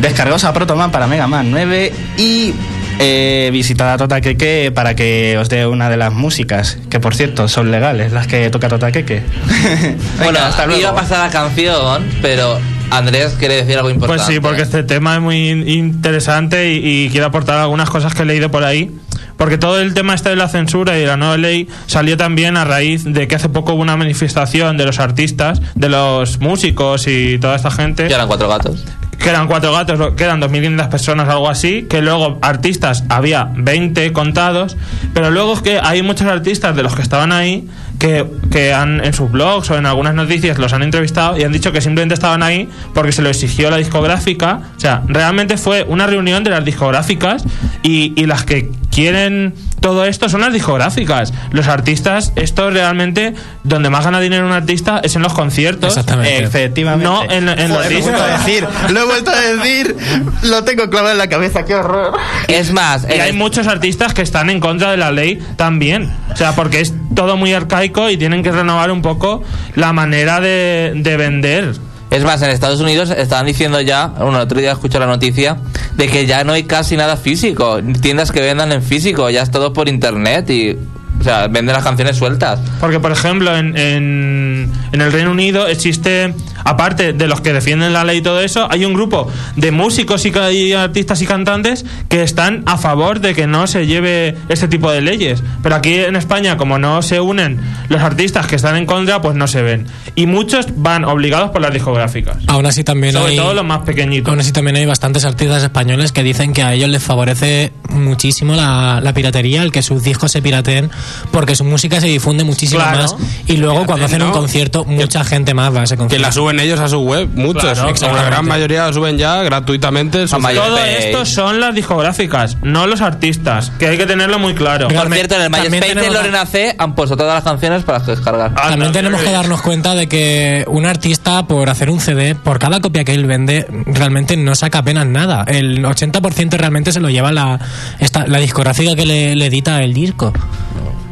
Descargaos 0.00 0.44
a 0.44 0.52
Protoman 0.52 0.90
para 0.90 1.06
Mega 1.06 1.26
Man 1.26 1.50
9 1.50 1.92
y 2.18 2.52
eh, 2.98 3.50
visitad 3.52 3.92
a 3.92 3.96
Totakeke 3.98 4.70
para 4.72 4.94
que 4.94 5.36
os 5.38 5.48
dé 5.48 5.66
una 5.66 5.88
de 5.88 5.96
las 5.96 6.12
músicas, 6.12 6.78
que 6.90 7.00
por 7.00 7.14
cierto 7.14 7.48
son 7.48 7.70
legales, 7.70 8.12
las 8.12 8.26
que 8.26 8.50
toca 8.50 8.68
Totakeke. 8.68 9.22
Venga, 9.46 9.96
Bueno, 10.24 10.38
hasta 10.40 10.66
luego. 10.66 10.80
iba 10.80 10.90
a 10.90 10.94
pasar 10.94 11.18
la 11.26 11.30
canción, 11.30 12.04
pero 12.20 12.58
Andrés 12.96 13.34
quiere 13.38 13.56
decir 13.56 13.76
algo 13.76 13.90
importante. 13.90 14.22
Pues 14.24 14.34
sí, 14.34 14.40
porque 14.40 14.62
este 14.62 14.82
tema 14.82 15.14
es 15.16 15.20
muy 15.20 15.48
in- 15.50 15.68
interesante 15.68 16.72
y, 16.72 17.04
y 17.06 17.08
quiero 17.10 17.26
aportar 17.26 17.58
algunas 17.58 17.88
cosas 17.90 18.14
que 18.14 18.22
he 18.22 18.26
leído 18.26 18.50
por 18.50 18.64
ahí. 18.64 18.90
Porque 19.36 19.58
todo 19.58 19.80
el 19.80 19.92
tema 19.94 20.14
este 20.14 20.28
de 20.28 20.36
la 20.36 20.46
censura 20.48 20.96
y 20.96 21.00
de 21.00 21.06
la 21.06 21.16
nueva 21.16 21.36
ley 21.36 21.66
salió 21.86 22.16
también 22.16 22.56
a 22.56 22.64
raíz 22.64 23.02
de 23.04 23.26
que 23.26 23.34
hace 23.34 23.48
poco 23.48 23.72
hubo 23.72 23.82
una 23.82 23.96
manifestación 23.96 24.76
de 24.76 24.84
los 24.86 25.00
artistas, 25.00 25.60
de 25.74 25.88
los 25.88 26.38
músicos 26.38 27.06
y 27.08 27.38
toda 27.38 27.56
esta 27.56 27.70
gente. 27.70 28.06
Que 28.06 28.14
eran 28.14 28.28
cuatro 28.28 28.48
gatos. 28.48 28.84
Que 29.18 29.30
eran 29.30 29.46
cuatro 29.48 29.72
gatos, 29.72 30.14
que 30.16 30.24
eran 30.24 30.40
2.500 30.40 30.88
personas, 30.88 31.28
algo 31.28 31.48
así. 31.48 31.86
Que 31.88 32.02
luego 32.02 32.38
artistas 32.42 33.04
había 33.08 33.48
20 33.54 34.12
contados. 34.12 34.76
Pero 35.14 35.30
luego 35.30 35.54
es 35.54 35.60
que 35.62 35.80
hay 35.82 36.02
muchos 36.02 36.26
artistas 36.26 36.76
de 36.76 36.82
los 36.82 36.94
que 36.94 37.02
estaban 37.02 37.32
ahí 37.32 37.68
que, 38.02 38.26
que 38.50 38.74
han 38.74 39.02
en 39.04 39.12
sus 39.14 39.30
blogs 39.30 39.70
o 39.70 39.78
en 39.78 39.86
algunas 39.86 40.12
noticias 40.14 40.58
los 40.58 40.72
han 40.72 40.82
entrevistado 40.82 41.38
y 41.38 41.44
han 41.44 41.52
dicho 41.52 41.70
que 41.70 41.80
simplemente 41.80 42.14
estaban 42.14 42.42
ahí 42.42 42.68
porque 42.94 43.12
se 43.12 43.22
lo 43.22 43.28
exigió 43.28 43.70
la 43.70 43.76
discográfica. 43.76 44.58
O 44.76 44.80
sea, 44.80 45.02
realmente 45.06 45.56
fue 45.56 45.84
una 45.84 46.08
reunión 46.08 46.42
de 46.42 46.50
las 46.50 46.64
discográficas 46.64 47.44
y, 47.84 48.12
y 48.20 48.26
las 48.26 48.42
que 48.44 48.70
quieren 48.90 49.54
todo 49.80 50.04
esto 50.04 50.28
son 50.28 50.42
las 50.42 50.52
discográficas. 50.52 51.32
Los 51.50 51.66
artistas, 51.66 52.32
esto 52.36 52.70
realmente, 52.70 53.34
donde 53.64 53.90
más 53.90 54.04
gana 54.04 54.20
dinero 54.20 54.46
un 54.46 54.52
artista 54.52 55.00
es 55.02 55.16
en 55.16 55.22
los 55.22 55.32
conciertos. 55.32 55.88
Exactamente. 55.90 56.38
Efectivamente. 56.44 57.04
No 57.04 57.24
en, 57.24 57.48
en 57.48 57.68
los 57.68 57.78
Joder, 57.78 57.90
lo 57.92 57.98
he 57.98 58.00
vuelto 58.02 58.22
a 58.22 58.26
discos. 58.28 58.46
decir, 58.46 58.66
lo 58.90 59.00
he 59.00 59.04
vuelto 59.04 59.30
a 59.32 59.40
decir, 59.40 59.96
lo 60.44 60.64
tengo 60.64 60.88
clavado 60.88 61.12
en 61.12 61.18
la 61.18 61.28
cabeza, 61.28 61.64
qué 61.64 61.74
horror. 61.74 62.12
Es 62.48 62.72
más, 62.72 63.06
Y 63.08 63.18
hay 63.18 63.30
el- 63.30 63.36
muchos 63.36 63.66
artistas 63.66 64.14
que 64.14 64.22
están 64.22 64.50
en 64.50 64.60
contra 64.60 64.90
de 64.92 64.98
la 64.98 65.10
ley 65.10 65.40
también. 65.56 66.12
O 66.32 66.36
sea, 66.36 66.52
porque 66.54 66.80
es 66.80 66.94
todo 67.16 67.36
muy 67.36 67.52
arcaico 67.52 67.91
y 68.10 68.16
tienen 68.16 68.42
que 68.42 68.50
renovar 68.50 68.90
un 68.90 69.02
poco 69.02 69.42
la 69.74 69.92
manera 69.92 70.40
de, 70.40 70.92
de 70.96 71.16
vender. 71.16 71.74
Es 72.10 72.24
más, 72.24 72.42
en 72.42 72.50
Estados 72.50 72.80
Unidos 72.80 73.10
estaban 73.10 73.46
diciendo 73.46 73.80
ya, 73.80 74.08
bueno, 74.08 74.36
el 74.36 74.42
otro 74.42 74.60
día 74.60 74.72
escuché 74.72 74.98
la 74.98 75.06
noticia, 75.06 75.56
de 75.96 76.08
que 76.08 76.26
ya 76.26 76.44
no 76.44 76.52
hay 76.52 76.64
casi 76.64 76.94
nada 76.94 77.16
físico, 77.16 77.80
tiendas 78.02 78.30
que 78.32 78.42
vendan 78.42 78.70
en 78.70 78.82
físico, 78.82 79.30
ya 79.30 79.40
es 79.40 79.50
todo 79.50 79.72
por 79.72 79.88
internet 79.88 80.50
y, 80.50 80.76
o 81.18 81.24
sea, 81.24 81.46
venden 81.48 81.74
las 81.74 81.82
canciones 81.82 82.18
sueltas. 82.18 82.60
Porque, 82.80 83.00
por 83.00 83.12
ejemplo, 83.12 83.56
en, 83.56 83.78
en, 83.78 84.70
en 84.92 85.00
el 85.00 85.10
Reino 85.10 85.30
Unido 85.30 85.66
existe, 85.66 86.34
aparte 86.64 87.12
de 87.12 87.26
los 87.28 87.40
que 87.40 87.52
defienden 87.52 87.92
la 87.92 88.04
ley 88.04 88.18
y 88.18 88.22
todo 88.22 88.40
eso, 88.40 88.66
hay 88.70 88.84
un 88.84 88.94
grupo 88.94 89.28
de 89.56 89.70
músicos 89.72 90.24
y, 90.26 90.72
artistas 90.72 91.20
y 91.22 91.26
cantantes 91.26 91.84
que 92.08 92.22
están 92.22 92.62
a 92.66 92.76
favor 92.78 93.20
de 93.20 93.34
que 93.34 93.46
no 93.46 93.66
se 93.66 93.86
lleve 93.86 94.36
este 94.48 94.68
tipo 94.68 94.90
de 94.90 95.00
leyes. 95.00 95.42
Pero 95.62 95.74
aquí 95.76 95.94
en 95.94 96.16
España, 96.16 96.56
como 96.56 96.78
no 96.78 97.02
se 97.02 97.20
unen 97.20 97.60
los 97.88 98.00
artistas 98.02 98.46
que 98.46 98.56
están 98.56 98.76
en 98.76 98.86
contra, 98.86 99.20
pues 99.22 99.34
no 99.36 99.46
se 99.46 99.62
ven. 99.62 99.86
Y 100.14 100.26
muchos 100.26 100.66
van 100.76 101.04
obligados 101.04 101.50
por 101.50 101.60
las 101.60 101.72
discográficas. 101.72 102.36
Aún 102.46 102.66
así 102.66 102.84
también 102.84 103.12
Sobre 103.14 103.32
hay... 103.32 103.36
todo 103.36 103.54
los 103.54 103.64
más 103.64 103.80
pequeñitos. 103.80 104.28
Aún 104.30 104.40
así 104.40 104.52
también 104.52 104.76
hay 104.76 104.86
bastantes 104.86 105.24
artistas 105.24 105.62
españoles 105.62 106.12
que 106.12 106.22
dicen 106.22 106.52
que 106.52 106.62
a 106.62 106.74
ellos 106.74 106.88
les 106.88 107.02
favorece 107.02 107.72
muchísimo 107.90 108.54
la, 108.54 109.00
la 109.02 109.12
piratería, 109.14 109.62
el 109.62 109.72
que 109.72 109.82
sus 109.82 110.02
discos 110.02 110.32
se 110.32 110.42
pirateen, 110.42 110.90
porque 111.30 111.54
su 111.54 111.64
música 111.64 112.00
se 112.00 112.06
difunde 112.06 112.44
muchísimo 112.44 112.80
Claro. 112.82 112.98
más. 113.02 113.16
Y 113.46 113.56
luego 113.56 113.84
cuando 113.86 114.06
hacen 114.06 114.22
un 114.22 114.32
concierto, 114.32 114.84
mucha 114.84 115.24
gente 115.24 115.54
más 115.54 115.74
va 115.74 115.80
a 115.80 115.84
ese 115.84 115.94
Que 115.94 115.98
concierto. 115.98 116.22
Suben 116.52 116.60
ellos 116.60 116.80
a 116.80 116.88
su 116.88 117.00
web, 117.00 117.28
muchos. 117.34 117.62
Claro, 117.98 118.14
la 118.16 118.22
gran 118.24 118.46
mayoría 118.46 118.86
la 118.86 118.92
suben 118.92 119.18
ya 119.18 119.42
gratuitamente. 119.42 120.26
Todo 120.26 120.40
Pay. 120.40 120.94
esto 120.98 121.24
son 121.24 121.60
las 121.60 121.74
discográficas, 121.74 122.56
no 122.62 122.86
los 122.86 123.00
artistas, 123.00 123.70
que 123.78 123.86
hay 123.88 123.96
que 123.98 124.06
tenerlo 124.06 124.38
muy 124.38 124.54
claro. 124.54 124.88
Pero- 124.88 125.02
Por 125.02 125.12
cierto, 125.12 125.34
en 125.36 125.42
el 125.42 125.50
también 125.50 125.72
MySpace 125.72 125.94
de 125.94 126.00
tenemos- 126.00 126.14
Lorena 126.14 126.46
C 126.46 126.74
han 126.78 126.94
puesto 126.94 127.16
todas 127.16 127.34
las 127.34 127.44
canciones 127.44 127.82
para 127.84 127.98
descargar. 128.00 128.52
Ah, 128.56 128.70
También 128.70 128.88
no, 128.88 128.92
tenemos 128.92 129.20
no, 129.20 129.24
que 129.26 129.32
no. 129.32 129.38
darnos 129.38 129.62
cuenta 129.62 129.94
de 129.94 130.08
que 130.08 130.64
un 130.68 130.86
artista, 130.86 131.44
por 131.46 131.68
hacer 131.70 131.90
un 131.90 132.00
CD, 132.00 132.34
por 132.34 132.58
cada 132.58 132.80
copia 132.80 133.04
que 133.04 133.14
él 133.14 133.26
vende, 133.26 133.66
realmente 133.86 134.36
no 134.36 134.54
saca 134.54 134.78
apenas 134.78 135.06
nada. 135.06 135.44
El 135.46 135.84
80% 135.84 136.56
realmente 136.56 136.92
se 136.92 137.00
lo 137.00 137.08
lleva 137.10 137.32
la, 137.32 137.58
esta, 137.98 138.26
la 138.26 138.38
discográfica 138.38 138.94
que 138.94 139.06
le, 139.06 139.34
le 139.36 139.46
edita 139.46 139.82
el 139.82 139.94
disco. 139.94 140.32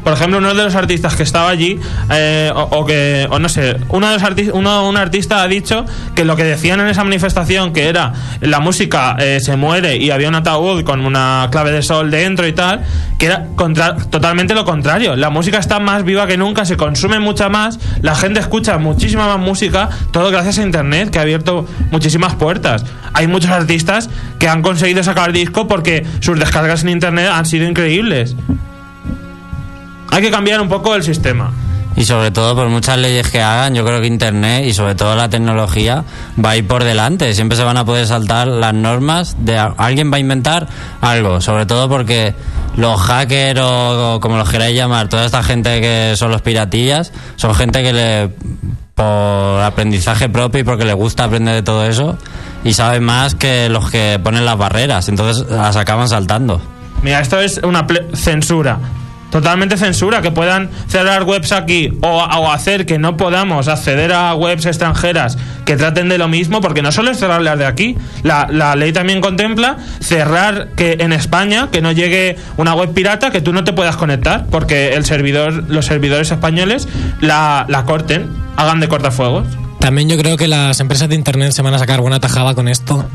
Por 0.03 0.14
ejemplo, 0.14 0.38
uno 0.38 0.55
de 0.55 0.64
los 0.64 0.74
artistas 0.74 1.14
que 1.14 1.22
estaba 1.22 1.51
allí, 1.51 1.78
eh, 2.11 2.51
o, 2.55 2.86
que, 2.86 3.26
o 3.30 3.38
no 3.38 3.48
sé, 3.51 3.76
uno 3.90 4.09
de 4.09 4.14
los 4.14 4.22
arti- 4.22 4.51
uno, 4.53 4.88
un 4.88 4.96
artista 4.96 5.42
ha 5.42 5.46
dicho 5.48 5.84
que 6.14 6.24
lo 6.24 6.36
que 6.36 6.44
decían 6.44 6.80
en 6.80 6.88
esa 6.88 7.05
manifestación, 7.05 7.72
que 7.74 7.86
era 7.88 8.12
la 8.40 8.61
música 8.61 9.16
eh, 9.18 9.40
se 9.40 9.57
muere 9.57 9.96
y 9.98 10.11
había 10.11 10.28
un 10.28 10.34
ataúd 10.36 10.84
con 10.84 11.05
una 11.05 11.48
clave 11.51 11.70
de 11.72 11.82
sol 11.82 12.11
dentro 12.11 12.46
y 12.46 12.53
tal, 12.53 12.80
que 13.18 13.26
era 13.26 13.46
contra- 13.57 13.94
totalmente 13.96 14.55
lo 14.55 14.64
contrario. 14.64 15.16
La 15.16 15.28
música 15.28 15.59
está 15.59 15.80
más 15.80 16.03
viva 16.05 16.26
que 16.26 16.38
nunca, 16.38 16.64
se 16.64 16.78
consume 16.78 17.20
mucha 17.20 17.51
más, 17.51 17.78
la 18.01 18.14
gente 18.14 18.40
escucha 18.40 18.78
muchísima 18.78 19.26
más 19.26 19.38
música, 19.38 19.90
todo 20.12 20.30
gracias 20.30 20.59
a 20.59 20.62
Internet, 20.62 21.11
que 21.11 21.18
ha 21.18 21.22
abierto 21.22 21.66
muchísimas 21.90 22.34
puertas. 22.36 22.84
Hay 23.12 23.26
muchos 23.26 23.51
artistas 23.51 24.09
que 24.38 24.48
han 24.48 24.62
conseguido 24.62 25.03
sacar 25.03 25.32
disco 25.32 25.68
porque 25.68 26.07
sus 26.20 26.38
descargas 26.38 26.82
en 26.84 26.88
Internet 26.88 27.28
han 27.30 27.44
sido 27.44 27.66
increíbles. 27.68 28.34
Hay 30.11 30.22
que 30.22 30.30
cambiar 30.30 30.61
un 30.61 30.68
poco 30.68 30.94
el 30.94 31.02
sistema. 31.02 31.50
Y 31.96 32.04
sobre 32.04 32.30
todo, 32.30 32.54
por 32.54 32.68
muchas 32.68 32.98
leyes 32.98 33.28
que 33.28 33.42
hagan, 33.42 33.74
yo 33.74 33.84
creo 33.84 34.00
que 34.00 34.06
Internet 34.06 34.64
y 34.64 34.72
sobre 34.72 34.94
todo 34.94 35.16
la 35.16 35.28
tecnología 35.28 36.04
va 36.42 36.50
a 36.50 36.56
ir 36.56 36.66
por 36.66 36.84
delante. 36.84 37.34
Siempre 37.34 37.56
se 37.58 37.64
van 37.64 37.76
a 37.76 37.84
poder 37.84 38.06
saltar 38.06 38.46
las 38.46 38.72
normas 38.72 39.36
de 39.40 39.58
alguien 39.58 40.11
va 40.11 40.16
a 40.16 40.20
inventar 40.20 40.68
algo. 41.00 41.40
Sobre 41.40 41.66
todo 41.66 41.88
porque 41.88 42.32
los 42.76 42.98
hackers 43.00 43.61
o, 43.61 44.14
o 44.14 44.20
como 44.20 44.36
los 44.36 44.48
queráis 44.48 44.76
llamar, 44.76 45.08
toda 45.08 45.26
esta 45.26 45.42
gente 45.42 45.80
que 45.80 46.14
son 46.16 46.30
los 46.30 46.42
piratillas, 46.42 47.12
son 47.36 47.54
gente 47.54 47.82
que 47.82 47.92
le 47.92 48.30
por 48.94 49.61
aprendizaje 49.62 50.28
propio 50.28 50.61
y 50.61 50.64
porque 50.64 50.84
le 50.84 50.92
gusta 50.94 51.24
aprender 51.24 51.54
de 51.54 51.62
todo 51.62 51.84
eso 51.86 52.16
y 52.64 52.72
saben 52.74 53.02
más 53.02 53.34
que 53.34 53.68
los 53.68 53.90
que 53.90 54.20
ponen 54.22 54.44
las 54.44 54.56
barreras. 54.56 55.08
Entonces 55.08 55.44
las 55.50 55.76
acaban 55.76 56.08
saltando. 56.08 56.61
Mira, 57.02 57.20
esto 57.20 57.40
es 57.40 57.58
una 57.64 57.86
ple- 57.86 58.14
censura. 58.14 58.78
Totalmente 59.30 59.76
censura, 59.76 60.22
que 60.22 60.30
puedan 60.30 60.70
cerrar 60.88 61.22
webs 61.24 61.52
aquí 61.52 61.96
o, 62.02 62.50
hacer 62.50 62.84
que 62.84 62.98
no 62.98 63.16
podamos 63.16 63.68
acceder 63.68 64.12
a 64.12 64.34
webs 64.34 64.66
extranjeras 64.66 65.38
que 65.64 65.76
traten 65.76 66.08
de 66.08 66.18
lo 66.18 66.28
mismo, 66.28 66.60
porque 66.60 66.82
no 66.82 66.90
solo 66.90 67.10
es 67.10 67.18
cerrar 67.18 67.42
las 67.42 67.58
de 67.58 67.66
aquí, 67.66 67.96
la, 68.22 68.48
la 68.50 68.74
ley 68.74 68.92
también 68.92 69.20
contempla 69.20 69.76
cerrar 70.00 70.70
que 70.76 70.96
en 71.00 71.12
España 71.12 71.68
que 71.70 71.80
no 71.80 71.92
llegue 71.92 72.36
una 72.56 72.74
web 72.74 72.92
pirata 72.92 73.30
que 73.30 73.40
tú 73.40 73.52
no 73.52 73.64
te 73.64 73.72
puedas 73.72 73.96
conectar, 73.96 74.46
porque 74.50 74.94
el 74.94 75.04
servidor, 75.04 75.64
los 75.68 75.86
servidores 75.86 76.30
españoles 76.30 76.88
la, 77.20 77.66
la 77.68 77.84
corten, 77.84 78.28
hagan 78.56 78.80
de 78.80 78.88
cortafuegos. 78.88 79.46
También 79.78 80.08
yo 80.08 80.18
creo 80.18 80.36
que 80.36 80.46
las 80.46 80.78
empresas 80.80 81.08
de 81.08 81.14
internet 81.14 81.52
se 81.52 81.62
van 81.62 81.72
a 81.72 81.78
sacar 81.78 82.00
buena 82.00 82.20
tajada 82.20 82.54
con 82.54 82.68
esto. 82.68 83.06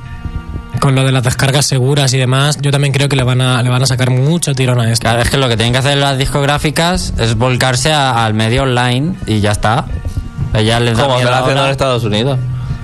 Con 0.80 0.94
lo 0.96 1.04
de 1.04 1.12
las 1.12 1.24
descargas 1.24 1.66
seguras 1.66 2.14
y 2.14 2.18
demás, 2.18 2.58
yo 2.62 2.70
también 2.72 2.94
creo 2.94 3.10
que 3.10 3.16
le 3.16 3.24
van 3.24 3.42
a, 3.42 3.64
le 3.64 3.70
van 3.70 3.82
a 3.82 3.86
sacar 3.86 4.12
mucho 4.12 4.54
tirón 4.54 4.80
a 4.80 4.92
esto. 4.92 5.04
Claro, 5.04 5.22
es 5.22 5.30
que 5.30 5.38
lo 5.38 5.48
que 5.50 5.58
tienen 5.58 5.74
que 5.74 5.80
hacer 5.80 5.98
las 5.98 6.18
discográficas 6.18 7.14
es 7.18 7.36
volcarse 7.36 7.92
a- 7.92 8.24
al 8.26 8.34
medio 8.34 8.64
online 8.64 9.16
y 9.26 9.40
ya 9.40 9.52
está. 9.52 9.86
Ellas 10.54 10.82
les 10.82 10.96
da 10.98 11.04
Como 11.04 11.16
haciendo 11.16 11.36
ahora. 11.36 11.66
en 11.66 11.72
Estados 11.72 12.04
Unidos. 12.04 12.40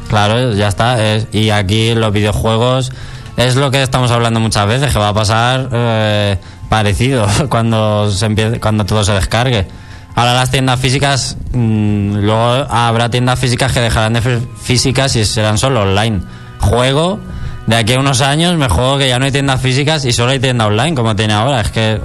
Claro, 0.09 0.53
ya 0.53 0.67
está. 0.67 1.03
es- 1.13 1.27
y 1.31 1.51
aquí 1.51 1.93
los 1.93 2.11
videojuegos 2.11 2.91
es 3.37 3.55
lo 3.55 3.69
que 3.71 3.83
estamos 3.83 4.09
hablando 4.11 4.39
muchas 4.39 4.67
veces, 4.67 4.91
que 4.91 4.97
va 4.99 5.09
a 5.09 5.13
pasar 5.13 5.69
eh, 5.71 6.37
parecido 6.69 7.27
cuando, 7.49 8.09
se 8.09 8.25
empiece, 8.25 8.59
cuando 8.59 8.85
todo 8.85 9.03
se 9.03 9.13
descargue. 9.13 9.67
Ahora 10.15 10.33
las 10.33 10.49
tiendas 10.49 10.79
físicas, 10.79 11.37
mm, 11.53 12.15
luego 12.17 12.65
habrá 12.69 13.09
tiendas 13.09 13.39
físicas 13.39 13.71
que 13.71 13.79
dejarán 13.79 14.13
de 14.13 14.21
ser 14.21 14.39
físicas 14.61 15.15
y 15.15 15.23
serán 15.23 15.57
solo 15.57 15.83
online. 15.83 16.21
Juego, 16.59 17.19
de 17.67 17.75
aquí 17.75 17.93
a 17.93 17.99
unos 17.99 18.21
años 18.21 18.57
me 18.57 18.67
juego 18.67 18.97
que 18.97 19.07
ya 19.07 19.19
no 19.19 19.25
hay 19.25 19.31
tiendas 19.31 19.61
físicas 19.61 20.03
y 20.05 20.11
solo 20.11 20.31
hay 20.31 20.39
tienda 20.39 20.65
online 20.65 20.95
como 20.95 21.15
tiene 21.15 21.33
ahora. 21.33 21.61
Es 21.61 21.71
que 21.71 21.93
eh, 21.93 21.99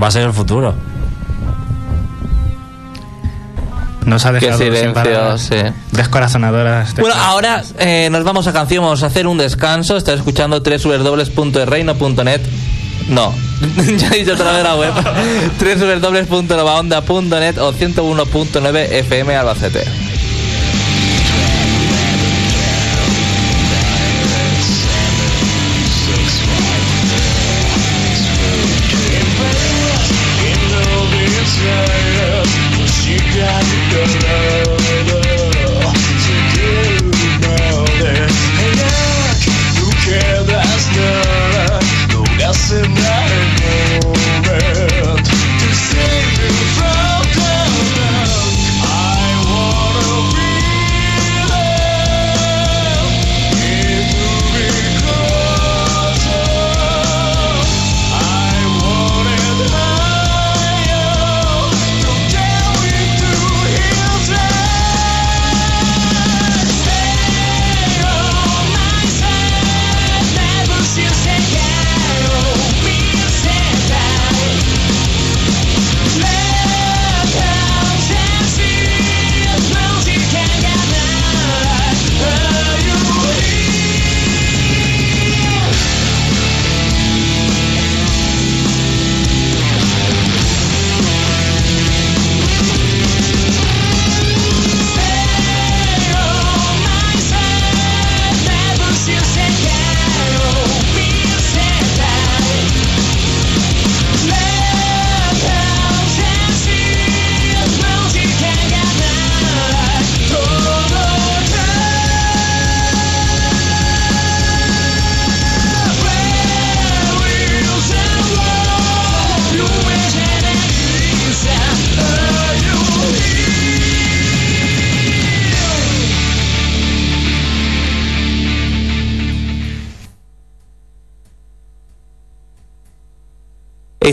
va 0.00 0.06
a 0.06 0.10
ser 0.10 0.22
el 0.22 0.32
futuro. 0.32 0.74
Nos 4.04 4.24
ha 4.26 4.32
Qué 4.32 4.46
dejado 4.46 4.58
sin 4.58 4.72
silencio, 4.74 5.38
sí. 5.38 5.56
Descorazonadoras. 5.92 6.94
Bueno, 6.96 7.14
ahora 7.16 7.62
eh, 7.78 8.08
nos 8.10 8.24
vamos 8.24 8.46
a 8.46 8.52
canción, 8.52 8.82
vamos 8.82 9.02
a 9.02 9.06
hacer 9.06 9.26
un 9.26 9.38
descanso. 9.38 9.96
Estás 9.96 10.16
escuchando 10.16 10.60
www.reino.net. 10.60 12.40
No, 13.08 13.34
ya 13.98 14.08
he 14.08 14.18
dicho 14.20 14.34
otra 14.34 14.52
vez 14.52 14.62
la 14.62 14.76
web. 14.76 14.92
www.novaonda.net 16.30 17.58
o 17.58 17.72
101.9 17.72 18.76
FM 18.92 19.36
Albacete. 19.36 20.09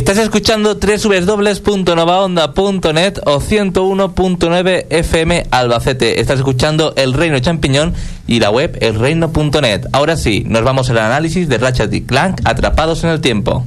Estás 0.08 0.24
escuchando 0.24 0.76
www.novaonda.net 0.76 3.20
o 3.26 3.42
101.9 3.42 4.86
FM 4.90 5.48
Albacete. 5.52 6.22
Estás 6.22 6.38
escuchando 6.38 6.94
El 6.96 7.12
Reino 7.12 7.38
Champiñón 7.40 7.94
y 8.26 8.40
la 8.40 8.50
web 8.50 8.78
elreino.net. 8.80 9.88
Ahora 9.92 10.16
sí, 10.16 10.46
nos 10.48 10.64
vamos 10.64 10.90
al 10.90 11.00
análisis 11.00 11.50
de 11.50 11.58
Ratchet 11.58 11.94
y 11.94 12.04
Clank 12.04 12.40
atrapados 12.46 13.04
en 13.04 13.10
el 13.10 13.20
tiempo. 13.20 13.66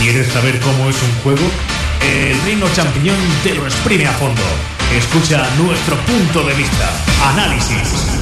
¿Quieres 0.00 0.26
saber 0.32 0.58
cómo 0.58 0.90
es 0.90 0.96
un 1.00 1.12
juego? 1.22 1.48
El 2.04 2.42
Reino 2.42 2.66
Champiñón 2.74 3.14
te 3.44 3.54
lo 3.54 3.64
exprime 3.64 4.08
a 4.08 4.12
fondo. 4.14 4.42
Escucha 4.92 5.48
nuestro 5.56 5.94
punto 5.98 6.44
de 6.44 6.54
vista. 6.54 6.90
Análisis. 7.32 8.21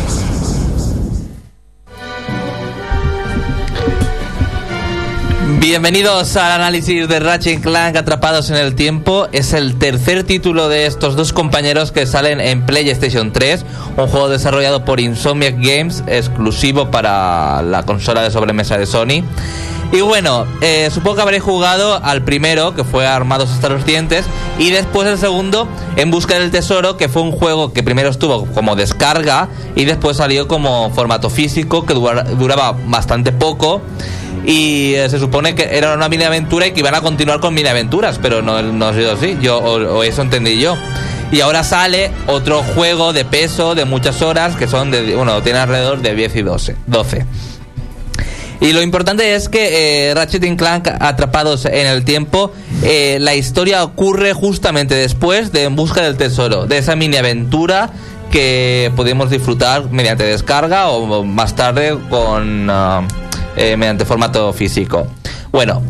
Bienvenidos 5.61 6.39
al 6.39 6.53
análisis 6.53 7.07
de 7.07 7.21
Ratchet 7.21 7.61
Clank 7.61 7.95
Atrapados 7.95 8.49
en 8.49 8.57
el 8.57 8.75
Tiempo. 8.75 9.29
Es 9.31 9.53
el 9.53 9.77
tercer 9.77 10.25
título 10.25 10.71
de 10.71 10.87
estos 10.87 11.17
dos 11.17 11.35
compañeros 11.35 11.93
que 11.93 12.07
salen 12.07 12.41
en 12.41 12.65
PlayStation 12.65 13.31
3, 13.31 13.67
un 13.99 14.07
juego 14.07 14.31
desarrollado 14.31 14.87
por 14.87 15.01
Insomniac 15.01 15.57
Games, 15.57 16.03
exclusivo 16.07 16.91
para 16.91 17.61
la 17.61 17.83
consola 17.83 18.23
de 18.23 18.31
sobremesa 18.31 18.79
de 18.79 18.87
Sony. 18.87 19.23
Y 19.93 20.03
bueno, 20.03 20.47
eh, 20.61 20.89
supongo 20.93 21.17
que 21.17 21.23
habréis 21.23 21.43
jugado 21.43 22.01
al 22.05 22.23
primero, 22.23 22.75
que 22.75 22.85
fue 22.85 23.07
Armados 23.07 23.51
hasta 23.51 23.69
los 23.69 23.85
dientes, 23.85 24.25
y 24.59 24.71
después 24.71 25.09
el 25.09 25.19
segundo, 25.19 25.67
En 25.97 26.11
Busca 26.13 26.39
del 26.39 26.51
Tesoro, 26.53 26.97
que 26.97 27.09
fue 27.09 27.23
un 27.23 27.33
juego 27.33 27.73
que 27.73 27.83
primero 27.83 28.09
estuvo 28.09 28.47
como 28.47 28.77
descarga 28.77 29.49
y 29.75 29.85
después 29.87 30.19
salió 30.19 30.47
como 30.47 30.91
formato 30.95 31.29
físico, 31.29 31.85
que 31.87 31.95
dura- 31.95 32.23
duraba 32.23 32.77
bastante 32.87 33.33
poco. 33.33 33.81
Y 34.47 34.95
eh, 34.95 35.09
se 35.11 35.19
supone 35.19 35.55
que 35.55 35.77
era 35.77 35.93
una 35.95 36.09
mini 36.09 36.25
aventura 36.25 36.67
y 36.69 36.73
que 36.73 36.81
iban 36.81 36.95
a 36.95 37.01
continuar 37.01 37.41
con 37.41 37.53
mini 37.53 37.69
aventuras, 37.69 38.19
pero 38.23 38.43
no, 38.43 38.63
no 38.63 38.87
ha 38.89 38.95
sido 38.95 39.13
así, 39.13 39.37
yo, 39.43 39.59
o, 39.59 39.99
o 39.99 40.03
eso 40.05 40.23
entendí 40.23 40.59
yo. 40.61 40.77
Y 41.33 41.41
ahora 41.43 41.63
sale 41.63 42.11
otro 42.27 42.63
juego 42.75 43.13
de 43.13 43.25
peso, 43.25 43.75
de 43.75 43.85
muchas 43.85 44.23
horas, 44.23 44.57
que 44.57 44.67
son 44.67 44.91
de, 44.91 45.15
bueno, 45.15 45.43
tiene 45.43 45.59
alrededor 45.59 46.01
de 46.01 46.15
10 46.15 46.37
y 46.37 46.43
12. 46.43 46.77
12. 46.87 47.27
Y 48.61 48.73
lo 48.73 48.83
importante 48.83 49.35
es 49.35 49.49
que 49.49 50.11
eh, 50.11 50.15
Ratchet 50.15 50.45
y 50.45 50.57
Clank 50.57 50.89
atrapados 51.01 51.65
en 51.65 51.87
el 51.87 52.05
tiempo, 52.05 52.53
eh, 52.83 53.17
la 53.21 53.35
historia 53.35 53.83
ocurre 53.83 54.35
justamente 54.35 54.95
después 54.95 55.51
de 55.51 55.65
En 55.65 55.77
Busca 55.77 56.03
del 56.03 56.17
Tesoro, 56.17 56.67
de 56.67 56.77
esa 56.77 56.95
mini 56.95 57.17
aventura 57.17 57.91
que 58.31 58.93
podemos 58.97 59.31
disfrutar 59.31 59.91
mediante 59.91 60.25
descarga 60.25 60.89
o 60.91 61.25
más 61.25 61.57
tarde 61.57 61.99
con 62.11 62.69
ah, 62.71 63.03
eh, 63.57 63.77
mediante 63.77 64.05
formato 64.05 64.53
físico. 64.53 65.07
Bueno, 65.53 65.83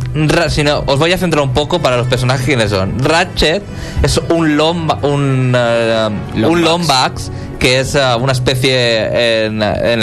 si 0.49 0.63
no, 0.63 0.83
os 0.87 0.99
voy 0.99 1.13
a 1.13 1.19
centrar 1.19 1.45
un 1.45 1.53
poco 1.53 1.81
para 1.81 1.97
los 1.97 2.07
personajes 2.07 2.47
quiénes 2.47 2.71
son. 2.71 2.99
Ratchet 2.99 3.63
es 4.03 4.19
un 4.31 4.57
lomba, 4.57 4.99
un, 5.03 5.53
ah, 5.55 6.09
un 6.35 6.63
Lombax 6.63 7.31
que 7.61 7.79
es 7.79 7.95
ah, 7.95 8.17
una 8.17 8.33
especie 8.33 9.45
en, 9.45 9.63
en 9.63 10.03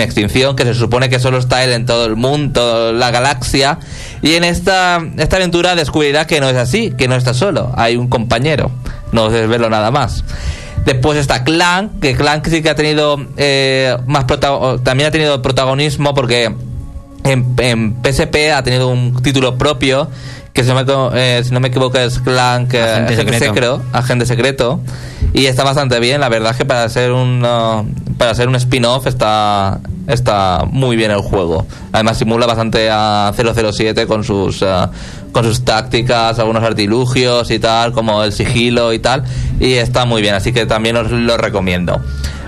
extinción 0.00 0.56
que 0.56 0.64
se 0.64 0.74
supone 0.74 1.08
que 1.08 1.20
solo 1.20 1.38
está 1.38 1.62
él 1.62 1.72
en 1.72 1.86
todo 1.86 2.06
el 2.06 2.16
mundo, 2.16 2.92
la 2.92 3.10
galaxia. 3.10 3.78
Y 4.22 4.34
en 4.34 4.42
esta, 4.42 5.00
esta 5.18 5.36
aventura 5.36 5.76
descubrirá 5.76 6.26
que 6.26 6.40
no 6.40 6.48
es 6.48 6.56
así, 6.56 6.92
que 6.96 7.06
no 7.06 7.14
está 7.14 7.34
solo, 7.34 7.72
hay 7.76 7.96
un 7.96 8.08
compañero. 8.08 8.70
No 9.12 9.28
desvelo 9.28 9.70
nada 9.70 9.90
más. 9.90 10.24
Después 10.84 11.18
está 11.18 11.44
Clank, 11.44 12.00
que 12.00 12.14
Clank 12.14 12.46
sí 12.48 12.62
que 12.62 12.70
ha 12.70 12.74
tenido 12.74 13.18
eh, 13.36 13.96
más 14.06 14.26
también 14.26 15.08
ha 15.08 15.10
tenido 15.10 15.40
protagonismo 15.40 16.14
porque 16.14 16.54
en, 17.24 17.54
en 17.58 17.96
PSP 18.02 18.52
ha 18.54 18.62
tenido 18.62 18.88
un 18.88 19.22
título 19.22 19.56
propio 19.56 20.08
que 20.54 20.62
si 20.62 20.68
no 20.70 20.76
me, 20.76 20.82
equivo- 20.82 21.10
eh, 21.14 21.42
si 21.44 21.50
no 21.52 21.60
me 21.60 21.68
equivoco 21.68 21.98
es 21.98 22.18
Clank 22.20 22.72
eh, 22.74 22.80
Agente 22.82 23.38
secreto. 23.38 23.82
agente 23.92 24.24
secreto. 24.24 24.80
Y 25.34 25.46
está 25.46 25.64
bastante 25.64 25.98
bien 25.98 26.20
la 26.20 26.28
verdad 26.28 26.52
es 26.52 26.56
que 26.56 26.64
para 26.64 26.88
ser 26.88 27.10
un 27.10 27.44
uh, 27.44 27.84
para 28.16 28.34
ser 28.36 28.46
un 28.48 28.54
spin-off 28.54 29.06
está 29.08 29.80
está 30.06 30.64
muy 30.70 30.94
bien 30.96 31.10
el 31.10 31.18
juego. 31.22 31.66
Además 31.92 32.18
simula 32.18 32.46
bastante 32.46 32.88
a 32.90 33.32
007 33.34 34.06
con 34.06 34.22
sus 34.22 34.62
uh, 34.62 34.88
con 35.32 35.42
sus 35.44 35.64
tácticas 35.64 36.38
algunos 36.38 36.62
artilugios 36.62 37.50
y 37.50 37.58
tal 37.58 37.90
como 37.92 38.22
el 38.22 38.32
sigilo 38.32 38.92
y 38.92 39.00
tal 39.00 39.24
y 39.58 39.72
está 39.72 40.04
muy 40.04 40.22
bien 40.22 40.34
así 40.36 40.52
que 40.52 40.66
también 40.66 40.96
os 40.96 41.10
lo 41.10 41.36
recomiendo. 41.36 42.00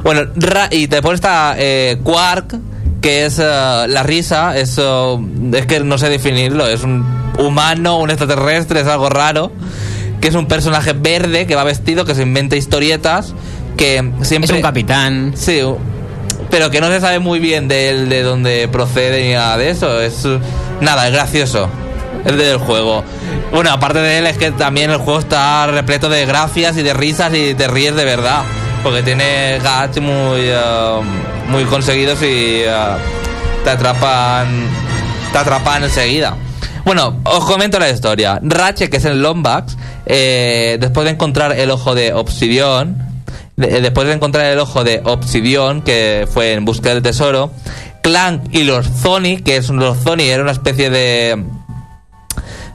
Bueno 0.05 0.31
y 0.71 0.87
después 0.87 1.15
está 1.17 1.57
eh, 1.59 1.99
Quark 2.05 2.55
que 3.01 3.27
es 3.27 3.39
eh, 3.39 3.45
la 3.45 4.03
risa, 4.03 4.57
es, 4.57 4.79
eh, 4.79 5.19
es 5.53 5.67
que 5.67 5.81
no 5.81 5.99
sé 5.99 6.09
definirlo, 6.09 6.67
es 6.67 6.83
un 6.83 7.05
humano, 7.39 7.99
un 7.99 8.11
extraterrestre, 8.11 8.81
es 8.81 8.87
algo 8.87 9.09
raro, 9.09 9.53
que 10.21 10.29
es 10.29 10.35
un 10.35 10.47
personaje 10.47 10.93
verde 10.93 11.47
que 11.47 11.55
va 11.55 11.65
vestido, 11.65 12.05
que 12.05 12.15
se 12.15 12.23
inventa 12.23 12.57
historietas, 12.57 13.35
que 13.77 14.13
siempre... 14.23 14.51
Es 14.51 14.57
un 14.57 14.63
capitán. 14.63 15.33
Sí, 15.37 15.61
pero 16.51 16.71
que 16.71 16.81
no 16.81 16.89
se 16.89 17.01
sabe 17.01 17.19
muy 17.19 17.39
bien 17.39 17.69
de 17.69 17.91
él, 17.91 18.09
de 18.09 18.23
dónde 18.23 18.69
procede 18.69 19.27
ni 19.27 19.35
nada 19.35 19.57
de 19.57 19.71
eso, 19.71 20.01
es... 20.01 20.27
Nada, 20.81 21.07
es 21.07 21.13
gracioso. 21.13 21.69
el 22.25 22.39
del 22.39 22.59
juego. 22.59 23.05
Bueno, 23.53 23.71
aparte 23.71 24.01
de 24.01 24.19
él 24.19 24.27
es 24.27 24.37
que 24.37 24.51
también 24.51 24.91
el 24.91 24.99
juego 24.99 25.21
está 25.21 25.67
repleto 25.67 26.09
de 26.09 26.27
gracias 26.27 26.77
y 26.77 26.83
de 26.83 26.93
risas 26.93 27.33
y 27.35 27.55
te 27.55 27.69
ríes 27.69 27.95
de 27.95 28.05
verdad. 28.05 28.43
Porque 28.87 29.03
tiene 29.03 29.59
gags 29.65 30.01
muy, 30.01 30.43
eh, 30.43 31.01
muy 31.49 31.65
conseguidos 31.65 32.23
y 32.23 32.61
eh, 32.63 32.67
te 33.65 33.71
atrapan 33.71 34.47
te 35.33 35.39
atrapan 35.39 35.83
enseguida. 35.83 36.37
Bueno, 36.85 37.17
os 37.25 37.45
comento 37.45 37.81
la 37.81 37.91
historia. 37.91 38.39
Ratchet, 38.41 38.89
que 38.89 38.99
es 38.99 39.05
el 39.05 39.21
Lombax, 39.21 39.77
eh, 40.07 40.77
después 40.81 41.05
de 41.05 41.11
encontrar 41.11 41.51
el 41.59 41.69
ojo 41.73 41.97
de 41.97 42.13
Obsidión, 42.15 42.97
de- 43.57 43.81
después 43.81 44.07
de 44.07 44.13
encontrar 44.15 44.47
el 44.53 44.61
ojo 44.61 44.85
de 44.85 45.01
Obsidión, 45.05 45.83
que 45.83 46.29
fue 46.33 46.53
en 46.53 46.65
busca 46.65 46.91
del 46.91 47.03
tesoro, 47.03 47.51
Clank 48.05 48.55
y 48.55 48.63
los 48.63 48.87
Zoni, 48.89 49.39
que 49.39 49.57
es 49.57 49.69
los 49.69 49.99
Zoni, 49.99 50.29
era 50.29 50.45
una 50.45 50.53
especie 50.53 50.91
de, 50.91 51.43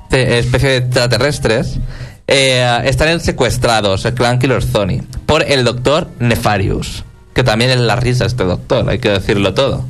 de- 0.09 0.39
especie 0.39 0.67
de 0.71 0.77
extraterrestres, 0.77 1.79
eh, 2.27 2.81
están 2.85 3.19
secuestrados, 3.19 4.05
el 4.05 4.13
Clank 4.13 4.43
y 4.43 4.47
los 4.47 4.67
Zoni, 4.67 5.01
por 5.25 5.43
el 5.43 5.63
doctor 5.63 6.07
Nefarius. 6.19 7.03
Que 7.33 7.43
también 7.45 7.71
es 7.71 7.79
la 7.79 7.95
risa 7.95 8.25
este 8.25 8.43
doctor, 8.43 8.89
hay 8.89 8.99
que 8.99 9.07
decirlo 9.09 9.53
todo. 9.53 9.85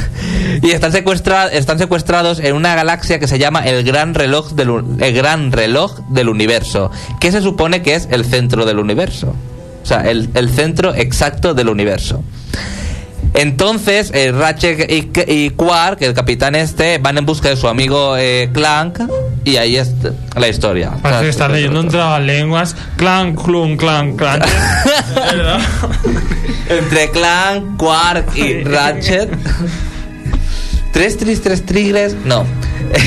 y 0.62 0.70
están, 0.72 0.92
secuestra- 0.92 1.48
están 1.48 1.78
secuestrados 1.78 2.40
en 2.40 2.54
una 2.54 2.74
galaxia 2.74 3.18
que 3.18 3.26
se 3.26 3.38
llama 3.38 3.60
el 3.66 3.84
Gran 3.84 4.12
Reloj 4.14 4.52
del, 4.52 4.84
el 5.00 5.14
Gran 5.14 5.50
Reloj 5.50 6.00
del 6.10 6.28
Universo, 6.28 6.90
que 7.20 7.32
se 7.32 7.40
supone 7.40 7.80
que 7.80 7.94
es 7.94 8.06
el 8.10 8.26
centro 8.26 8.66
del 8.66 8.78
universo. 8.78 9.34
O 9.82 9.86
sea, 9.86 10.02
el, 10.10 10.28
el 10.34 10.50
centro 10.50 10.94
exacto 10.94 11.54
del 11.54 11.70
universo. 11.70 12.22
Entonces, 13.34 14.12
eh, 14.14 14.32
Ratchet 14.32 14.90
y, 14.90 15.10
y 15.26 15.50
Quark, 15.50 16.00
el 16.02 16.14
capitán 16.14 16.54
este, 16.54 16.98
van 16.98 17.18
en 17.18 17.26
busca 17.26 17.48
de 17.48 17.56
su 17.56 17.66
amigo 17.66 18.16
eh, 18.16 18.48
Clank 18.52 19.00
y 19.44 19.56
ahí 19.56 19.76
es 19.76 19.92
la 20.36 20.48
historia. 20.48 20.90
O 20.90 20.92
sea, 20.92 21.02
Parece 21.02 21.22
que 21.24 21.28
estás 21.30 21.50
leyendo 21.50 21.80
un 21.80 21.88
trabalenguas. 21.88 22.76
Clan, 22.96 23.34
clun, 23.34 23.76
clan, 23.76 24.16
clan. 24.16 24.40
¿Verdad? 25.14 25.60
Entre 26.68 27.10
Clank, 27.10 27.76
Quark 27.76 28.36
y 28.36 28.62
Ratchet. 28.62 29.30
¿Tres 30.92 31.18
tris, 31.18 31.42
tres 31.42 31.66
tigres? 31.66 32.14
No. 32.24 32.46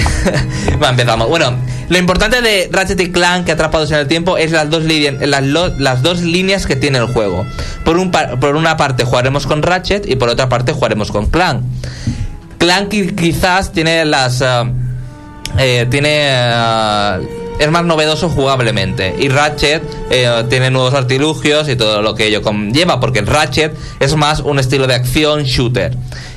Va, 0.83 0.89
empezamos. 0.89 1.29
Bueno, 1.29 1.57
lo 1.89 1.97
importante 1.97 2.41
de 2.41 2.69
Ratchet 2.71 2.99
y 2.99 3.11
Clank 3.11 3.45
que 3.45 3.53
atrapados 3.53 3.91
en 3.91 3.97
el 3.99 4.07
tiempo 4.07 4.37
es 4.37 4.51
las 4.51 4.69
dos, 4.69 6.21
líneas 6.21 6.65
que 6.65 6.75
tiene 6.75 6.97
el 6.97 7.07
juego. 7.07 7.45
Por, 7.85 7.97
un 7.97 8.11
por 8.11 8.55
una 8.55 8.75
parte 8.75 9.05
jugaremos 9.05 9.47
con 9.47 9.63
Ratchet 9.63 10.05
y 10.09 10.15
por 10.15 10.29
otra 10.29 10.49
parte 10.49 10.73
jugaremos 10.73 11.11
con 11.11 11.27
Clank. 11.27 11.61
Clank 12.57 12.89
qui- 12.91 13.15
quizás 13.15 13.71
tiene 13.71 14.03
las... 14.05 14.41
ah, 14.41 14.65
eh, 15.57 15.87
tiene... 15.89 16.27
ah, 16.31 17.19
es 17.59 17.71
más 17.71 17.85
novedoso 17.85 18.29
jugablemente. 18.29 19.15
Y 19.17 19.29
Ratchet 19.29 19.81
eh, 20.11 20.43
tiene 20.49 20.69
nuevos 20.69 20.93
artilugios 20.93 21.69
y 21.69 21.75
todo 21.75 22.01
lo 22.01 22.13
que 22.15 22.25
ello 22.25 22.41
conlleva. 22.41 22.99
Porque 22.99 23.21
Ratchet 23.21 23.73
es 23.99 24.15
más 24.15 24.41
un 24.41 24.59
estilo 24.59 24.87
de 24.87 24.95
acción 24.95 25.43
shooter. 25.43 25.95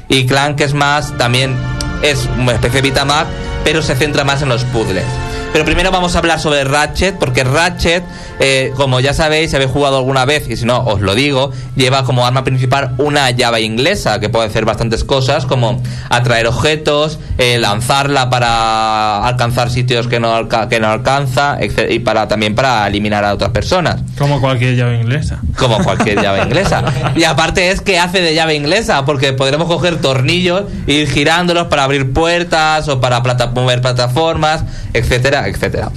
Y 0.08 0.26
Clank 0.26 0.60
es 0.60 0.74
más 0.74 1.16
también... 1.18 1.56
Es 2.02 2.26
una 2.38 2.52
especie 2.52 2.80
de 2.80 2.90
beat 2.90 3.02
'em 3.02 3.26
pero 3.62 3.82
se 3.82 3.94
centra 3.94 4.24
más 4.24 4.40
en 4.40 4.48
los 4.48 4.64
puzzles. 4.64 5.04
Pero 5.52 5.64
primero 5.64 5.90
vamos 5.90 6.14
a 6.14 6.18
hablar 6.20 6.38
sobre 6.38 6.62
Ratchet, 6.62 7.16
porque 7.18 7.42
Ratchet, 7.42 8.04
eh, 8.38 8.72
como 8.76 9.00
ya 9.00 9.12
sabéis, 9.12 9.50
si 9.50 9.56
habéis 9.56 9.72
jugado 9.72 9.96
alguna 9.98 10.24
vez, 10.24 10.48
y 10.48 10.56
si 10.56 10.64
no, 10.64 10.78
os 10.84 11.00
lo 11.00 11.16
digo, 11.16 11.50
lleva 11.74 12.04
como 12.04 12.24
arma 12.24 12.44
principal 12.44 12.94
una 12.98 13.30
llave 13.32 13.60
inglesa, 13.62 14.20
que 14.20 14.28
puede 14.28 14.46
hacer 14.46 14.64
bastantes 14.64 15.02
cosas, 15.02 15.46
como 15.46 15.82
atraer 16.08 16.46
objetos, 16.46 17.18
eh, 17.38 17.58
lanzarla 17.58 18.30
para 18.30 19.26
alcanzar 19.26 19.70
sitios 19.70 20.06
que 20.06 20.20
no, 20.20 20.32
alca- 20.36 20.68
que 20.68 20.78
no 20.78 20.86
alcanza, 20.88 21.58
y 21.88 21.98
para 21.98 22.28
también 22.28 22.54
para 22.54 22.86
eliminar 22.86 23.24
a 23.24 23.34
otras 23.34 23.50
personas 23.50 23.96
Como 24.16 24.40
cualquier 24.40 24.76
llave 24.76 25.00
inglesa. 25.00 25.40
como 25.58 25.78
cualquier 25.82 26.22
llave 26.22 26.42
inglesa. 26.44 26.84
Y 27.16 27.24
aparte 27.24 27.72
es 27.72 27.80
que 27.80 27.98
hace 27.98 28.20
de 28.20 28.36
llave 28.36 28.54
inglesa, 28.54 29.04
porque 29.04 29.32
podremos 29.32 29.66
coger 29.66 30.00
tornillos 30.00 30.62
e 30.86 30.92
ir 30.92 31.08
girándolos 31.10 31.66
para 31.66 31.82
abrir 31.82 32.12
puertas 32.12 32.86
o 32.88 33.00
para 33.00 33.20
plata- 33.24 33.48
mover 33.48 33.80
plataformas, 33.80 34.62
etcétera, 34.92 35.39
etcétera. 35.48 35.90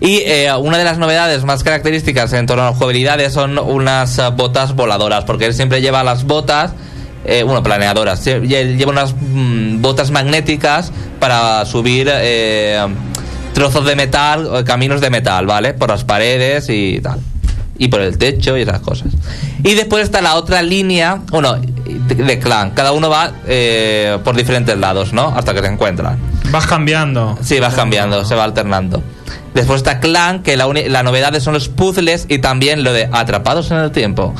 Y 0.00 0.22
eh, 0.26 0.52
una 0.54 0.76
de 0.76 0.84
las 0.84 0.98
novedades 0.98 1.44
más 1.44 1.62
características 1.62 2.32
en 2.34 2.46
torno 2.46 2.62
a 2.62 2.66
las 2.66 2.74
jugabilidades 2.76 3.32
son 3.32 3.58
unas 3.58 4.18
eh, 4.18 4.28
botas 4.36 4.74
voladoras, 4.74 5.24
porque 5.24 5.46
él 5.46 5.54
siempre 5.54 5.80
lleva 5.80 6.04
las 6.04 6.24
botas, 6.24 6.72
eh, 7.24 7.42
bueno, 7.42 7.62
planeadoras, 7.62 8.22
lleva 8.22 8.92
unas 8.92 9.14
mm, 9.18 9.80
botas 9.80 10.10
magnéticas 10.10 10.92
para 11.18 11.64
subir 11.64 12.12
trozos 13.54 13.86
de 13.86 13.96
metal, 13.96 14.62
caminos 14.64 15.00
de 15.00 15.08
metal, 15.08 15.46
¿vale? 15.46 15.72
Por 15.72 15.88
las 15.88 16.04
paredes 16.04 16.68
y 16.68 17.00
tal. 17.00 17.18
Y 17.76 17.88
por 17.88 18.00
el 18.00 18.18
techo 18.18 18.56
y 18.56 18.62
esas 18.62 18.80
cosas. 18.80 19.08
Y 19.62 19.74
después 19.74 20.04
está 20.04 20.20
la 20.20 20.36
otra 20.36 20.62
línea, 20.62 21.20
bueno, 21.30 21.56
de, 21.56 22.38
clan. 22.38 22.70
Cada 22.70 22.92
uno 22.92 23.10
va 23.10 23.32
eh, 23.46 24.18
por 24.22 24.36
diferentes 24.36 24.78
lados, 24.78 25.12
¿no? 25.12 25.34
Hasta 25.36 25.54
que 25.54 25.60
se 25.60 25.66
encuentran. 25.66 26.18
Vas 26.50 26.66
cambiando. 26.66 27.36
Sí, 27.42 27.58
vas 27.58 27.74
cambiando, 27.74 28.24
se 28.24 28.34
va 28.34 28.44
alternando. 28.44 29.02
Después 29.54 29.78
está 29.78 30.00
Clan, 30.00 30.42
que 30.42 30.56
la, 30.56 30.66
la 30.66 31.02
novedad 31.04 31.38
son 31.40 31.54
los 31.54 31.68
puzzles 31.68 32.26
y 32.28 32.38
también 32.38 32.82
lo 32.82 32.92
de 32.92 33.08
atrapados 33.12 33.70
en 33.70 33.78
el 33.78 33.92
tiempo. 33.92 34.34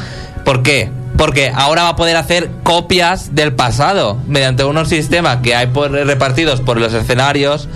¿Por 0.44 0.62
qué? 0.62 0.90
Porque 1.16 1.52
ahora 1.54 1.84
va 1.84 1.90
a 1.90 1.96
poder 1.96 2.16
hacer 2.16 2.50
copias 2.64 3.34
del 3.34 3.52
pasado 3.52 4.18
mediante 4.26 4.64
unos 4.64 4.88
sistemas 4.88 5.38
que 5.38 5.54
hay 5.54 5.68
por, 5.68 5.92
repartidos 5.92 6.60
por 6.60 6.78
los 6.78 6.92
escenarios. 6.92 7.68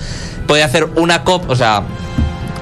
Puede 0.48 0.64
hacer 0.64 0.84
una 0.96 1.22
copia, 1.22 1.50
o 1.50 1.56
sea, 1.56 1.82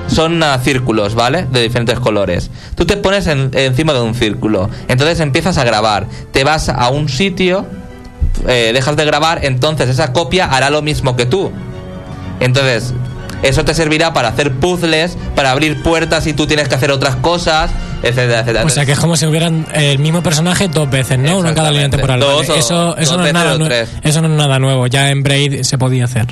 son 0.09 0.43
ah, 0.43 0.59
círculos, 0.63 1.15
¿vale? 1.15 1.47
De 1.51 1.63
diferentes 1.63 1.99
colores. 2.01 2.51
Tú 2.75 2.85
te 2.87 2.97
pones 2.97 3.27
en- 3.27 3.51
encima 3.55 3.93
de 3.93 4.01
un 4.01 4.15
círculo, 4.15 4.71
entonces 4.89 5.21
empiezas 5.21 5.59
a 5.59 5.65
grabar. 5.65 6.07
Te 6.33 6.45
vas 6.45 6.69
a 6.69 6.89
un 6.91 7.09
sitio, 7.09 7.67
eh, 8.47 8.71
dejas 8.75 8.97
de 8.97 9.05
grabar, 9.05 9.41
entonces 9.45 9.89
esa 9.89 10.13
copia 10.13 10.47
hará 10.47 10.71
lo 10.71 10.83
mismo 10.83 11.17
que 11.17 11.27
tú. 11.27 11.51
Entonces, 12.41 12.93
eso 13.43 13.65
te 13.65 13.75
servirá 13.75 14.13
para 14.13 14.29
hacer 14.29 14.53
puzzles, 14.53 15.17
para 15.35 15.51
abrir 15.51 15.83
puertas 15.83 16.27
y 16.27 16.33
tú 16.33 16.47
tienes 16.47 16.69
que 16.69 16.75
hacer 16.75 16.91
otras 16.91 17.17
cosas, 17.17 17.71
etcétera, 18.03 18.41
etcétera. 18.41 18.65
O 18.65 18.69
sea 18.71 18.85
que 18.87 18.93
es 18.93 18.99
como 18.99 19.17
si 19.17 19.27
hubieran 19.27 19.67
el 19.75 19.99
mismo 19.99 20.23
personaje 20.23 20.69
dos 20.69 20.89
veces, 20.91 21.19
¿no? 21.19 21.39
Uno 21.39 21.49
en 21.49 21.55
cada 21.55 21.71
línea 21.71 21.89
temporal. 21.91 22.21
Dos 22.21 22.47
Vale, 22.47 22.53
o- 22.53 22.57
eso, 22.57 22.97
eso, 22.97 23.17
no 23.17 23.27
es 23.27 23.33
nada 23.33 23.57
eso 24.03 24.21
no 24.23 24.29
es 24.29 24.35
nada 24.35 24.59
nuevo. 24.59 24.87
Ya 24.87 25.11
en 25.11 25.23
Braid 25.23 25.63
se 25.63 25.79
podía 25.79 26.05
hacer. 26.05 26.27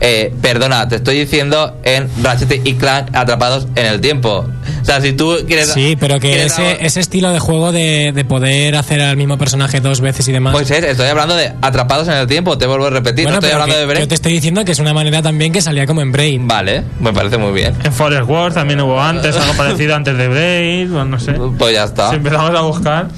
Eh, 0.00 0.32
perdona, 0.40 0.88
te 0.88 0.96
estoy 0.96 1.18
diciendo 1.18 1.76
en 1.82 2.08
Ratchet 2.22 2.66
y 2.66 2.74
Clank 2.74 3.14
atrapados 3.14 3.68
en 3.76 3.84
el 3.84 4.00
tiempo. 4.00 4.46
O 4.80 4.84
sea, 4.84 5.00
si 5.02 5.12
tú 5.12 5.36
quieres... 5.46 5.68
Sí, 5.72 5.96
pero 6.00 6.18
que 6.18 6.44
ese, 6.46 6.78
ese 6.84 7.00
estilo 7.00 7.30
de 7.30 7.38
juego 7.38 7.70
de, 7.70 8.12
de 8.14 8.24
poder 8.24 8.76
hacer 8.76 9.02
al 9.02 9.18
mismo 9.18 9.36
personaje 9.36 9.80
dos 9.80 10.00
veces 10.00 10.26
y 10.28 10.32
demás. 10.32 10.54
Pues 10.54 10.70
es, 10.70 10.82
estoy 10.84 11.06
hablando 11.06 11.36
de 11.36 11.52
atrapados 11.60 12.08
en 12.08 12.14
el 12.14 12.26
tiempo, 12.26 12.56
te 12.56 12.66
vuelvo 12.66 12.86
a 12.86 12.90
repetir, 12.90 13.24
Bueno, 13.24 13.40
no 13.40 13.46
estoy 13.46 13.52
hablando 13.52 13.74
que 13.74 13.80
de 13.80 13.86
break. 13.86 14.00
Yo 14.00 14.08
te 14.08 14.14
estoy 14.14 14.32
diciendo 14.32 14.64
que 14.64 14.72
es 14.72 14.78
una 14.78 14.94
manera 14.94 15.20
también 15.20 15.52
que 15.52 15.60
salía 15.60 15.86
como 15.86 16.00
en 16.00 16.12
Braid. 16.12 16.40
Vale, 16.44 16.82
me 16.98 17.12
parece 17.12 17.36
muy 17.36 17.52
bien. 17.52 17.74
En 17.84 17.92
Forest 17.92 18.26
Wars 18.28 18.54
también 18.54 18.80
hubo 18.80 18.98
antes, 19.00 19.36
algo 19.36 19.52
parecido 19.56 19.94
antes 19.94 20.16
de 20.16 20.28
Braid, 20.28 20.88
bueno, 20.88 21.04
no 21.04 21.20
sé. 21.20 21.32
Pues 21.58 21.74
ya 21.74 21.84
está. 21.84 22.08
Si 22.10 22.16
empezamos 22.16 22.58
a 22.58 22.62
buscar. 22.62 23.08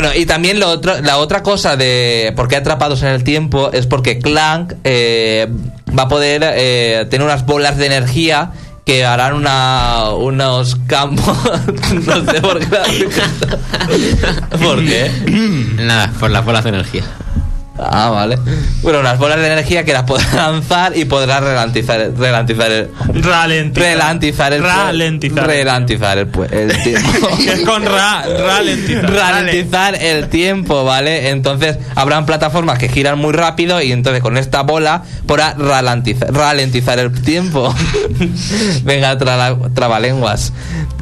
Bueno, 0.00 0.14
y 0.16 0.24
también 0.24 0.58
lo 0.58 0.70
otro, 0.70 0.98
la 1.02 1.18
otra 1.18 1.42
cosa 1.42 1.76
de 1.76 2.32
por 2.34 2.48
qué 2.48 2.56
atrapados 2.56 3.02
en 3.02 3.08
el 3.08 3.22
tiempo 3.22 3.70
es 3.70 3.86
porque 3.86 4.18
Clank 4.18 4.72
eh, 4.82 5.46
va 5.96 6.04
a 6.04 6.08
poder 6.08 6.42
eh, 6.42 7.06
tener 7.10 7.26
unas 7.26 7.44
bolas 7.44 7.76
de 7.76 7.84
energía 7.84 8.52
que 8.86 9.04
harán 9.04 9.34
una, 9.34 10.08
unos 10.14 10.76
campos. 10.86 11.36
no 12.06 12.32
sé 12.32 12.40
por 12.40 12.60
qué. 12.60 13.08
¿Por 14.64 14.82
qué? 14.86 15.10
Nada, 15.76 16.10
por 16.18 16.30
las 16.30 16.46
bolas 16.46 16.64
de 16.64 16.70
energía. 16.70 17.04
Ah, 17.82 18.10
vale. 18.10 18.38
Bueno, 18.82 19.00
unas 19.00 19.18
bolas 19.18 19.38
de 19.38 19.46
energía 19.46 19.84
que 19.84 19.92
las 19.92 20.02
podrá 20.04 20.26
lanzar 20.50 20.96
y 20.96 21.04
podrá 21.06 21.40
ralentizar, 21.40 22.12
ralentizar 22.16 22.70
el. 22.70 22.90
Ralentizar. 23.22 23.96
Ralentizar 23.98 24.52
el. 24.52 24.62
Ralentizar. 24.62 25.46
Ralentizar 25.46 26.18
el, 26.18 26.28
el 26.52 26.82
tiempo. 26.82 27.28
Es 27.46 27.60
con 27.60 27.84
ra, 27.84 28.24
ralentizar. 28.46 29.10
ralentizar 29.12 29.94
el 29.96 30.28
tiempo, 30.28 30.84
¿vale? 30.84 31.30
Entonces 31.30 31.78
habrán 31.94 32.26
plataformas 32.26 32.78
que 32.78 32.88
giran 32.88 33.18
muy 33.18 33.32
rápido 33.32 33.80
y 33.82 33.92
entonces 33.92 34.22
con 34.22 34.36
esta 34.36 34.62
bola 34.62 35.02
podrá 35.26 35.54
ralentizar, 35.54 36.32
ralentizar 36.32 36.98
el 36.98 37.12
tiempo. 37.22 37.74
Venga, 38.84 39.16
trala- 39.18 39.56
trabalenguas. 39.74 40.52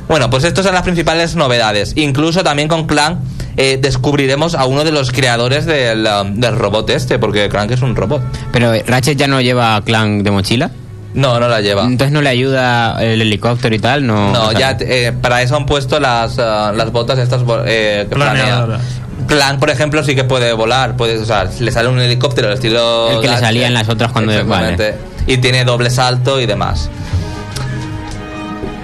Bueno, 0.08 0.30
pues 0.30 0.44
estas 0.44 0.64
son 0.64 0.74
las 0.74 0.82
principales 0.84 1.34
novedades. 1.36 1.92
Incluso 1.96 2.42
también 2.42 2.68
con 2.68 2.86
Clank 2.86 3.18
eh, 3.58 3.78
descubriremos 3.82 4.54
a 4.54 4.64
uno 4.64 4.84
de 4.84 4.92
los 4.92 5.10
creadores 5.12 5.66
del, 5.66 6.08
del 6.34 6.56
robot 6.56 6.88
este, 6.90 7.18
porque 7.18 7.48
Clank 7.50 7.72
es 7.72 7.82
un 7.82 7.94
robot. 7.96 8.22
Pero 8.52 8.72
eh, 8.72 8.84
Ratchet 8.86 9.18
ya 9.18 9.26
no 9.26 9.40
lleva 9.40 9.80
clan 9.82 10.22
de 10.22 10.30
mochila. 10.30 10.70
No, 11.14 11.40
no 11.40 11.48
la 11.48 11.60
lleva. 11.60 11.82
Entonces 11.84 12.12
no 12.12 12.20
le 12.22 12.28
ayuda 12.28 13.02
el 13.02 13.20
helicóptero 13.20 13.74
y 13.74 13.78
tal. 13.80 14.06
No, 14.06 14.32
No, 14.32 14.52
ya 14.52 14.76
eh, 14.80 15.12
para 15.20 15.42
eso 15.42 15.56
han 15.56 15.66
puesto 15.66 15.98
las, 15.98 16.38
ah, 16.38 16.72
las 16.76 16.92
botas 16.92 17.18
estas 17.18 17.42
eh, 17.66 18.06
que 18.08 18.14
planea. 18.14 18.78
Clank, 19.26 19.58
por 19.58 19.70
ejemplo, 19.70 20.04
sí 20.04 20.14
que 20.14 20.22
puede 20.24 20.52
volar. 20.52 20.96
Puede, 20.96 21.18
o 21.18 21.24
sea, 21.24 21.48
le 21.58 21.72
sale 21.72 21.88
un 21.88 21.98
helicóptero 21.98 22.48
al 22.48 22.54
estilo. 22.54 23.08
El 23.10 23.16
que 23.16 23.22
le 23.22 23.28
Gatche. 23.32 23.40
salía 23.40 23.66
en 23.66 23.74
las 23.74 23.88
otras 23.88 24.12
cuando- 24.12 24.32
Exactamente. 24.32 24.94
Y 25.26 25.38
tiene 25.38 25.64
doble 25.64 25.90
salto 25.90 26.40
y 26.40 26.46
demás. 26.46 26.88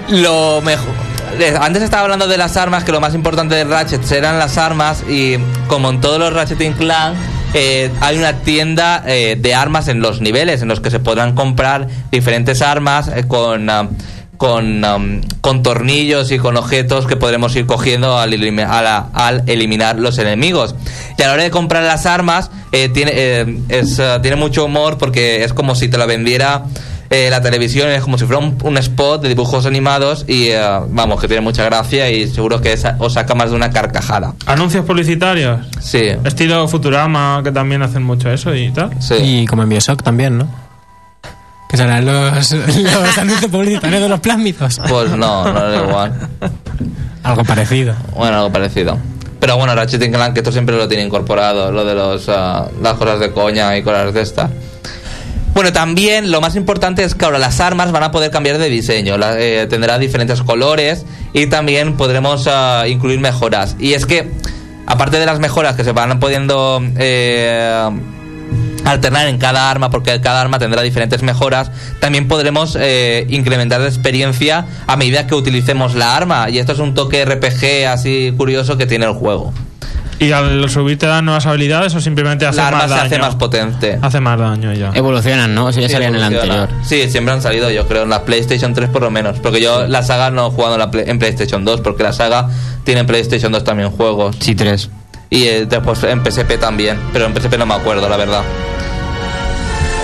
Lo 0.09 0.61
mejor. 0.61 0.93
Antes 1.59 1.83
estaba 1.83 2.03
hablando 2.03 2.27
de 2.27 2.37
las 2.37 2.57
armas, 2.57 2.83
que 2.83 2.91
lo 2.91 3.01
más 3.01 3.13
importante 3.13 3.55
de 3.55 3.63
Ratchet 3.63 4.09
eran 4.11 4.39
las 4.39 4.57
armas. 4.57 5.03
Y 5.09 5.37
como 5.67 5.89
en 5.89 6.01
todos 6.01 6.19
los 6.19 6.33
Ratchet 6.33 6.61
and 6.61 6.77
Clank, 6.77 7.15
eh, 7.53 7.91
hay 8.01 8.17
una 8.17 8.39
tienda 8.39 9.03
eh, 9.05 9.37
de 9.39 9.55
armas 9.55 9.87
en 9.87 10.01
los 10.01 10.21
niveles 10.21 10.61
en 10.61 10.67
los 10.67 10.79
que 10.79 10.91
se 10.91 10.99
podrán 10.99 11.33
comprar 11.35 11.87
diferentes 12.11 12.61
armas 12.61 13.07
eh, 13.07 13.25
con. 13.27 13.69
ah, 13.69 13.89
con, 14.37 14.83
am, 14.83 15.21
con 15.41 15.63
tornillos 15.63 16.31
y 16.31 16.37
con 16.37 16.57
objetos 16.57 17.07
que 17.07 17.15
podremos 17.15 17.55
ir 17.55 17.65
cogiendo 17.65 18.17
al, 18.17 18.33
al 19.13 19.43
eliminar 19.47 19.99
los 19.99 20.17
enemigos. 20.17 20.75
Y 21.17 21.21
a 21.21 21.27
la 21.27 21.33
hora 21.33 21.43
de 21.43 21.51
comprar 21.51 21.83
las 21.83 22.05
armas, 22.05 22.51
eh, 22.71 22.89
tiene, 22.89 23.11
eh, 23.13 23.45
tiene 24.21 24.35
mucho 24.35 24.65
humor 24.65 24.97
porque 24.97 25.43
es 25.43 25.53
como 25.53 25.75
si 25.75 25.87
te 25.87 25.97
la 25.97 26.05
vendiera 26.05 26.63
eh, 27.09 27.27
la 27.29 27.41
televisión, 27.41 27.89
es 27.89 28.01
como 28.01 28.17
si 28.17 28.25
fuera 28.25 28.39
un, 28.39 28.57
un 28.63 28.77
spot 28.77 29.21
de 29.21 29.29
dibujos 29.29 29.65
animados 29.65 30.25
y 30.27 30.47
eh, 30.49 30.59
vamos, 30.89 31.21
que 31.21 31.27
tiene 31.27 31.41
mucha 31.41 31.63
gracia 31.63 32.09
y 32.09 32.27
seguro 32.27 32.61
que 32.61 32.73
esa- 32.73 32.95
os 32.99 33.13
saca 33.13 33.35
más 33.35 33.49
de 33.51 33.55
una 33.55 33.69
carcajada. 33.69 34.33
Anuncios 34.45 34.85
publicitarios. 34.85 35.59
Sí. 35.79 36.09
Estilo 36.23 36.67
Futurama, 36.67 37.41
que 37.43 37.51
también 37.51 37.81
hacen 37.83 38.03
mucho 38.03 38.31
eso 38.31 38.53
y 38.55 38.71
tal. 38.71 38.89
Y 39.21 39.45
como 39.45 39.63
en 39.63 39.69
Bioshock 39.69 40.01
también, 40.03 40.37
¿no? 40.37 40.47
Que 41.69 41.77
serán 41.77 42.05
los, 42.05 42.51
los 42.51 43.17
anuncios 43.17 43.51
publicitarios 43.51 44.01
de 44.01 44.09
los 44.09 44.19
plásmicos. 44.19 44.79
Pues 44.87 45.11
no, 45.11 45.51
no 45.51 45.69
es 45.73 45.81
igual. 45.81 46.13
Algo 47.23 47.43
parecido. 47.43 47.95
Bueno, 48.15 48.37
algo 48.37 48.51
parecido. 48.51 48.97
Pero 49.39 49.57
bueno, 49.57 49.75
Ratchet 49.75 50.11
Clank, 50.11 50.33
que 50.33 50.39
esto 50.39 50.51
siempre 50.51 50.75
lo 50.77 50.87
tiene 50.87 51.03
incorporado, 51.03 51.71
lo 51.71 51.83
de 51.85 51.93
los, 51.93 52.29
ah, 52.29 52.67
las 52.81 52.93
cosas 52.93 53.19
de 53.19 53.31
coña 53.31 53.75
y 53.77 53.83
cosas 53.83 54.13
de 54.13 54.21
estas. 54.21 54.49
Bueno, 55.55 55.71
también 55.71 56.31
lo 56.31 56.41
más 56.41 56.55
importante 56.57 57.03
es 57.05 57.15
que 57.15 57.23
ahora 57.25 57.39
las 57.39 57.59
armas 57.61 57.91
van 57.93 58.03
a 58.03 58.11
poder 58.11 58.29
cambiar 58.29 58.57
de 58.57 58.69
diseño, 58.69 59.17
la- 59.17 59.39
eh, 59.39 59.65
tendrá 59.67 59.97
diferentes 59.97 60.41
colores 60.43 61.05
y 61.33 61.47
también 61.47 61.95
podremos 61.95 62.45
ah, 62.47 62.83
incluir 62.89 63.19
mejoras. 63.21 63.77
Y 63.79 63.93
es 63.93 64.05
que, 64.05 64.29
aparte 64.85 65.17
de 65.17 65.25
las 65.25 65.39
mejoras 65.39 65.75
que 65.77 65.85
se 65.85 65.93
van 65.93 66.19
pudiendo 66.19 66.83
eh, 66.97 67.89
alternar 68.83 69.27
en 69.29 69.37
cada 69.37 69.71
arma, 69.71 69.89
porque 69.89 70.19
cada 70.19 70.41
arma 70.41 70.59
tendrá 70.59 70.81
diferentes 70.81 71.23
mejoras, 71.23 71.71
también 72.01 72.27
podremos 72.27 72.77
eh, 72.77 73.25
incrementar 73.29 73.79
la 73.79 73.87
experiencia 73.87 74.65
a 74.87 74.97
medida 74.97 75.25
que 75.25 75.35
utilicemos 75.35 75.95
la 75.95 76.17
arma. 76.17 76.49
Y 76.49 76.59
esto 76.59 76.73
es 76.73 76.79
un 76.79 76.93
toque 76.93 77.23
RPG 77.23 77.87
así 77.87 78.33
curioso 78.35 78.77
que 78.77 78.85
tiene 78.87 79.05
el 79.05 79.13
juego. 79.13 79.53
¿Y 80.17 80.31
al 80.31 80.69
subir 80.69 80.97
te 80.97 81.07
dan 81.07 81.25
nuevas 81.25 81.45
habilidades 81.45 81.93
o 81.93 81.99
simplemente 81.99 82.45
hace 82.45 82.57
La 82.57 82.67
arma 82.69 82.77
más 82.79 82.87
se 82.89 82.95
daño? 82.95 83.05
hace 83.07 83.19
más 83.19 83.35
potente. 83.35 83.99
Hace 84.01 84.19
más 84.21 84.39
daño 84.39 84.71
ya. 84.73 84.91
Evolucionan, 84.93 85.53
¿no? 85.53 85.67
Eso 85.69 85.81
ya 85.81 85.87
Sí, 85.87 85.93
salía 85.93 86.07
en 86.07 86.15
el 86.15 86.23
anterior. 86.23 86.69
Sí, 86.85 87.09
siempre 87.09 87.33
han 87.33 87.41
salido, 87.41 87.69
yo 87.69 87.85
creo, 87.87 88.03
en 88.03 88.09
la 88.09 88.23
PlayStation 88.23 88.73
3 88.73 88.89
por 88.89 89.01
lo 89.01 89.11
menos. 89.11 89.39
Porque 89.39 89.59
yo 89.61 89.87
la 89.87 90.03
saga 90.03 90.31
no 90.31 90.47
he 90.47 90.51
jugado 90.51 90.75
en, 90.75 90.79
la 90.79 90.89
Play- 90.91 91.03
en 91.07 91.19
PlayStation 91.19 91.65
2, 91.65 91.81
porque 91.81 92.03
la 92.03 92.13
saga 92.13 92.47
tiene 92.85 93.01
en 93.01 93.07
PlayStation 93.07 93.51
2 93.51 93.63
también 93.65 93.91
juegos. 93.91 94.37
Sí, 94.39 94.55
tres. 94.55 94.89
Y 95.29 95.43
eh, 95.43 95.65
después 95.65 96.01
en 96.03 96.23
PSP 96.23 96.57
también, 96.59 96.97
pero 97.11 97.25
en 97.25 97.33
PSP 97.35 97.57
no 97.57 97.65
me 97.65 97.73
acuerdo, 97.73 98.07
la 98.07 98.15
verdad. 98.15 98.41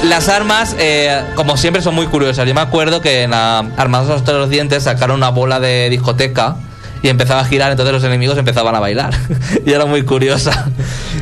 Las 0.03 0.30
armas, 0.30 0.76
eh, 0.80 1.22
como 1.36 1.57
siempre, 1.57 1.82
son 1.84 1.93
muy 1.93 2.07
curiosas. 2.07 2.47
Yo 2.47 2.55
me 2.55 2.62
acuerdo 2.62 3.01
que 3.01 3.24
en 3.24 3.32
la 3.32 3.59
Armados 3.78 4.09
hasta 4.09 4.34
los 4.34 4.49
dientes 4.49 4.84
sacaron 4.84 5.18
una 5.18 5.30
bola 5.30 5.59
de 5.59 5.89
discoteca 5.91 6.55
y 7.04 7.10
empezaba 7.10 7.41
a 7.41 7.45
girar, 7.45 7.72
entonces 7.72 7.93
los 7.93 8.04
enemigos 8.04 8.38
empezaban 8.38 8.76
a 8.76 8.80
bailar. 8.80 9.14
y 9.66 9.72
era 9.72 9.86
muy 9.86 10.04
curiosa. 10.04 10.68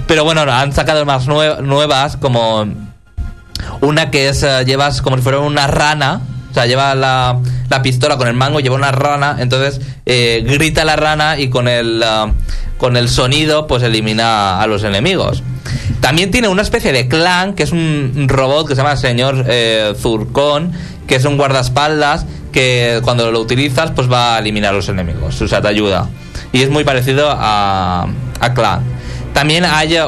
Pero 0.08 0.24
bueno, 0.24 0.42
han 0.42 0.74
sacado 0.74 1.06
más 1.06 1.28
nue- 1.28 1.60
nuevas, 1.62 2.18
como 2.18 2.66
una 3.82 4.12
que 4.12 4.30
es, 4.30 4.44
eh, 4.44 4.64
llevas 4.66 5.02
como 5.02 5.16
si 5.18 5.22
fuera 5.24 5.40
una 5.40 5.68
rana. 5.68 6.22
O 6.52 6.54
sea, 6.54 6.66
lleva 6.66 6.96
la, 6.96 7.40
la 7.70 7.82
pistola 7.82 8.18
con 8.18 8.28
el 8.28 8.34
mango, 8.34 8.60
lleva 8.60 8.76
una 8.76 8.92
rana, 8.92 9.38
entonces 9.40 9.80
eh, 10.08 10.44
grita 10.46 10.84
la 10.84 10.96
rana 10.96 11.38
y 11.40 11.50
con 11.50 11.68
el, 11.68 12.02
ah, 12.04 12.32
con 12.80 12.98
el 12.98 13.08
sonido 13.08 13.68
pues 13.68 13.84
elimina 13.84 14.60
a 14.60 14.66
los 14.66 14.84
enemigos. 14.84 15.44
También 16.02 16.32
tiene 16.32 16.48
una 16.48 16.64
especie 16.64 16.92
de 16.92 17.08
clan, 17.08 17.54
que 17.54 17.64
es 17.64 17.72
un 17.72 18.26
robot 18.28 18.68
que 18.68 18.76
se 18.76 18.82
llama 18.82 18.96
Señor 18.96 19.46
eh, 19.48 19.94
Zurkon, 19.96 20.72
que 21.08 21.16
es 21.16 21.26
un 21.26 21.38
guardaespaldas 21.38 22.26
que 22.52 23.00
cuando 23.04 23.32
lo 23.32 23.40
utilizas 23.40 23.92
pues 23.92 24.12
va 24.12 24.36
a 24.36 24.40
eliminar 24.40 24.74
a 24.74 24.78
los 24.78 24.90
enemigos, 24.90 25.42
o 25.42 25.48
sea, 25.48 25.62
te 25.62 25.68
ayuda. 25.68 26.08
Y 26.52 26.62
es 26.62 26.70
muy 26.70 26.84
parecido 26.84 27.30
a, 27.32 28.08
a 28.40 28.54
clan. 28.54 28.84
También 29.34 29.66
hay 29.66 29.96
eh, 29.96 30.04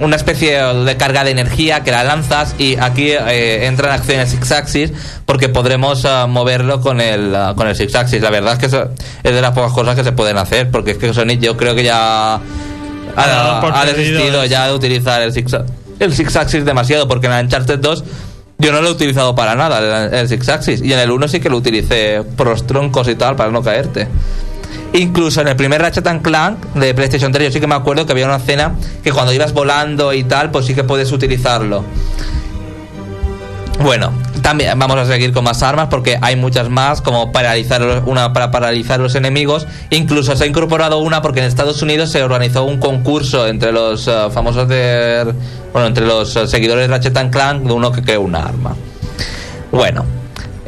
una 0.00 0.16
especie 0.16 0.62
de 0.62 0.96
carga 0.96 1.24
de 1.24 1.30
energía 1.30 1.82
que 1.82 1.90
la 1.90 2.04
lanzas 2.04 2.54
y 2.58 2.76
aquí 2.78 3.10
eh, 3.10 3.66
entra 3.66 3.88
en 3.88 3.94
acción 3.94 4.20
el 4.20 4.26
Six 4.26 4.52
Axis 4.52 4.92
porque 5.26 5.48
podremos 5.48 6.04
ah, 6.04 6.26
moverlo 6.26 6.80
con 6.80 7.00
el, 7.00 7.34
ah, 7.34 7.54
con 7.56 7.68
el 7.68 7.76
Six 7.76 7.94
Axis. 7.94 8.22
La 8.22 8.30
verdad 8.30 8.54
es 8.54 8.58
que 8.58 8.66
eso 8.66 8.90
es 9.22 9.34
de 9.34 9.40
las 9.40 9.52
pocas 9.52 9.72
cosas 9.72 9.94
que 9.94 10.04
se 10.04 10.12
pueden 10.12 10.38
hacer 10.38 10.70
porque 10.70 10.92
es 10.92 10.98
que 10.98 11.12
Sonic 11.12 11.40
yo 11.40 11.56
creo 11.56 11.74
que 11.74 11.84
ya 11.84 12.34
Ha 12.34 12.40
ha, 13.16 13.84
desistido 13.84 14.44
ya 14.44 14.66
de 14.68 14.74
utilizar 14.74 15.22
el 15.22 15.32
Six, 15.32 15.56
el 16.00 16.14
Six 16.14 16.36
Axis 16.36 16.64
demasiado 16.64 17.06
porque 17.06 17.26
en 17.26 17.32
la 17.32 17.40
Uncharted 17.40 17.78
2 17.78 18.04
yo 18.62 18.72
no 18.72 18.80
lo 18.80 18.88
he 18.88 18.92
utilizado 18.92 19.34
para 19.34 19.54
nada 19.54 20.06
el, 20.06 20.14
el 20.14 20.28
Six 20.28 20.48
Axis 20.48 20.82
y 20.82 20.92
en 20.92 21.00
el 21.00 21.10
1 21.10 21.28
sí 21.28 21.40
que 21.40 21.50
lo 21.50 21.56
utilicé 21.56 22.22
por 22.36 22.46
los 22.46 22.66
troncos 22.66 23.08
y 23.08 23.16
tal 23.16 23.36
para 23.36 23.50
no 23.50 23.62
caerte. 23.62 24.08
Incluso 24.94 25.40
en 25.40 25.48
el 25.48 25.56
primer 25.56 25.80
Ratchet 25.80 26.22
Clank 26.22 26.74
de 26.74 26.94
PlayStation 26.94 27.32
3 27.32 27.48
yo 27.48 27.52
sí 27.52 27.60
que 27.60 27.66
me 27.66 27.74
acuerdo 27.74 28.06
que 28.06 28.12
había 28.12 28.26
una 28.26 28.36
escena 28.36 28.76
que 29.02 29.10
cuando 29.10 29.32
ibas 29.32 29.52
volando 29.52 30.12
y 30.12 30.24
tal, 30.24 30.50
pues 30.50 30.66
sí 30.66 30.74
que 30.74 30.84
puedes 30.84 31.10
utilizarlo. 31.12 31.84
Bueno, 33.80 34.12
también 34.42 34.78
vamos 34.78 34.96
a 34.96 35.06
seguir 35.06 35.32
con 35.32 35.44
más 35.44 35.62
armas 35.62 35.88
porque 35.88 36.18
hay 36.20 36.36
muchas 36.36 36.68
más, 36.68 37.00
como 37.00 37.32
paralizar 37.32 38.04
una 38.06 38.32
para 38.32 38.50
paralizar 38.50 39.00
los 39.00 39.14
enemigos. 39.14 39.66
Incluso 39.90 40.36
se 40.36 40.44
ha 40.44 40.46
incorporado 40.46 40.98
una 40.98 41.22
porque 41.22 41.40
en 41.40 41.46
Estados 41.46 41.82
Unidos 41.82 42.10
se 42.10 42.22
organizó 42.22 42.64
un 42.64 42.78
concurso 42.78 43.46
entre 43.46 43.72
los 43.72 44.06
eh, 44.06 44.12
famosos 44.30 44.68
de, 44.68 45.34
bueno, 45.72 45.88
entre 45.88 46.06
los 46.06 46.36
eh, 46.36 46.46
seguidores 46.46 46.88
de 46.88 46.94
Ratchet 46.94 47.30
Clank 47.30 47.62
de 47.62 47.72
uno 47.72 47.90
que 47.90 48.02
creó 48.02 48.20
una 48.20 48.44
arma. 48.44 48.76
Bueno, 49.72 50.04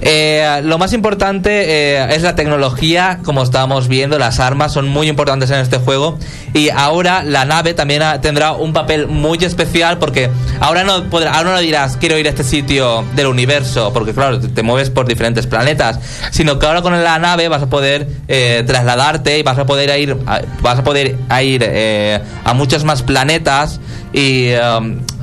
eh, 0.07 0.61
lo 0.65 0.77
más 0.77 0.93
importante 0.93 1.65
eh, 1.97 2.15
es 2.15 2.23
la 2.23 2.35
tecnología, 2.35 3.21
como 3.25 3.43
estábamos 3.43 3.89
viendo, 3.89 4.19
las 4.19 4.39
armas 4.39 4.71
son 4.73 4.87
muy 4.87 5.09
importantes 5.09 5.51
en 5.51 5.61
este 5.61 5.79
juego 5.79 6.19
y 6.53 6.69
ahora 6.69 7.23
la 7.23 7.47
nave 7.47 7.73
también 7.73 8.03
tendrá 8.21 8.53
un 8.53 8.75
papel 8.75 9.07
muy 9.07 9.39
especial 9.39 9.97
porque 9.99 10.29
ahora 10.61 10.85
no 10.85 11.05
podrá- 11.11 11.33
ahora 11.33 11.53
no 11.55 11.61
dirás 11.61 11.97
quiero 11.97 12.19
ir 12.19 12.27
a 12.27 12.31
este 12.31 12.45
sitio 12.45 13.03
del 13.17 13.29
universo 13.29 13.93
porque 13.95 14.13
claro 14.13 14.39
te, 14.41 14.63
mueves 14.63 14.91
por 14.91 15.07
diferentes 15.09 15.47
planetas, 15.47 15.99
sino 16.31 16.59
que 16.59 16.67
ahora 16.67 16.83
con 16.83 17.03
la 17.03 17.19
nave 17.19 17.49
vas 17.49 17.63
a 17.63 17.71
poder 17.71 18.07
eh, 18.29 18.63
trasladarte 18.67 19.39
y 19.39 19.43
vas 19.43 19.59
a 19.59 19.65
poder 19.65 19.99
ir 19.99 20.17
a, 20.27 20.43
vas 20.61 20.81
a 20.81 20.85
poder 20.85 21.17
ir 21.43 21.65
eh, 21.67 22.21
a 22.45 22.53
muchos 22.53 22.85
más 22.85 23.03
planetas 23.03 23.81
y 24.13 24.51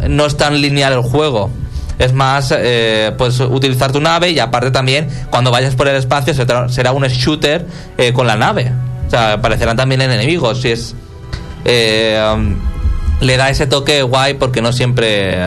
no 0.09 0.25
es 0.25 0.35
tan 0.37 0.59
lineal 0.59 0.93
el 0.93 1.01
juego. 1.01 1.49
Es 2.01 2.13
más, 2.13 2.51
eh, 2.57 3.11
pues 3.15 3.39
utilizar 3.39 3.91
tu 3.91 4.01
nave 4.01 4.31
y 4.31 4.39
aparte 4.39 4.71
también 4.71 5.07
cuando 5.29 5.51
vayas 5.51 5.75
por 5.75 5.87
el 5.87 5.95
espacio 5.95 6.33
será 6.33 6.91
un 6.93 7.03
shooter 7.03 7.63
eh, 7.95 8.11
con 8.11 8.25
la 8.25 8.35
nave. 8.35 8.71
O 9.05 9.09
sea, 9.11 9.33
aparecerán 9.33 9.77
también 9.77 10.01
enemigos. 10.01 10.63
Si 10.63 10.69
es, 10.71 10.95
eh, 11.63 12.19
le 13.21 13.37
da 13.37 13.49
ese 13.49 13.67
toque 13.67 14.01
guay 14.01 14.33
porque 14.33 14.61
no 14.61 14.73
siempre, 14.73 15.37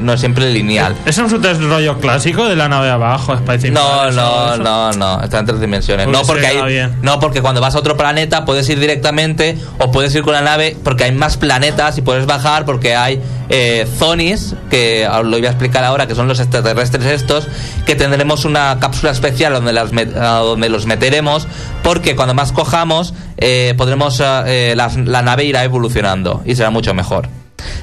no 0.00 0.12
es 0.12 0.20
siempre 0.20 0.50
lineal. 0.52 0.94
¿Es 1.06 1.16
un 1.18 1.30
rollo 1.30 1.98
clásico 1.98 2.46
de 2.48 2.56
la 2.56 2.68
nave 2.68 2.90
abajo, 2.90 3.32
No, 3.70 4.10
no, 4.10 4.56
no, 4.58 4.92
no, 4.92 5.22
está 5.22 5.38
en 5.38 5.46
tres 5.46 5.60
dimensiones. 5.60 6.06
Hubiese 6.06 6.20
No 6.22 6.26
porque, 6.26 6.46
hay, 6.46 6.56
no, 7.02 7.20
porque 7.20 7.40
cuando 7.40 7.60
vas 7.60 7.74
a 7.74 7.78
otro 7.78 7.96
planeta 7.96 8.44
puedes 8.44 8.68
ir 8.68 8.78
directamente 8.80 9.56
o 9.78 9.90
puedes 9.90 10.14
ir 10.14 10.22
con 10.22 10.34
la 10.34 10.42
nave 10.42 10.76
porque 10.84 11.04
hay 11.04 11.12
más 11.12 11.36
planetas 11.36 11.96
y 11.98 12.02
puedes 12.02 12.26
bajar 12.26 12.64
porque 12.64 12.96
hay 12.96 13.20
eh, 13.48 13.86
zonis, 13.98 14.54
que 14.68 15.08
os 15.08 15.24
lo 15.24 15.36
voy 15.36 15.46
a 15.46 15.50
explicar 15.50 15.84
ahora, 15.84 16.06
que 16.06 16.14
son 16.14 16.28
los 16.28 16.38
extraterrestres 16.40 17.04
estos, 17.06 17.48
que 17.86 17.94
tendremos 17.94 18.44
una 18.44 18.78
cápsula 18.80 19.12
especial 19.12 19.52
donde, 19.52 19.72
las 19.72 19.92
met- 19.92 20.14
ah, 20.16 20.38
donde 20.40 20.68
los 20.68 20.86
meteremos 20.86 21.46
porque 21.82 22.14
cuando 22.16 22.34
más 22.34 22.52
cojamos 22.52 23.14
eh, 23.38 23.74
podremos 23.76 24.20
ah, 24.20 24.44
eh, 24.46 24.74
la 24.76 25.22
nave 25.22 25.44
irá 25.44 25.64
evolucionando 25.64 26.42
y 26.44 26.54
será 26.56 26.70
mucho 26.70 26.92
mejor. 26.94 27.19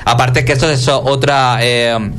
Aparte 0.05 0.45
que 0.45 0.53
esto 0.53 0.69
es 0.69 0.87
otra... 0.87 1.59
eh, 1.61 2.11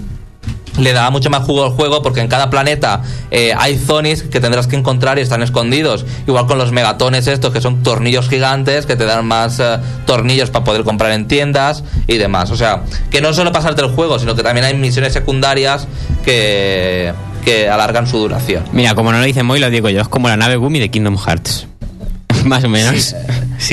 le 0.78 0.92
da 0.92 1.10
mucho 1.10 1.30
más 1.30 1.42
jugo 1.42 1.64
al 1.64 1.70
juego 1.70 2.02
porque 2.02 2.20
en 2.20 2.28
cada 2.28 2.50
planeta 2.50 3.02
eh, 3.30 3.52
hay 3.56 3.76
zonis 3.78 4.22
que 4.22 4.40
tendrás 4.40 4.66
que 4.66 4.76
encontrar 4.76 5.18
y 5.18 5.22
están 5.22 5.42
escondidos. 5.42 6.06
Igual 6.26 6.46
con 6.46 6.58
los 6.58 6.72
megatones 6.72 7.26
estos 7.26 7.52
que 7.52 7.60
son 7.60 7.82
tornillos 7.82 8.28
gigantes 8.28 8.86
que 8.86 8.96
te 8.96 9.04
dan 9.04 9.26
más 9.26 9.58
eh, 9.60 9.78
tornillos 10.06 10.50
para 10.50 10.64
poder 10.64 10.84
comprar 10.84 11.12
en 11.12 11.26
tiendas 11.26 11.84
y 12.06 12.16
demás. 12.18 12.50
O 12.50 12.56
sea, 12.56 12.82
que 13.10 13.20
no 13.20 13.32
solo 13.32 13.52
pasarte 13.52 13.82
el 13.82 13.88
juego, 13.88 14.18
sino 14.18 14.34
que 14.34 14.42
también 14.42 14.64
hay 14.64 14.74
misiones 14.74 15.12
secundarias 15.12 15.88
que, 16.24 17.12
que 17.44 17.68
alargan 17.68 18.06
su 18.06 18.18
duración. 18.18 18.64
Mira, 18.72 18.94
como 18.94 19.12
no 19.12 19.18
lo 19.18 19.24
dice 19.24 19.42
Moy, 19.42 19.58
lo 19.60 19.70
digo 19.70 19.88
yo. 19.88 20.00
Es 20.00 20.08
como 20.08 20.28
la 20.28 20.36
nave 20.36 20.56
Gumi 20.56 20.78
de 20.78 20.90
Kingdom 20.90 21.16
Hearts. 21.18 21.66
Más 22.44 22.62
o 22.62 22.68
menos. 22.68 23.14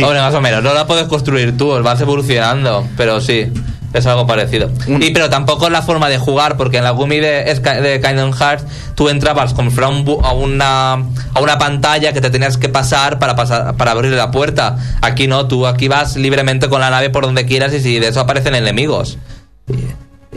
Hombre, 0.02 0.20
más 0.20 0.34
o 0.34 0.42
menos. 0.42 0.64
No 0.64 0.74
la 0.74 0.88
puedes 0.88 1.06
construir 1.06 1.56
tú, 1.56 1.70
vas 1.84 2.02
evolucionando, 2.02 2.88
pero 2.98 3.22
sí. 3.22 3.48
Es 3.94 4.06
algo 4.06 4.28
parecido. 4.28 4.70
Y 4.88 5.12
pero 5.12 5.30
tampoco 5.30 5.68
es 5.68 5.72
la 5.72 5.82
forma 5.82 6.10
de 6.10 6.18
jugar, 6.18 6.58
porque 6.58 6.78
en 6.78 6.84
la 6.84 6.92
Gumi 6.92 7.18
de, 7.18 7.44
de 7.44 8.02
Kingdom 8.02 8.34
Hearts 8.34 8.66
tú 8.96 9.10
entrabas 9.10 9.54
como 9.54 9.70
si 9.70 9.76
fuera 9.76 9.90
un 9.90 10.06
a, 10.24 10.34
una, 10.34 10.94
a 10.94 11.42
una 11.42 11.58
pantalla 11.58 12.12
que 12.12 12.22
te 12.22 12.30
tenías 12.30 12.58
que 12.58 12.70
pasar 12.70 13.20
para 13.20 13.36
pasar 13.36 13.76
para 13.78 13.92
abrir 13.92 14.12
la 14.12 14.32
puerta. 14.32 14.78
Aquí 15.02 15.28
no, 15.28 15.48
tú 15.48 15.66
aquí 15.66 15.88
vas 15.88 16.18
libremente 16.18 16.68
con 16.68 16.82
la 16.82 16.90
nave 16.90 17.10
por 17.10 17.26
donde 17.26 17.46
quieras 17.46 17.74
y 17.74 17.80
si 17.80 18.00
de 18.00 18.10
eso 18.10 18.20
aparecen 18.20 18.56
enemigos. 18.56 19.18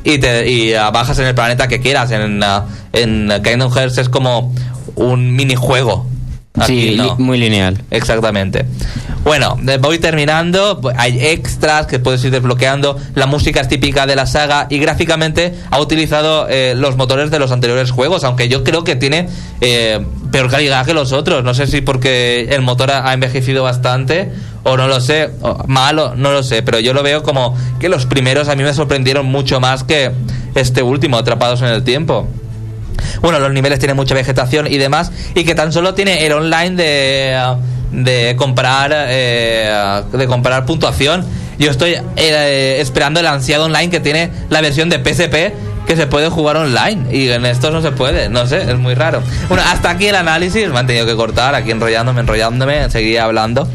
Y, 0.05 0.19
te, 0.19 0.49
y 0.49 0.73
bajas 0.73 1.19
en 1.19 1.27
el 1.27 1.35
planeta 1.35 1.67
que 1.67 1.81
quieras. 1.81 2.11
En, 2.13 2.43
ah, 2.43 2.67
en 2.93 3.31
Kingdom 3.43 3.73
Hearts 3.73 3.99
es 3.99 4.09
como 4.09 4.55
un 4.95 5.35
minijuego. 5.35 6.07
Aquí 6.61 6.91
Sí, 6.91 6.97
no. 6.97 7.05
li- 7.05 7.11
muy 7.25 7.39
lineal. 7.39 7.83
Exactamente. 7.91 8.65
Bueno, 9.25 9.57
voy 9.81 9.99
terminando. 9.99 10.81
Pues, 10.81 10.97
Hay 10.99 11.19
extras 11.25 11.87
que 11.87 11.99
puedes 11.99 12.25
ir 12.25 12.31
desbloqueando. 12.31 12.97
La 13.15 13.27
música 13.27 13.61
es 13.61 13.69
típica 13.69 14.07
de 14.07 14.17
la 14.17 14.27
saga 14.27 14.67
y 14.71 14.79
gráficamente 14.79 15.55
ha 15.71 15.81
utilizado 15.81 16.47
eh, 16.49 16.75
los 16.77 16.97
motores 16.97 17.31
de 17.31 17.39
los 17.39 17.53
anteriores 17.53 17.91
juegos, 17.91 18.25
aunque 18.25 18.49
yo 18.49 18.65
creo 18.65 18.85
que 18.85 18.97
tiene 18.97 19.29
eh, 19.61 20.01
peor 20.33 20.51
calidad 20.51 20.87
que 20.87 20.95
los 20.95 21.13
otros. 21.13 21.45
No 21.45 21.53
sé 21.55 21.67
si 21.67 21.81
porque 21.81 22.49
el 22.51 22.63
motor 22.63 22.91
ha 22.91 23.09
ha 23.09 23.15
envejecido 23.15 23.63
bastante 23.63 24.31
o 24.65 24.77
no 24.77 24.87
lo 24.89 25.01
sé, 25.01 25.31
o 25.41 25.65
malo, 25.67 26.15
no 26.17 26.33
lo 26.33 26.43
sé, 26.43 26.63
pero 26.63 26.79
yo 26.81 26.93
lo 26.93 27.03
veo 27.03 27.23
como 27.23 27.57
que 27.81 27.89
los 27.89 28.05
primeros 28.07 28.49
a 28.49 28.55
mí 28.57 28.63
me 28.63 28.75
sorprendieron 28.75 29.25
mucho 29.27 29.61
más 29.61 29.83
que 29.85 30.11
este 30.55 30.83
último, 30.83 31.17
Atrapados 31.17 31.63
en 31.63 31.69
el 31.69 31.85
Tiempo 31.85 32.29
bueno, 33.23 33.39
los 33.39 33.53
niveles 33.53 33.79
tienen 33.79 33.97
mucha 33.97 34.15
vegetación 34.15 34.67
y 34.67 34.79
demás, 34.79 35.13
y 35.35 35.45
que 35.45 35.55
tan 35.55 35.73
solo 35.73 35.95
tiene 35.95 36.27
el 36.27 36.33
online 36.33 36.77
de, 36.77 37.57
de 37.93 38.37
comprar 38.37 38.93
eh, 38.95 40.03
de 40.13 40.27
comprar 40.27 40.65
puntuación. 40.67 41.25
Yo 41.59 41.71
estoy 41.71 41.97
eh, 42.17 42.79
esperando 42.81 43.19
el 43.19 43.27
ansiado 43.27 43.65
online 43.65 43.91
que 43.91 43.99
tiene 43.99 44.31
la 44.49 44.61
versión 44.61 44.89
de 44.89 44.99
PSP 44.99 45.53
que 45.89 45.97
se 45.97 46.07
puede 46.07 46.29
jugar 46.29 46.57
online 46.57 47.07
y 47.11 47.31
en 47.31 47.47
estos 47.47 47.73
no 47.73 47.81
se 47.81 47.93
puede, 47.93 48.29
no 48.29 48.47
sé, 48.47 48.59
es 48.71 48.79
muy 48.79 48.95
raro. 48.95 49.23
Bueno, 49.49 49.65
hasta 49.67 49.91
aquí 49.91 50.07
el 50.07 50.15
análisis, 50.15 50.69
me 50.69 50.79
han 50.79 50.87
tenido 50.87 51.07
que 51.07 51.17
cortar, 51.17 51.55
aquí 51.55 51.71
enrollándome, 51.71 52.21
enrollándome, 52.21 52.91
seguía 52.91 53.25
hablando. 53.25 53.67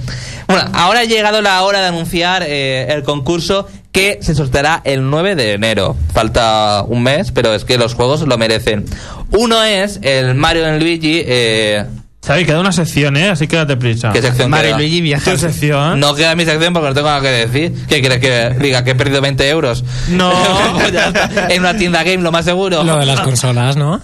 Bueno, 0.47 0.69
ahora 0.73 0.99
ha 0.99 1.03
llegado 1.05 1.41
la 1.41 1.61
hora 1.63 1.81
de 1.81 1.87
anunciar 1.87 2.43
eh, 2.45 2.85
el 2.93 3.01
concurso 3.01 3.67
que 3.93 4.17
se 4.21 4.33
sorteará 4.35 4.81
el 4.83 5.09
9 5.09 5.35
de 5.35 5.53
enero. 5.53 5.95
Falta 6.13 6.83
un 6.85 7.03
mes, 7.03 7.31
pero 7.31 7.53
es 7.53 7.63
que 7.63 7.77
los 7.77 7.93
juegos 7.93 8.21
lo 8.27 8.37
merecen. 8.37 8.85
Uno 9.31 9.63
es 9.63 9.99
el 10.01 10.33
Mario 10.35 10.65
and 10.65 10.81
Luigi. 10.81 11.21
Eh, 11.25 11.85
Xavi, 12.25 12.45
queda 12.45 12.59
una 12.59 12.71
sección, 12.71 13.17
¿eh? 13.17 13.29
Así 13.29 13.47
que 13.47 13.55
date 13.55 13.77
prisa. 13.77 14.11
¿Qué 14.11 14.21
sección 14.21 14.49
Mario 14.49 14.69
queda? 14.69 14.77
Luigi 14.79 15.01
viaja. 15.01 15.31
Tu 15.31 15.37
sección. 15.37 15.99
No 15.99 16.15
queda 16.15 16.35
mi 16.35 16.43
sección 16.43 16.73
porque 16.73 16.87
no 16.89 16.93
tengo 16.95 17.07
nada 17.07 17.21
que 17.21 17.27
decir. 17.27 17.73
¿Qué 17.87 17.99
quieres 17.99 18.19
que 18.19 18.55
diga? 18.59 18.83
¿Que 18.83 18.91
he 18.91 18.95
perdido 18.95 19.21
20 19.21 19.47
euros? 19.49 19.83
No. 20.09 20.33
Pues 20.73 20.91
ya 20.91 21.07
está. 21.09 21.47
En 21.53 21.59
una 21.59 21.77
tienda 21.77 22.01
game, 22.03 22.23
lo 22.23 22.31
más 22.31 22.45
seguro. 22.45 22.83
Lo 22.83 22.97
de 22.97 23.05
las 23.05 23.19
consolas, 23.19 23.77
¿no? 23.77 24.01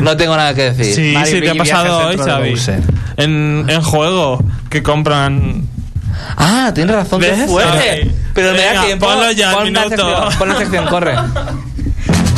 No 0.00 0.16
tengo 0.16 0.34
nada 0.34 0.54
que 0.54 0.72
decir. 0.72 0.94
Sí, 0.94 1.12
Mario 1.12 1.34
sí, 1.34 1.42
te 1.42 1.50
ha 1.50 1.54
pasado 1.54 2.08
hoy, 2.08 2.16
Xavi. 2.16 2.54
En, 3.18 3.66
en 3.68 3.82
juego 3.82 4.42
que 4.70 4.82
compran. 4.82 5.68
Ah, 6.36 6.70
tienes 6.74 6.94
razón, 6.94 7.20
qué 7.20 7.30
¿Ves? 7.32 7.46
fuerte. 7.50 7.90
Ay. 7.90 8.14
Pero 8.34 8.52
me 8.52 8.62
da 8.64 8.84
tiempo. 8.84 9.06
ponlo 9.06 9.30
ya, 9.32 9.52
Pon 9.52 9.72
la 9.72 9.80
minuto. 9.86 9.88
sección, 10.08 10.38
pon 10.38 10.48
la 10.48 10.56
sección, 10.58 10.86
corre. 10.86 11.14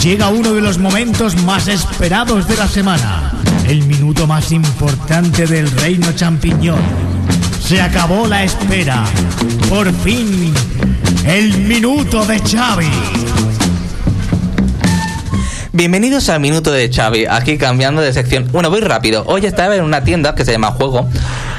Llega 0.03 0.29
uno 0.29 0.53
de 0.55 0.61
los 0.61 0.79
momentos 0.79 1.35
más 1.43 1.67
esperados 1.69 2.47
de 2.47 2.57
la 2.57 2.69
semana. 2.69 3.33
El 3.67 3.83
minuto 3.85 4.27
más 4.27 4.53
importante 4.53 5.47
del 5.47 5.71
reino 5.73 6.13
champiñón. 6.13 6.79
Se 7.63 7.83
acabó 7.83 8.27
la 8.27 8.45
espera. 8.45 9.05
Por 9.69 9.93
fin, 10.03 10.55
el 11.27 11.59
minuto 11.59 12.25
de 12.25 12.39
Xavi. 12.41 12.91
Bienvenidos 15.79 16.29
al 16.29 16.41
minuto 16.41 16.73
de 16.73 16.93
Xavi, 16.93 17.27
aquí 17.31 17.57
cambiando 17.57 18.03
de 18.03 18.13
sección. 18.13 18.49
Bueno, 18.51 18.69
voy 18.69 18.81
rápido. 18.81 19.23
Hoy 19.29 19.47
estaba 19.47 19.77
en 19.77 19.85
una 19.85 20.03
tienda 20.03 20.35
que 20.35 20.45
se 20.45 20.51
llama 20.51 20.73
Juego. 20.73 21.09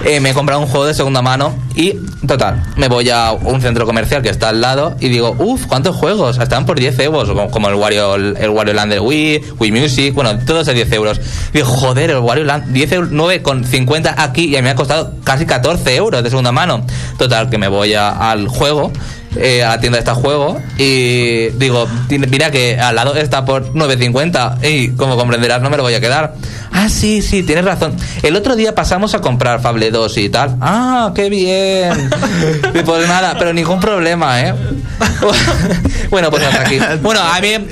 Eh, 0.04 0.20
me 0.20 0.32
he 0.32 0.34
comprado 0.34 0.60
un 0.60 0.68
juego 0.68 0.86
de 0.86 0.94
segunda 0.94 1.22
mano 1.22 1.56
y, 1.74 1.94
total, 2.28 2.62
me 2.76 2.90
voy 2.90 3.10
a 3.12 3.32
un 3.32 3.62
centro 3.62 3.86
comercial 3.86 4.22
que 4.22 4.28
está 4.28 4.50
al 4.50 4.60
lado 4.60 4.98
y 5.00 5.08
digo, 5.08 5.38
uff, 5.40 5.68
¿cuántos 5.68 5.96
juegos? 5.96 6.38
Están 6.38 6.66
por 6.66 6.78
10 6.78 7.00
euros, 7.00 7.30
como, 7.50 7.70
el 7.70 7.76
Wario, 7.76 8.16
el 8.16 8.76
Land 8.76 8.92
de 8.92 9.00
Wii, 9.00 9.42
Wii 9.58 9.72
Music, 9.72 10.14
bueno, 10.14 10.38
todos 10.40 10.68
a 10.68 10.74
10 10.74 10.92
euros. 10.92 11.22
Digo, 11.54 11.68
joder, 11.68 12.10
el 12.10 12.18
Wario 12.18 12.44
Land, 12.44 12.74
10 12.74 12.92
euros, 12.92 13.12
9,50 13.12 14.16
aquí 14.18 14.54
y 14.54 14.62
me 14.62 14.70
ha 14.70 14.76
costado 14.76 15.14
casi 15.24 15.46
14 15.46 15.96
euros 15.96 16.22
de 16.22 16.30
segunda 16.30 16.52
mano. 16.52 16.86
Total, 17.18 17.50
que 17.50 17.58
me 17.58 17.70
voy 17.70 17.94
a- 17.94 18.10
al 18.32 18.50
juego 18.50 18.92
eh, 19.36 19.64
a 19.64 19.70
la 19.70 19.80
tienda 19.80 19.98
de 19.98 20.00
este 20.10 20.12
juego 20.22 20.60
y 20.78 21.50
digo, 21.58 21.88
"Tiene- 22.08 22.28
mira 22.28 22.50
que 22.52 22.80
al 22.80 22.96
lado 22.96 23.16
está 23.16 23.46
por 23.46 23.74
9.50 23.76 24.58
y 24.64 24.90
como 24.90 25.16
comprenderás 25.18 25.62
no 25.62 25.70
me 25.70 25.78
lo 25.78 25.84
voy 25.84 25.94
a 25.94 26.02
quedar. 26.02 26.34
Ah, 26.72 26.88
sí, 26.90 27.22
sí, 27.22 27.44
tienes 27.44 27.66
razón. 27.66 27.96
El 28.24 28.36
otro 28.36 28.56
día 28.56 28.74
pasamos 28.76 29.14
a 29.14 29.22
comprar 29.22 29.62
Fable 29.62 29.92
2 29.92 30.18
y 30.18 30.30
tal. 30.30 30.56
Ah, 30.62 31.12
qué 31.16 31.30
bien. 31.30 32.10
Y 32.74 32.80
pues 32.84 33.08
nada, 33.08 33.36
pero 33.38 33.54
ningún 33.54 33.80
problema, 33.80 34.42
¿eh? 34.42 34.54
bueno, 36.10 36.30
pues 36.30 36.44
hasta 36.44 36.62
aquí. 36.62 36.78
Bueno, 37.02 37.22
a 37.22 37.40
mí 37.42 37.48
eh, 37.50 37.66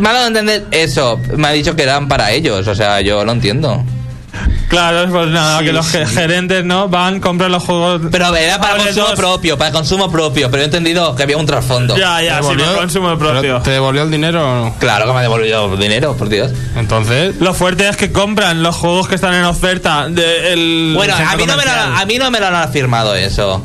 me 0.00 0.08
ha 0.08 0.12
dado 0.12 0.24
a 0.24 0.28
entender 0.28 0.66
eso. 0.70 1.18
Me 1.36 1.48
ha 1.48 1.50
dicho 1.52 1.74
que 1.76 1.82
eran 1.82 2.08
para 2.08 2.30
ellos, 2.32 2.66
o 2.66 2.74
sea, 2.74 3.00
yo 3.00 3.24
lo 3.24 3.32
entiendo. 3.32 3.84
Claro, 4.68 5.10
pues 5.10 5.28
nada, 5.28 5.58
Sí, 5.60 5.64
que 5.64 5.72
los 5.72 5.86
sí. 5.86 5.98
gerentes, 6.06 6.64
¿no? 6.64 6.88
Van, 6.88 7.20
compran 7.20 7.50
los 7.50 7.62
juegos. 7.62 8.02
Pero 8.10 8.34
era 8.36 8.60
para 8.60 8.76
consumo 8.76 9.06
2. 9.08 9.16
propio, 9.18 9.58
para 9.58 9.72
consumo 9.72 10.10
propio, 10.10 10.50
pero 10.50 10.62
he 10.62 10.66
entendido 10.66 11.14
que 11.14 11.22
había 11.22 11.36
un 11.36 11.46
trasfondo. 11.46 11.96
Ya, 11.96 12.20
ya, 12.22 12.42
sí, 12.42 12.48
para 12.56 12.74
consumo 12.74 13.18
propio. 13.18 13.40
¿Pero 13.40 13.62
¿Te 13.62 13.70
devolvió 13.70 14.02
el 14.02 14.10
dinero 14.10 14.42
o 14.42 14.64
no? 14.66 14.74
Claro 14.78 15.06
que 15.06 15.12
me 15.12 15.18
ha 15.18 15.22
devolvido 15.22 15.76
dinero, 15.76 16.16
por 16.16 16.28
Dios. 16.28 16.52
Entonces, 16.76 17.36
Lo 17.40 17.54
fuerte 17.54 17.88
es 17.88 17.96
que 17.96 18.12
compran 18.12 18.62
los 18.62 18.76
juegos 18.76 19.08
que 19.08 19.14
están 19.14 19.34
en 19.34 19.44
oferta 19.44 20.08
del 20.08 20.92
Bueno, 20.94 21.14
a 21.14 21.36
mí, 21.36 21.46
no 21.46 21.56
me 21.56 21.64
lo, 21.64 21.70
a 21.70 22.04
mí 22.04 22.18
no 22.18 22.30
me 22.30 22.40
lo 22.40 22.46
han 22.48 22.54
afirmado 22.56 23.14
eso. 23.14 23.64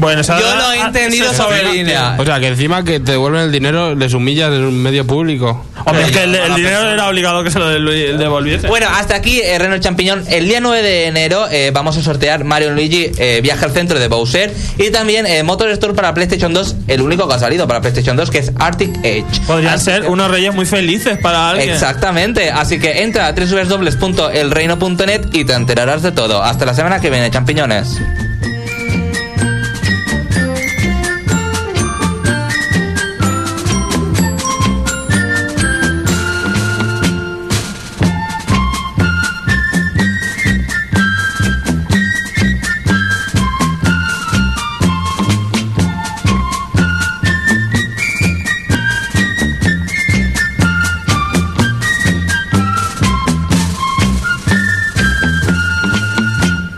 Bueno, 0.00 0.22
Yo 0.22 0.34
lo 0.34 0.72
he 0.72 0.80
ah, 0.80 0.86
entendido 0.86 1.32
sobre 1.34 1.72
línea. 1.72 2.16
o 2.18 2.24
sea, 2.24 2.40
que 2.40 2.48
encima 2.48 2.82
que 2.84 3.00
te 3.00 3.12
devuelven 3.12 3.42
el 3.42 3.52
dinero, 3.52 3.94
les 3.94 4.14
humillas 4.14 4.52
en 4.52 4.64
un 4.64 4.82
medio 4.82 5.06
público. 5.06 5.64
Hombre, 5.84 6.04
es 6.04 6.12
que 6.12 6.24
el, 6.24 6.32
dinero 6.32 6.54
persona. 6.56 6.92
era 6.92 7.08
obligado 7.08 7.44
que 7.44 7.50
se 7.50 7.58
lo 7.58 7.68
devolviese. 7.68 8.66
Bueno, 8.66 8.86
hasta 8.90 9.14
aquí 9.16 9.40
eh, 9.40 9.58
Reno 9.58 9.78
Champiñón. 9.78 10.24
El 10.28 10.46
día 10.46 10.60
9 10.60 10.82
de 10.82 11.06
enero 11.06 11.46
eh, 11.50 11.70
vamos 11.72 11.96
a 11.96 12.02
sortear 12.02 12.44
Mario 12.44 12.72
Luigi 12.72 13.10
eh, 13.18 13.40
Viaje 13.42 13.64
al 13.64 13.72
Centro 13.72 13.98
de 13.98 14.08
Bowser 14.08 14.52
y 14.78 14.90
también 14.90 15.26
eh, 15.26 15.42
Motor 15.42 15.70
Store 15.70 15.94
para 15.94 16.14
PlayStation 16.14 16.52
2, 16.52 16.76
el 16.88 17.00
único 17.00 17.26
que 17.28 17.34
ha 17.34 17.38
salido 17.38 17.66
para 17.66 17.80
PlayStation 17.80 18.16
2, 18.16 18.30
que 18.30 18.38
es 18.38 18.52
Arctic 18.58 18.90
Edge. 19.04 19.24
Podrían 19.46 19.74
Así 19.74 19.86
ser 19.86 20.02
que- 20.02 20.08
unos 20.08 20.30
reyes 20.30 20.54
muy 20.54 20.66
felices 20.66 21.18
para 21.18 21.50
alguien. 21.50 21.70
Exactamente, 21.70 22.50
así 22.50 22.78
que 22.78 23.02
entra 23.02 23.26
a 23.26 23.32
www.elreino.net 23.32 25.26
y 25.32 25.44
te 25.44 25.52
enterarás 25.54 26.02
de 26.02 26.12
todo. 26.12 26.42
Hasta 26.42 26.64
la 26.66 26.74
semana 26.74 27.00
que 27.00 27.10
viene, 27.10 27.30
champiñones. 27.30 27.98